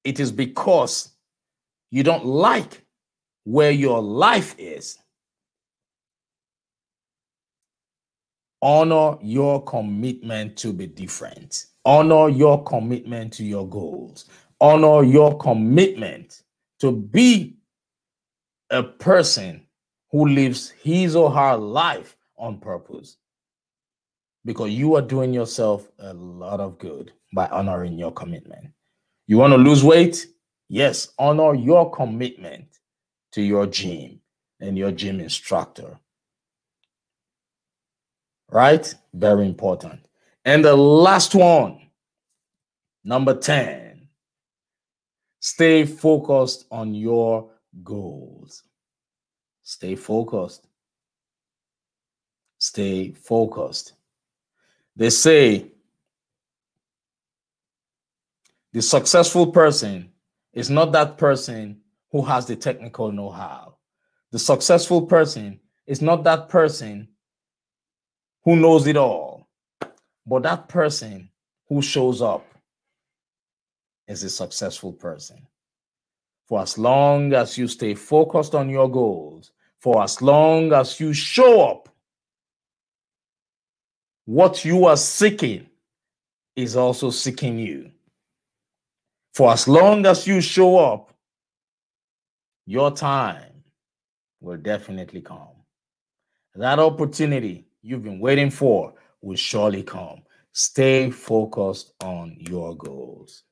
it 0.03 0.19
is 0.19 0.33
because 0.33 1.11
you 1.91 2.03
don't 2.03 2.25
like 2.25 2.85
where 3.45 3.71
your 3.71 4.01
life 4.01 4.55
is. 4.59 4.99
Honor 8.61 9.19
your 9.21 9.65
commitment 9.65 10.57
to 10.59 10.73
be 10.73 10.87
different. 10.87 11.67
Honor 11.85 12.29
your 12.29 12.63
commitment 12.63 13.33
to 13.35 13.45
your 13.45 13.69
goals. 13.69 14.27
Honor 14.61 15.03
your 15.03 15.37
commitment 15.39 16.43
to 16.79 16.93
be 16.93 17.57
a 18.71 18.83
person 18.83 19.67
who 20.13 20.29
lives 20.29 20.71
his 20.71 21.17
or 21.17 21.33
her 21.33 21.57
life 21.57 22.17
on 22.39 22.59
purpose 22.59 23.17
because 24.45 24.71
you 24.71 24.95
are 24.95 25.03
doing 25.03 25.35
yourself 25.35 25.89
a 25.99 26.13
lot 26.15 26.61
of 26.61 26.79
good 26.79 27.13
by 27.35 27.47
honoring 27.49 27.99
your 27.99 28.13
commitment. 28.13 28.69
You 29.27 29.39
want 29.39 29.53
to 29.53 29.57
lose 29.57 29.83
weight? 29.83 30.27
Yes, 30.69 31.09
honor 31.19 31.55
your 31.55 31.91
commitment 31.91 32.67
to 33.33 33.43
your 33.43 33.67
gym 33.67 34.21
and 34.61 34.79
your 34.79 34.93
gym 34.93 35.21
instructor. 35.21 35.99
Right? 38.51 38.95
Very 39.13 39.47
important. 39.47 40.07
And 40.45 40.65
the 40.65 40.77
last 40.77 41.35
one, 41.35 41.81
number 43.05 43.35
10, 43.35 44.09
stay 45.41 45.85
focused 45.85 46.67
on 46.71 46.95
your 46.95 47.51
goals. 47.83 48.63
Stay 49.63 49.97
focused. 49.97 50.67
Stay 52.59 53.13
focused. 53.13 53.95
They 54.95 55.11
say 55.11 55.69
the 58.73 58.83
successful 58.83 59.47
person 59.49 60.11
is 60.53 60.69
not 60.69 60.93
that 60.93 61.17
person 61.17 61.82
who 62.13 62.23
has 62.23 62.47
the 62.47 62.55
technical 62.55 63.11
know 63.11 63.31
how. 63.31 63.77
The 64.31 64.39
successful 64.39 65.07
person 65.07 65.59
is 65.87 66.01
not 66.01 66.25
that 66.25 66.49
person 66.49 67.09
who 68.45 68.57
knows 68.57 68.87
it 68.87 68.97
all, 68.97 69.49
but 70.27 70.43
that 70.45 70.69
person 70.69 71.31
who 71.69 71.83
shows 71.83 72.23
up 72.23 72.47
is 74.07 74.23
a 74.23 74.31
successful 74.31 74.93
person. 74.93 75.47
For 76.49 76.61
as 76.61 76.77
long 76.77 77.33
as 77.33 77.57
you 77.57 77.67
stay 77.67 77.95
focused 77.95 78.55
on 78.55 78.69
your 78.69 78.91
goals, 78.91 79.53
for 79.79 80.03
as 80.03 80.21
long 80.21 80.73
as 80.73 81.01
you 81.01 81.15
show 81.15 81.63
up, 81.63 81.89
what 84.27 84.65
you 84.65 84.85
are 84.85 84.97
seeking 84.97 85.67
is 86.55 86.77
also 86.77 87.11
seeking 87.11 87.59
you. 87.59 87.91
For 89.35 89.51
as 89.51 89.67
long 89.67 90.05
as 90.05 90.27
you 90.27 90.41
show 90.41 90.79
up, 90.79 91.12
your 92.67 92.91
time 92.91 93.65
will 94.41 94.57
definitely 94.57 95.21
come. 95.21 95.49
That 96.55 96.79
opportunity 96.79 97.67
you've 97.83 98.05
been 98.05 98.21
waiting 98.21 98.51
for 98.51 98.95
will 99.21 99.37
surely 99.37 99.83
come. 99.83 100.23
Stay 100.53 101.11
focused 101.11 101.95
on 102.03 102.37
your 102.39 102.77
goals. 102.77 103.45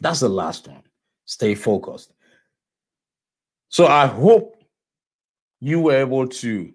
That's 0.00 0.20
the 0.20 0.28
last 0.28 0.68
one. 0.68 0.82
Stay 1.24 1.54
focused. 1.54 2.12
So 3.68 3.86
I 3.86 4.06
hope 4.06 4.56
you 5.60 5.80
were 5.80 5.96
able 5.96 6.26
to 6.26 6.72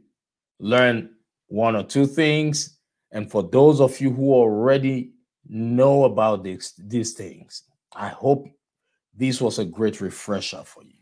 learn 0.59 1.11
one 1.47 1.75
or 1.75 1.83
two 1.83 2.07
things. 2.07 2.77
And 3.11 3.29
for 3.29 3.43
those 3.43 3.79
of 3.81 3.99
you 4.01 4.11
who 4.11 4.33
already 4.33 5.11
know 5.47 6.05
about 6.05 6.43
this, 6.43 6.73
these 6.77 7.13
things, 7.13 7.63
I 7.95 8.07
hope 8.07 8.47
this 9.15 9.41
was 9.41 9.59
a 9.59 9.65
great 9.65 10.01
refresher 10.01 10.63
for 10.63 10.83
you. 10.83 10.96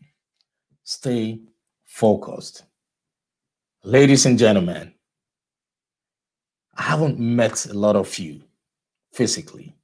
Stay 0.87 1.39
focused. 1.87 2.63
Ladies 3.83 4.27
and 4.27 4.37
gentlemen, 4.37 4.93
I 6.77 6.83
haven't 6.83 7.17
met 7.17 7.65
a 7.65 7.73
lot 7.73 7.95
of 7.95 8.19
you 8.19 8.43
physically. 9.11 9.75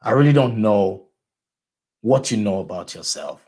I 0.00 0.12
really 0.12 0.32
don't 0.32 0.62
know 0.62 1.08
what 2.00 2.30
you 2.30 2.38
know 2.38 2.60
about 2.60 2.94
yourself 2.94 3.46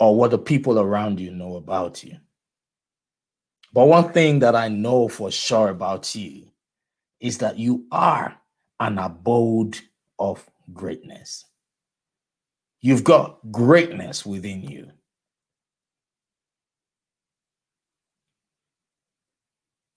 or 0.00 0.16
what 0.16 0.30
the 0.30 0.38
people 0.38 0.78
around 0.78 1.20
you 1.20 1.30
know 1.30 1.56
about 1.56 2.02
you. 2.02 2.16
But 3.74 3.86
one 3.86 4.10
thing 4.14 4.38
that 4.38 4.56
I 4.56 4.68
know 4.68 5.08
for 5.08 5.30
sure 5.30 5.68
about 5.68 6.14
you 6.14 6.46
is 7.20 7.36
that 7.38 7.58
you 7.58 7.84
are 7.92 8.34
an 8.80 8.96
abode 8.96 9.78
of 10.18 10.48
greatness. 10.72 11.44
You've 12.80 13.04
got 13.04 13.40
greatness 13.52 14.24
within 14.24 14.62
you. 14.62 14.90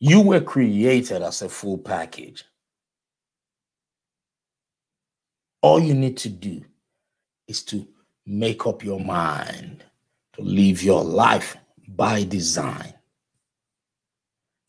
You 0.03 0.21
were 0.21 0.41
created 0.41 1.21
as 1.21 1.43
a 1.43 1.47
full 1.47 1.77
package. 1.77 2.43
All 5.61 5.79
you 5.79 5.93
need 5.93 6.17
to 6.17 6.29
do 6.29 6.63
is 7.47 7.61
to 7.65 7.87
make 8.25 8.65
up 8.65 8.83
your 8.83 8.99
mind 8.99 9.83
to 10.33 10.41
live 10.41 10.81
your 10.81 11.03
life 11.03 11.55
by 11.87 12.23
design. 12.23 12.95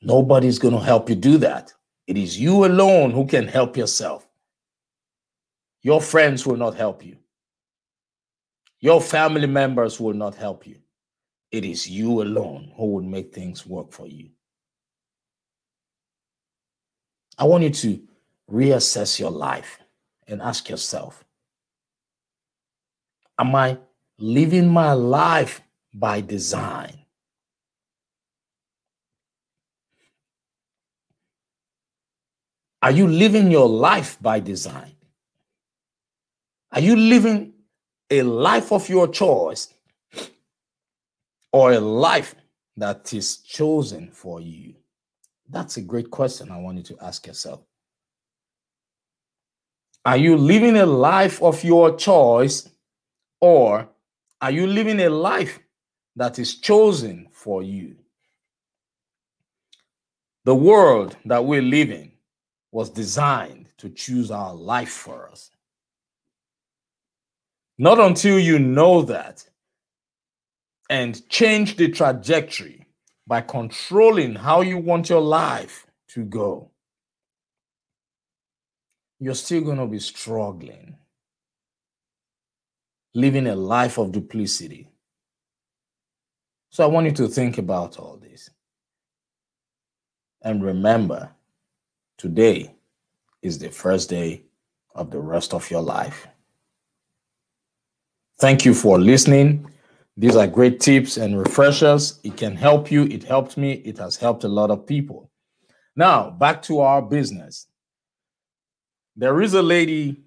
Nobody's 0.03 0.59
going 0.59 0.74
to 0.74 0.80
help 0.80 1.09
you 1.09 1.14
do 1.14 1.39
that. 1.39 1.72
It 2.07 2.18
is 2.18 2.39
you 2.39 2.66
alone 2.66 3.11
who 3.11 3.24
can 3.26 3.49
help 3.49 3.74
yourself. 3.74 4.28
Your 5.80 6.03
friends 6.03 6.47
will 6.47 6.59
not 6.59 6.74
help 6.74 7.03
you. 7.03 7.16
Your 8.80 9.01
family 9.01 9.47
members 9.47 9.99
will 9.99 10.12
not 10.12 10.35
help 10.35 10.66
you. 10.66 10.76
It 11.51 11.64
is 11.64 11.89
you 11.89 12.20
alone 12.20 12.70
who 12.76 12.85
will 12.85 13.03
make 13.03 13.33
things 13.33 13.64
work 13.64 13.93
for 13.93 14.07
you. 14.07 14.28
I 17.39 17.45
want 17.45 17.64
you 17.64 17.70
to 17.70 18.01
reassess 18.51 19.18
your 19.18 19.30
life 19.30 19.78
and 20.26 20.43
ask 20.43 20.68
yourself 20.68 21.24
Am 23.39 23.55
I 23.55 23.78
living 24.18 24.68
my 24.68 24.93
life 24.93 25.61
by 25.95 26.20
design? 26.20 26.99
Are 32.83 32.91
you 32.91 33.07
living 33.07 33.51
your 33.51 33.68
life 33.68 34.18
by 34.20 34.41
design? 34.41 34.97
Are 36.72 36.80
you 36.80 36.97
living 36.97 37.53
a 38.11 38.22
life 38.22 38.72
of 38.72 38.89
your 38.89 39.09
choice 39.09 39.72
or 41.53 41.72
a 41.72 41.80
life 41.80 42.35
that 42.76 43.14
is 43.14 43.37
chosen 43.39 44.11
for 44.11 44.41
you? 44.41 44.74
That's 45.53 45.77
a 45.77 45.83
great 45.83 46.11
question 46.11 46.51
I 46.51 46.59
want 46.59 46.79
you 46.79 46.83
to 46.85 47.05
ask 47.05 47.27
yourself. 47.27 47.61
Are 50.05 50.17
you 50.17 50.37
living 50.37 50.79
a 50.79 50.87
life 50.87 51.43
of 51.43 51.63
your 51.63 51.95
choice 51.97 52.69
or 53.41 53.89
are 54.41 54.51
you 54.51 54.67
living 54.67 54.99
a 55.01 55.11
life 55.11 55.61
that 56.17 56.39
is 56.39 56.57
chosen 56.57 57.29
for 57.31 57.63
you? 57.63 57.97
The 60.45 60.55
world 60.55 61.17
that 61.27 61.45
we 61.45 61.61
live 61.61 61.91
in 61.91 62.13
was 62.73 62.89
designed 62.89 63.69
to 63.77 63.91
choose 63.91 64.31
our 64.31 64.55
life 64.55 64.91
for 64.91 65.29
us. 65.29 65.51
Not 67.79 68.01
until 68.01 68.39
you 68.39 68.59
know 68.59 69.03
that 69.03 69.47
and 70.89 71.29
change 71.29 71.77
the 71.77 71.89
trajectory 71.89 72.82
by 73.27 73.41
controlling 73.41 74.35
how 74.35 74.61
you 74.61 74.79
want 74.79 75.09
your 75.09 75.20
life 75.20 75.87
to 76.09 76.25
go, 76.25 76.70
you're 79.18 79.35
still 79.35 79.62
going 79.62 79.79
to 79.79 79.87
be 79.87 79.99
struggling, 79.99 80.97
living 83.14 83.47
a 83.47 83.55
life 83.55 83.99
of 83.99 84.12
duplicity. 84.12 84.89
So 86.70 86.83
I 86.83 86.87
want 86.87 87.07
you 87.07 87.12
to 87.12 87.29
think 87.29 87.59
about 87.59 87.99
all 87.99 88.16
this. 88.16 88.51
And 90.43 90.64
remember, 90.64 91.31
Today 92.23 92.73
is 93.43 93.59
the 93.59 93.68
first 93.68 94.09
day 94.09 94.45
of 94.95 95.11
the 95.11 95.18
rest 95.18 95.55
of 95.55 95.68
your 95.73 95.83
life. 95.83 96.29
Thank 98.39 98.64
you 98.64 98.75
for 98.75 99.01
listening. 99.01 99.68
These 100.17 100.37
are 100.37 100.47
great 100.47 100.81
tips 100.81 101.17
and 101.17 101.39
refreshers. 101.39 102.21
It 102.23 102.37
can 102.37 102.55
help 102.55 102.91
you. 102.91 103.05
It 103.05 103.25
helped 103.25 103.57
me. 103.57 103.73
It 103.73 103.99
has 103.99 104.17
helped 104.17 104.45
a 104.45 104.49
lot 104.49 104.71
of 104.71 104.87
people. 104.87 105.31
Now, 105.97 106.31
back 106.31 106.63
to 106.63 106.81
our 106.81 107.01
business. 107.01 107.67
There 109.17 109.41
is 109.41 109.55
a 109.55 109.63
lady 109.63 110.23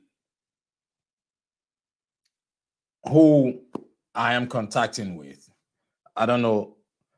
who 3.08 3.62
I 4.14 4.34
am 4.34 4.48
contacting 4.48 5.18
with. 5.18 5.50
I 6.16 6.26
don't 6.26 6.42
know. 6.42 6.78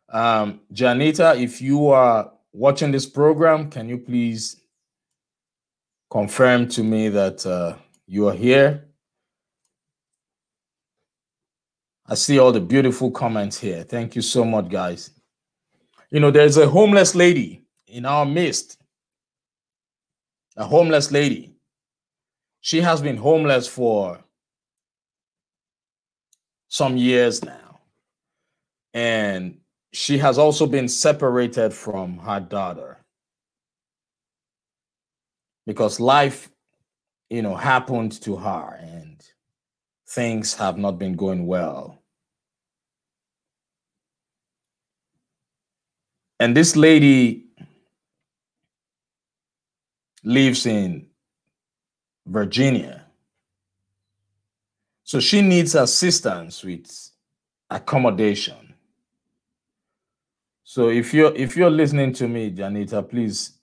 Um, 0.10 0.62
Janita, 0.74 1.42
if 1.42 1.62
you 1.62 1.88
are 1.88 2.32
watching 2.54 2.92
this 2.92 3.06
program, 3.06 3.70
can 3.70 3.88
you 3.88 3.98
please 3.98 4.58
confirm 6.10 6.68
to 6.70 6.84
me 6.84 7.10
that 7.10 7.46
uh, 7.46 7.76
you 8.08 8.28
are 8.28 8.34
here. 8.34 8.87
I 12.08 12.16
see 12.16 12.40
all 12.40 12.52
the 12.52 12.62
beautiful 12.62 13.12
comments 13.12 13.60
here. 13.60 13.84
Thank 13.84 14.16
you 14.16 14.22
so 14.22 14.46
much, 14.46 14.70
guys. 14.70 15.12
You 16.10 16.22
know, 16.22 16.32
there's 16.32 16.58
a 16.58 16.68
homeless 16.68 17.16
lady 17.16 17.64
in 17.88 18.06
our 18.06 18.26
midst. 18.26 18.78
A 20.56 20.66
homeless 20.66 21.12
lady. 21.12 21.54
She 22.62 22.82
has 22.82 23.02
been 23.02 23.18
homeless 23.18 23.68
for 23.68 24.24
some 26.70 26.96
years 26.96 27.44
now. 27.44 27.80
And 28.94 29.60
she 29.92 30.18
has 30.18 30.38
also 30.38 30.66
been 30.66 30.88
separated 30.88 31.74
from 31.74 32.18
her 32.20 32.40
daughter 32.40 32.98
because 35.66 36.00
life, 36.00 36.50
you 37.30 37.42
know, 37.42 37.56
happened 37.56 38.14
to 38.22 38.38
her 38.38 38.80
and 38.82 39.22
things 40.08 40.54
have 40.54 40.78
not 40.78 40.98
been 40.98 41.14
going 41.14 41.46
well. 41.46 41.97
And 46.40 46.56
this 46.56 46.76
lady 46.76 47.46
lives 50.24 50.66
in 50.66 51.08
Virginia. 52.26 53.06
So 55.04 55.20
she 55.20 55.42
needs 55.42 55.74
assistance 55.74 56.64
with 56.64 57.12
accommodation. 57.70 58.76
So 60.64 60.90
if 60.90 61.14
you're 61.14 61.34
if 61.34 61.56
you're 61.56 61.70
listening 61.72 62.12
to 62.14 62.28
me, 62.28 62.52
Janita, 62.52 63.10
please 63.10 63.54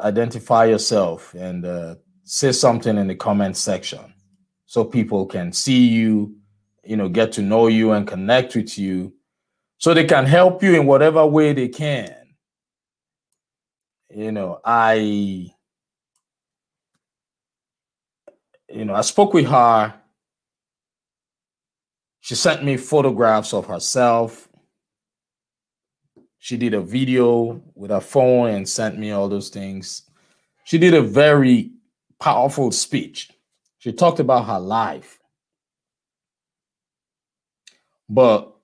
identify 0.00 0.66
yourself 0.66 1.32
and 1.34 1.64
uh, 1.64 1.94
say 2.24 2.52
something 2.52 2.98
in 2.98 3.06
the 3.06 3.14
comment 3.14 3.56
section 3.56 4.12
so 4.66 4.84
people 4.84 5.24
can 5.24 5.52
see 5.52 5.86
you, 5.86 6.34
you 6.84 6.96
know, 6.96 7.08
get 7.08 7.30
to 7.32 7.42
know 7.42 7.68
you 7.68 7.92
and 7.92 8.06
connect 8.06 8.56
with 8.56 8.76
you 8.76 9.12
so 9.78 9.94
they 9.94 10.04
can 10.04 10.26
help 10.26 10.62
you 10.62 10.74
in 10.80 10.86
whatever 10.86 11.26
way 11.26 11.52
they 11.52 11.68
can. 11.68 12.14
You 14.10 14.32
know, 14.32 14.60
I 14.64 14.94
you 18.68 18.84
know, 18.84 18.94
I 18.94 19.02
spoke 19.02 19.34
with 19.34 19.46
her. 19.46 19.94
She 22.20 22.34
sent 22.34 22.64
me 22.64 22.76
photographs 22.76 23.54
of 23.54 23.66
herself 23.66 24.48
she 26.46 26.56
did 26.56 26.74
a 26.74 26.80
video 26.80 27.60
with 27.74 27.90
her 27.90 28.00
phone 28.00 28.50
and 28.50 28.68
sent 28.68 28.96
me 28.96 29.10
all 29.10 29.28
those 29.28 29.48
things. 29.48 30.02
She 30.62 30.78
did 30.78 30.94
a 30.94 31.02
very 31.02 31.72
powerful 32.20 32.70
speech. 32.70 33.32
She 33.78 33.92
talked 33.92 34.20
about 34.20 34.46
her 34.46 34.60
life. 34.60 35.18
But 38.08 38.55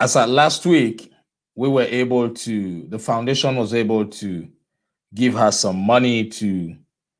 as 0.00 0.16
at 0.16 0.30
last 0.30 0.64
week, 0.64 1.12
we 1.54 1.68
were 1.68 1.82
able 1.82 2.30
to, 2.30 2.86
the 2.88 2.98
foundation 2.98 3.56
was 3.56 3.74
able 3.74 4.06
to 4.06 4.48
give 5.14 5.34
her 5.34 5.52
some 5.52 5.76
money 5.76 6.26
to, 6.26 6.74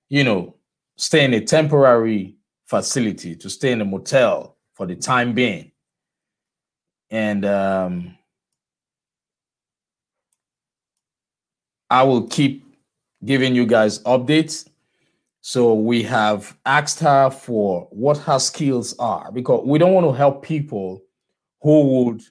you 0.08 0.24
know, 0.24 0.56
stay 0.96 1.24
in 1.24 1.34
a 1.34 1.40
temporary 1.42 2.36
facility, 2.66 3.36
to 3.36 3.50
stay 3.50 3.72
in 3.72 3.82
a 3.82 3.84
motel 3.84 4.56
for 4.72 4.86
the 4.86 4.96
time 4.96 5.34
being. 5.34 5.70
And 7.10 7.44
um, 7.44 8.16
I 11.90 12.02
will 12.04 12.28
keep 12.28 12.64
giving 13.22 13.54
you 13.54 13.66
guys 13.66 13.98
updates. 14.04 14.66
So 15.42 15.74
we 15.74 16.02
have 16.04 16.56
asked 16.64 17.00
her 17.00 17.28
for 17.30 17.88
what 17.90 18.16
her 18.18 18.38
skills 18.38 18.96
are 18.98 19.30
because 19.32 19.66
we 19.66 19.78
don't 19.78 19.92
want 19.92 20.06
to 20.06 20.12
help 20.12 20.42
people 20.42 21.02
who 21.60 22.04
would 22.04 22.22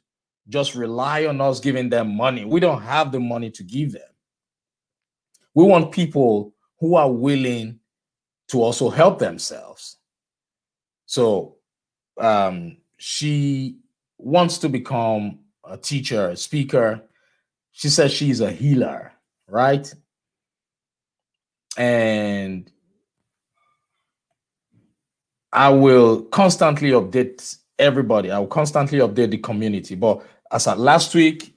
just 0.50 0.76
rely 0.76 1.26
on 1.28 1.40
us 1.40 1.60
giving 1.60 1.90
them 1.90 2.16
money. 2.16 2.44
We 2.44 2.60
don't 2.60 2.82
have 2.82 3.12
the 3.12 3.20
money 3.20 3.52
to 3.52 3.64
give 3.64 3.94
them. 3.94 4.02
We 5.54 5.64
want 5.64 5.92
people 5.92 6.54
who 6.80 6.96
are 6.96 7.12
willing 7.12 7.80
to 8.50 8.62
also 8.62 8.90
help 8.90 9.20
themselves. 9.20 9.98
So 11.06 11.56
um, 12.20 12.78
she 12.98 13.78
wants 14.18 14.58
to 14.60 14.70
become 14.70 15.40
a 15.64 15.78
teacher, 15.78 16.30
a 16.30 16.36
speaker. 16.36 17.02
She 17.72 17.90
says 17.90 18.12
she's 18.12 18.42
a 18.42 18.52
healer, 18.52 19.14
right? 19.48 19.92
And 21.78 22.72
I 25.52 25.70
will 25.70 26.24
constantly 26.24 26.90
update 26.92 27.58
everybody. 27.78 28.32
I 28.32 28.40
will 28.40 28.48
constantly 28.48 29.00
update 29.00 29.32
the 29.32 29.38
community. 29.38 29.96
But 29.96 30.24
as 30.52 30.68
at 30.68 30.80
last 30.80 31.14
week, 31.14 31.56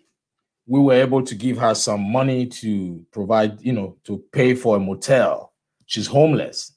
we 0.67 0.81
were 0.81 0.95
able 0.95 1.23
to 1.23 1.35
give 1.35 1.59
her 1.59 1.75
some 1.75 2.01
money 2.01 2.47
to 2.47 3.05
provide, 3.13 3.61
you 3.61 3.73
know, 3.73 3.97
to 4.05 4.23
pay 4.33 4.55
for 4.55 4.77
a 4.77 4.81
motel. 4.81 5.53
She's 5.87 6.07
homeless. 6.07 6.77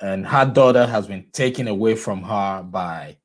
And 0.00 0.26
her 0.26 0.44
daughter 0.44 0.86
has 0.86 1.06
been 1.06 1.26
taken 1.32 1.68
away 1.68 1.94
from 1.94 2.22
her 2.22 2.62
by 2.62 3.18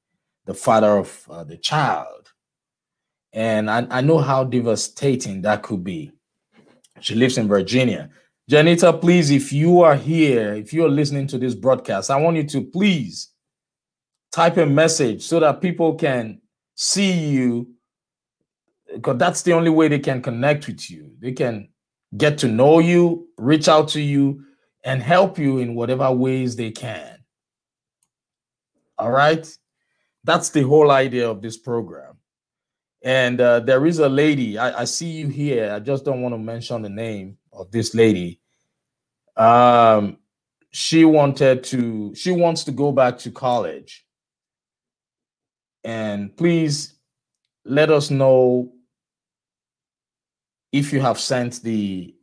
the 0.46 0.54
father 0.54 0.98
of 0.98 1.28
uh, 1.30 1.44
the 1.44 1.58
child. 1.58 2.32
And 3.34 3.70
I, 3.70 3.86
I 3.90 4.02
know 4.02 4.20
how 4.20 4.44
devastating 4.44 5.42
that 5.42 5.62
could 5.64 5.84
be. 5.84 6.12
She 7.00 7.16
lives 7.16 7.38
in 7.38 7.48
Virginia. 7.48 8.10
Janita, 8.50 9.00
please, 9.00 9.30
if 9.30 9.52
you 9.52 9.82
are 9.82 9.96
here, 9.96 10.54
if 10.54 10.74
you're 10.74 10.90
listening 10.90 11.28
to 11.28 11.38
this 11.38 11.54
broadcast, 11.54 12.10
I 12.10 12.18
want 12.18 12.38
you 12.38 12.44
to 12.46 12.62
please 12.64 13.30
type 14.32 14.58
a 14.58 14.66
message 14.66 15.24
so 15.24 15.40
that 15.40 15.62
people 15.62 15.96
can 15.96 16.42
see 16.78 17.12
you 17.12 17.68
because 18.94 19.18
that's 19.18 19.42
the 19.42 19.52
only 19.52 19.70
way 19.70 19.90
they 19.90 20.00
can 20.00 20.22
connect 20.22 20.68
with 20.68 20.90
you. 20.90 21.12
They 21.20 21.34
can 21.34 21.70
get 22.16 22.38
to 22.40 22.48
know 22.48 22.80
you, 22.80 23.28
reach 23.38 23.68
out 23.68 23.90
to 23.90 24.02
you, 24.02 24.46
and 24.84 25.04
help 25.04 25.38
you 25.38 25.58
in 25.58 25.76
whatever 25.76 26.10
ways 26.12 26.56
they 26.56 26.72
can. 26.72 27.18
All 28.98 29.12
right. 29.12 29.46
That's 30.24 30.50
the 30.50 30.62
whole 30.62 30.92
idea 30.92 31.30
of 31.30 31.42
this 31.42 31.58
program. 31.58 32.18
And 33.04 33.42
uh, 33.42 33.60
there 33.60 33.86
is 33.86 34.00
a 34.00 34.10
lady, 34.10 34.58
I, 34.58 34.82
I 34.82 34.86
see 34.86 35.08
you 35.08 35.28
here. 35.28 35.72
I 35.74 35.80
just 35.80 36.06
don't 36.06 36.22
want 36.22 36.34
to 36.34 36.40
mention 36.40 36.82
the 36.82 36.90
name 36.90 37.38
of 37.52 37.72
this 37.72 37.94
lady. 37.94 38.40
Um, 39.36 40.18
she 40.72 41.06
wanted 41.06 41.64
to, 41.66 42.16
she 42.16 42.32
wants 42.32 42.64
to 42.66 42.72
go 42.72 42.92
back 42.92 43.18
to 43.20 43.32
college. 43.32 44.07
And 45.88 46.36
please 46.36 46.96
let 47.64 47.90
us 47.90 48.12
know 48.12 48.74
if 50.74 50.92
you 50.92 51.00
have 51.00 51.18
sent 51.18 51.64
the 51.64 52.14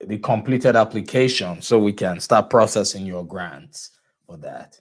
the 0.00 0.18
completed 0.18 0.76
application 0.76 1.60
so 1.60 1.78
we 1.78 1.92
can 1.92 2.20
start 2.20 2.48
processing 2.48 3.04
your 3.04 3.26
grants 3.26 3.90
for 4.26 4.38
that. 4.38 4.80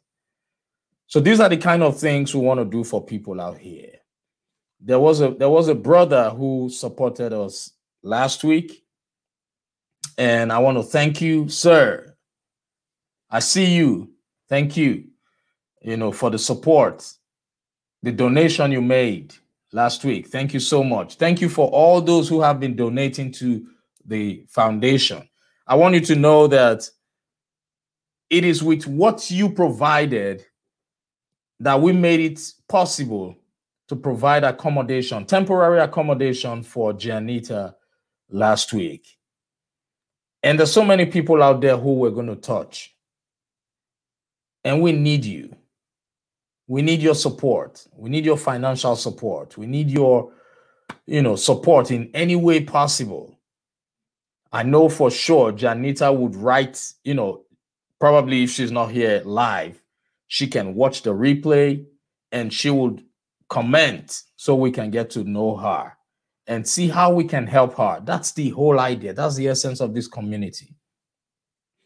So 1.07 1.20
these 1.20 1.41
are 1.41 1.49
the 1.49 1.57
kind 1.57 1.84
of 1.84 1.99
things 1.99 2.34
we 2.34 2.39
want 2.39 2.61
to 2.61 2.66
do 2.66 2.86
for 2.86 3.03
people 3.03 3.41
out 3.41 3.57
here. 3.57 3.91
There 4.80 4.99
was 4.99 5.20
a 5.20 5.32
there 5.32 5.49
was 5.49 5.68
a 5.68 5.76
brother 5.76 6.30
who 6.30 6.70
supported 6.70 7.34
us 7.34 7.74
last 8.01 8.45
week 8.45 8.86
and 10.18 10.53
I 10.53 10.59
want 10.59 10.78
to 10.78 10.84
thank 10.84 11.20
you, 11.20 11.49
sir. 11.49 12.16
I 13.30 13.39
see 13.39 13.76
you. 13.76 14.13
Thank 14.47 14.78
you. 14.78 15.09
You 15.82 15.97
know, 15.97 16.13
for 16.13 16.30
the 16.30 16.39
support, 16.39 17.05
the 18.03 18.11
donation 18.11 18.71
you 18.71 18.81
made 18.81 19.33
last 19.71 20.05
week. 20.05 20.27
Thank 20.27 20.53
you 20.53 20.59
so 20.59 20.83
much. 20.83 21.15
Thank 21.15 21.41
you 21.41 21.49
for 21.49 21.67
all 21.69 22.01
those 22.01 22.29
who 22.29 22.41
have 22.41 22.59
been 22.59 22.75
donating 22.75 23.31
to 23.33 23.65
the 24.05 24.45
foundation. 24.47 25.27
I 25.67 25.75
want 25.75 25.95
you 25.95 26.01
to 26.01 26.15
know 26.15 26.47
that 26.47 26.89
it 28.29 28.45
is 28.45 28.63
with 28.63 28.87
what 28.87 29.29
you 29.29 29.49
provided 29.49 30.45
that 31.59 31.81
we 31.81 31.93
made 31.93 32.19
it 32.19 32.41
possible 32.67 33.35
to 33.87 33.95
provide 33.95 34.43
accommodation, 34.43 35.25
temporary 35.25 35.79
accommodation 35.79 36.63
for 36.63 36.93
Janita 36.93 37.75
last 38.29 38.73
week. 38.73 39.17
And 40.43 40.59
there's 40.59 40.71
so 40.71 40.83
many 40.83 41.05
people 41.05 41.41
out 41.41 41.61
there 41.61 41.77
who 41.77 41.93
we're 41.93 42.11
going 42.11 42.27
to 42.27 42.35
touch. 42.35 42.95
And 44.63 44.81
we 44.81 44.91
need 44.91 45.25
you. 45.25 45.55
We 46.68 46.82
need 46.82 47.01
your 47.01 47.16
support. 47.16 47.86
We 47.95 48.09
need 48.09 48.26
your 48.26 48.38
financial 48.38 48.95
support. 48.95 49.57
We 49.57 49.68
need 49.68 49.89
your, 49.89 50.32
you 51.05 51.22
know, 51.22 51.36
support 51.36 51.91
in 51.91 52.09
any 52.13 52.36
way 52.36 52.63
possible. 52.63 53.39
I 54.51 54.63
know 54.63 54.89
for 54.89 55.11
sure 55.11 55.51
Janita 55.51 56.16
would 56.16 56.36
write, 56.36 56.82
you 57.03 57.13
know, 57.13 57.43
probably 57.99 58.43
if 58.43 58.51
she's 58.51 58.72
not 58.72 58.91
here 58.91 59.22
live, 59.26 59.82
she 60.28 60.47
can 60.47 60.76
watch 60.76 61.03
the 61.03 61.13
replay 61.13 61.86
and 62.32 62.51
she 62.51 62.70
would 62.70 63.03
comment 63.49 64.24
so 64.36 64.55
we 64.55 64.72
can 64.72 64.89
get 64.89 65.09
to 65.11 65.24
know 65.24 65.55
her 65.55 65.93
and 66.47 66.68
see 66.68 66.88
how 66.88 67.11
we 67.11 67.24
can 67.24 67.47
help 67.47 67.76
her. 67.78 68.01
That's 68.03 68.32
the 68.32 68.49
whole 68.49 68.80
idea. 68.80 69.13
That's 69.13 69.36
the 69.36 69.47
essence 69.47 69.82
of 69.82 69.93
this 69.93 70.07
community. 70.07 70.76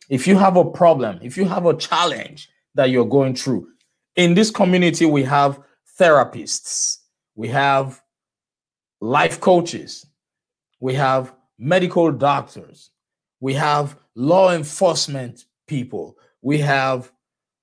If 0.09 0.27
you 0.27 0.37
have 0.37 0.57
a 0.57 0.65
problem, 0.65 1.19
if 1.21 1.37
you 1.37 1.45
have 1.45 1.65
a 1.65 1.75
challenge 1.75 2.49
that 2.75 2.89
you're 2.89 3.05
going 3.05 3.35
through, 3.35 3.67
in 4.19 4.33
this 4.33 4.51
community, 4.51 5.05
we 5.05 5.23
have 5.23 5.61
therapists, 5.97 6.97
we 7.35 7.47
have 7.47 8.03
life 8.99 9.39
coaches, 9.39 10.05
we 10.81 10.93
have 10.93 11.33
medical 11.57 12.11
doctors, 12.11 12.91
we 13.39 13.53
have 13.53 13.97
law 14.15 14.51
enforcement 14.51 15.45
people, 15.67 16.17
we 16.41 16.57
have 16.57 17.13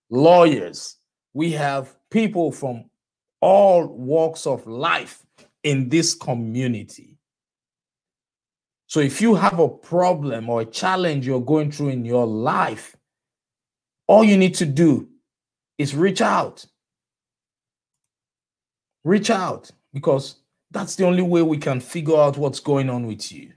lawyers, 0.09 0.97
we 1.35 1.53
have 1.53 1.95
people 2.11 2.51
from 2.51 2.89
all 3.43 3.87
walks 3.89 4.47
of 4.47 4.67
life 4.67 5.27
in 5.63 5.91
this 5.91 6.15
community. 6.15 7.19
So 8.87 9.01
if 9.01 9.21
you 9.21 9.35
have 9.35 9.59
a 9.59 9.69
problem 9.69 10.49
or 10.49 10.63
a 10.63 10.65
challenge 10.65 11.27
you're 11.27 11.39
going 11.39 11.71
through 11.71 11.91
in 11.91 12.07
your 12.07 12.27
life, 12.27 12.97
all 14.07 14.25
you 14.25 14.39
need 14.39 14.55
to 14.55 14.65
do 14.65 15.11
is 15.79 15.95
reach 15.95 16.20
out. 16.20 16.64
Reach 19.05 19.31
out 19.31 19.70
because 19.93 20.37
that's 20.70 20.97
the 20.97 21.05
only 21.05 21.22
way 21.22 21.43
we 21.43 21.59
can 21.59 21.81
figure 21.81 22.16
out 22.16 22.37
what's 22.37 22.61
going 22.61 22.91
on 22.91 23.07
with 23.07 23.31
you. 23.31 23.53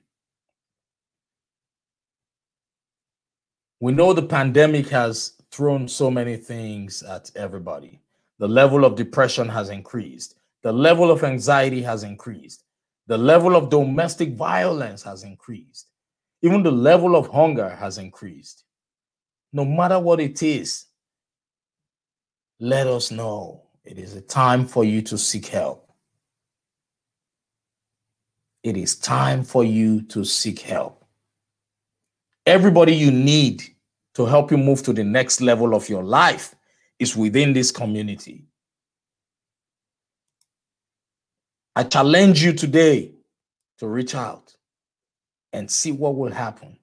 We 3.80 3.94
know 3.94 4.14
the 4.14 4.22
pandemic 4.22 4.90
has 4.90 5.34
thrown 5.52 5.88
so 5.88 6.12
many 6.12 6.36
things 6.36 7.02
at 7.02 7.32
everybody. 7.36 8.02
The 8.38 8.48
level 8.48 8.86
of 8.86 8.96
depression 8.96 9.48
has 9.50 9.70
increased, 9.70 10.36
the 10.64 10.72
level 10.72 11.12
of 11.12 11.24
anxiety 11.24 11.82
has 11.82 12.04
increased, 12.04 12.64
the 13.08 13.18
level 13.18 13.56
of 13.56 13.70
domestic 13.70 14.34
violence 14.34 15.02
has 15.04 15.24
increased, 15.24 15.88
even 16.42 16.62
the 16.62 16.72
level 16.72 17.16
of 17.16 17.28
hunger 17.28 17.70
has 17.70 17.98
increased. 17.98 18.66
No 19.52 19.66
matter 19.66 20.00
what 20.00 20.20
it 20.20 20.44
is, 20.44 20.86
let 22.60 22.88
us 22.88 23.12
know 23.12 23.64
it 23.86 23.98
is 23.98 24.16
a 24.16 24.22
time 24.22 24.66
for 24.66 24.84
you 24.84 25.02
to 25.04 25.18
seek 25.18 25.48
help. 25.48 25.90
It 28.64 28.76
is 28.76 28.96
time 28.96 29.44
for 29.44 29.64
you 29.64 30.02
to 30.04 30.26
seek 30.26 30.60
help. 30.60 31.06
Everybody 32.46 32.94
you 32.94 33.12
need 33.12 33.64
to 34.16 34.26
help 34.26 34.52
you 34.52 34.58
move 34.58 34.84
to 34.84 34.94
the 34.94 35.04
next 35.04 35.40
level 35.40 35.74
of 35.74 35.88
your 35.88 36.04
life 36.04 36.56
is 36.98 37.16
within 37.16 37.54
this 37.54 37.72
community. 37.72 38.46
I 41.76 41.84
challenge 41.84 42.44
you 42.44 42.52
today 42.52 43.14
to 43.78 43.88
reach 43.88 44.14
out 44.14 44.54
and 45.54 45.72
see 45.72 45.94
what 45.94 46.16
will 46.16 46.32
happen 46.32 46.78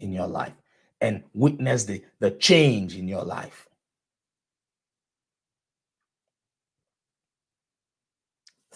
in 0.00 0.12
your 0.12 0.26
life 0.26 0.54
and 1.00 1.22
witness 1.32 1.84
the, 1.84 2.02
the 2.18 2.32
change 2.32 2.96
in 2.96 3.06
your 3.06 3.22
life. 3.22 3.67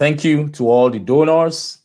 Thank 0.02 0.24
you 0.24 0.48
to 0.48 0.68
all 0.68 0.90
the 0.90 0.98
donors. 0.98 1.78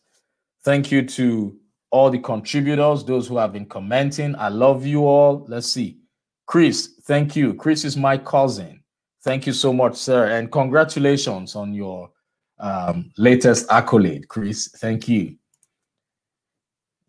Thank 0.63 0.91
you 0.91 1.05
to 1.05 1.55
all 1.91 2.09
the 2.09 2.17
contributors, 2.17 3.03
those 3.05 3.27
who 3.27 3.37
have 3.37 3.53
been 3.53 3.67
commenting. 3.67 4.35
I 4.37 4.47
love 4.47 4.87
you 4.87 5.05
all. 5.05 5.45
Let's 5.47 5.71
see. 5.71 5.99
Chris, 6.47 6.95
thank 7.03 7.35
you. 7.35 7.53
Chris 7.53 7.85
is 7.85 7.95
my 7.95 8.17
cousin. 8.17 8.81
Thank 9.21 9.45
you 9.45 9.53
so 9.53 9.71
much, 9.71 9.95
sir. 9.95 10.29
And 10.29 10.51
congratulations 10.51 11.55
on 11.55 11.75
your 11.75 12.09
um, 12.57 13.11
latest 13.19 13.71
accolade, 13.71 14.27
Chris. 14.29 14.69
Thank 14.77 15.07
you. 15.07 15.35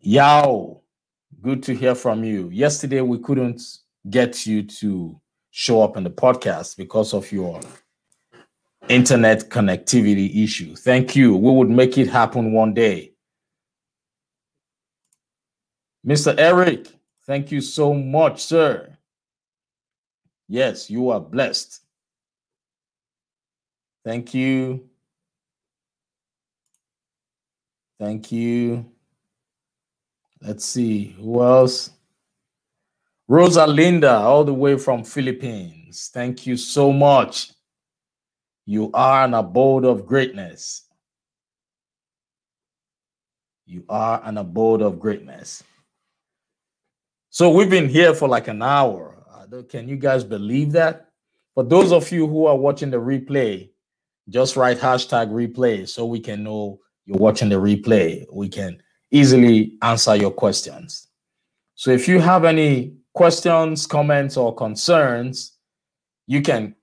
Yao, 0.01 0.79
good 1.41 1.63
to 1.63 1.73
hear 1.73 1.95
from 1.95 2.23
you. 2.23 2.51
Yesterday 2.51 3.01
we 3.01 3.17
couldn't 3.17 3.63
get 4.11 4.45
you 4.45 4.61
to 4.61 5.19
show 5.49 5.81
up 5.81 5.97
in 5.97 6.03
the 6.03 6.11
podcast 6.11 6.77
because 6.77 7.15
of 7.15 7.31
your 7.31 7.59
internet 8.89 9.49
connectivity 9.49 10.43
issue. 10.43 10.75
Thank 10.75 11.15
you. 11.15 11.35
We 11.35 11.51
would 11.51 11.69
make 11.69 11.97
it 11.97 12.09
happen 12.09 12.51
one 12.51 12.73
day. 12.73 13.13
Mr. 16.05 16.33
Eric, 16.37 16.87
thank 17.25 17.51
you 17.51 17.61
so 17.61 17.93
much, 17.93 18.43
sir. 18.43 18.97
Yes, 20.47 20.89
you 20.89 21.09
are 21.09 21.19
blessed. 21.19 21.81
Thank 24.03 24.33
you. 24.33 24.89
Thank 27.99 28.31
you. 28.31 28.85
Let's 30.41 30.65
see 30.65 31.15
who 31.19 31.43
else. 31.43 31.91
Rosalinda, 33.29 34.21
all 34.21 34.43
the 34.43 34.53
way 34.53 34.77
from 34.77 35.03
Philippines. 35.03 36.09
Thank 36.11 36.47
you 36.47 36.57
so 36.57 36.91
much. 36.91 37.51
You 38.69 38.91
are 38.93 39.25
an 39.25 39.33
abode 39.33 39.83
of 39.83 40.05
greatness. 40.05 40.83
You 43.65 43.83
are 43.89 44.21
an 44.23 44.37
abode 44.37 44.83
of 44.83 44.99
greatness. 44.99 45.63
So 47.31 47.49
we've 47.49 47.71
been 47.71 47.89
here 47.89 48.13
for 48.13 48.29
like 48.29 48.47
an 48.47 48.61
hour. 48.61 49.23
Uh, 49.27 49.63
can 49.63 49.89
you 49.89 49.95
guys 49.95 50.23
believe 50.23 50.71
that? 50.73 51.07
For 51.55 51.63
those 51.63 51.91
of 51.91 52.11
you 52.11 52.27
who 52.27 52.45
are 52.45 52.55
watching 52.55 52.91
the 52.91 52.97
replay, 52.97 53.71
just 54.29 54.55
write 54.55 54.77
hashtag 54.77 55.31
replay 55.31 55.89
so 55.89 56.05
we 56.05 56.19
can 56.19 56.43
know 56.43 56.79
you're 57.07 57.17
watching 57.17 57.49
the 57.49 57.55
replay. 57.55 58.23
We 58.31 58.49
can 58.49 58.83
easily 59.09 59.79
answer 59.81 60.15
your 60.15 60.29
questions. 60.29 61.07
So 61.73 61.89
if 61.89 62.07
you 62.07 62.19
have 62.19 62.45
any 62.45 62.93
questions, 63.15 63.87
comments, 63.87 64.37
or 64.37 64.53
concerns, 64.53 65.57
you 66.27 66.43
can 66.43 66.75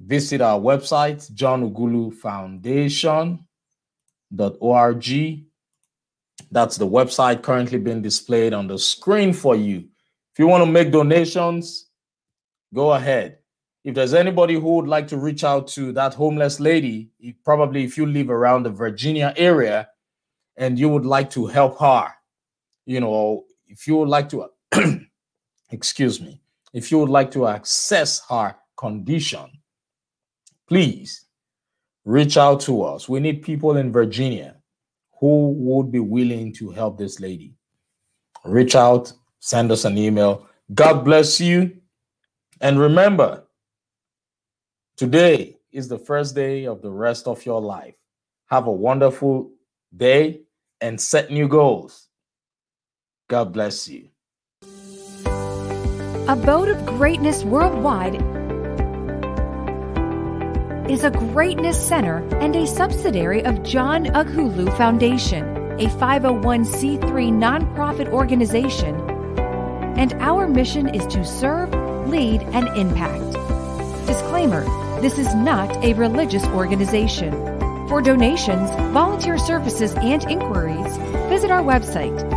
visit 0.00 0.40
our 0.40 0.58
website, 0.58 1.32
John 1.34 1.68
Ughulu 1.70 2.14
Foundation.org. 2.14 3.44
That's 6.50 6.76
the 6.76 6.86
website 6.86 7.42
currently 7.42 7.78
being 7.78 8.02
displayed 8.02 8.54
on 8.54 8.68
the 8.68 8.78
screen 8.78 9.32
for 9.32 9.56
you. 9.56 9.78
If 10.32 10.38
you 10.38 10.46
want 10.46 10.64
to 10.64 10.70
make 10.70 10.92
donations, 10.92 11.88
go 12.72 12.92
ahead. 12.92 13.38
If 13.84 13.94
there's 13.94 14.14
anybody 14.14 14.54
who 14.54 14.76
would 14.76 14.88
like 14.88 15.08
to 15.08 15.16
reach 15.16 15.44
out 15.44 15.66
to 15.68 15.92
that 15.92 16.14
homeless 16.14 16.60
lady, 16.60 17.10
probably 17.44 17.84
if 17.84 17.96
you 17.96 18.06
live 18.06 18.30
around 18.30 18.62
the 18.64 18.70
Virginia 18.70 19.34
area 19.36 19.88
and 20.56 20.78
you 20.78 20.88
would 20.88 21.06
like 21.06 21.30
to 21.30 21.46
help 21.46 21.78
her, 21.80 22.08
you 22.86 23.00
know, 23.00 23.44
if 23.66 23.86
you 23.86 23.96
would 23.96 24.08
like 24.08 24.28
to, 24.30 24.46
excuse 25.70 26.20
me, 26.20 26.40
if 26.72 26.90
you 26.90 26.98
would 26.98 27.08
like 27.08 27.30
to 27.32 27.46
access 27.46 28.22
her 28.28 28.54
condition, 28.76 29.57
please 30.68 31.24
reach 32.04 32.36
out 32.36 32.60
to 32.60 32.82
us. 32.82 33.08
We 33.08 33.20
need 33.20 33.42
people 33.42 33.76
in 33.76 33.90
Virginia 33.90 34.56
who 35.20 35.52
would 35.52 35.90
be 35.90 35.98
willing 35.98 36.52
to 36.54 36.70
help 36.70 36.98
this 36.98 37.18
lady. 37.20 37.54
Reach 38.44 38.76
out, 38.76 39.12
send 39.40 39.72
us 39.72 39.84
an 39.84 39.98
email. 39.98 40.46
God 40.74 41.04
bless 41.04 41.40
you. 41.40 41.76
And 42.60 42.78
remember, 42.78 43.44
today 44.96 45.56
is 45.72 45.88
the 45.88 45.98
first 45.98 46.34
day 46.34 46.66
of 46.66 46.82
the 46.82 46.90
rest 46.90 47.26
of 47.26 47.44
your 47.44 47.60
life. 47.60 47.94
Have 48.46 48.66
a 48.66 48.72
wonderful 48.72 49.50
day 49.96 50.42
and 50.80 51.00
set 51.00 51.30
new 51.30 51.48
goals. 51.48 52.08
God 53.28 53.52
bless 53.52 53.88
you. 53.88 54.08
Abode 56.28 56.68
of 56.68 56.84
Greatness 56.86 57.44
Worldwide 57.44 58.22
is 60.88 61.04
a 61.04 61.10
Greatness 61.10 61.78
Center 61.78 62.26
and 62.40 62.56
a 62.56 62.66
subsidiary 62.66 63.44
of 63.44 63.62
John 63.62 64.06
Ughulu 64.06 64.76
Foundation, 64.76 65.44
a 65.80 65.86
501c3 65.86 67.00
nonprofit 67.32 68.08
organization, 68.08 68.94
and 69.98 70.14
our 70.14 70.48
mission 70.48 70.92
is 70.94 71.06
to 71.08 71.24
serve, 71.24 71.70
lead, 72.08 72.42
and 72.42 72.68
impact. 72.76 73.32
Disclaimer 74.06 74.64
this 75.00 75.16
is 75.16 75.32
not 75.32 75.84
a 75.84 75.92
religious 75.92 76.44
organization. 76.46 77.30
For 77.88 78.02
donations, 78.02 78.68
volunteer 78.92 79.38
services, 79.38 79.94
and 79.94 80.24
inquiries, 80.24 80.96
visit 81.28 81.52
our 81.52 81.62
website 81.62 82.28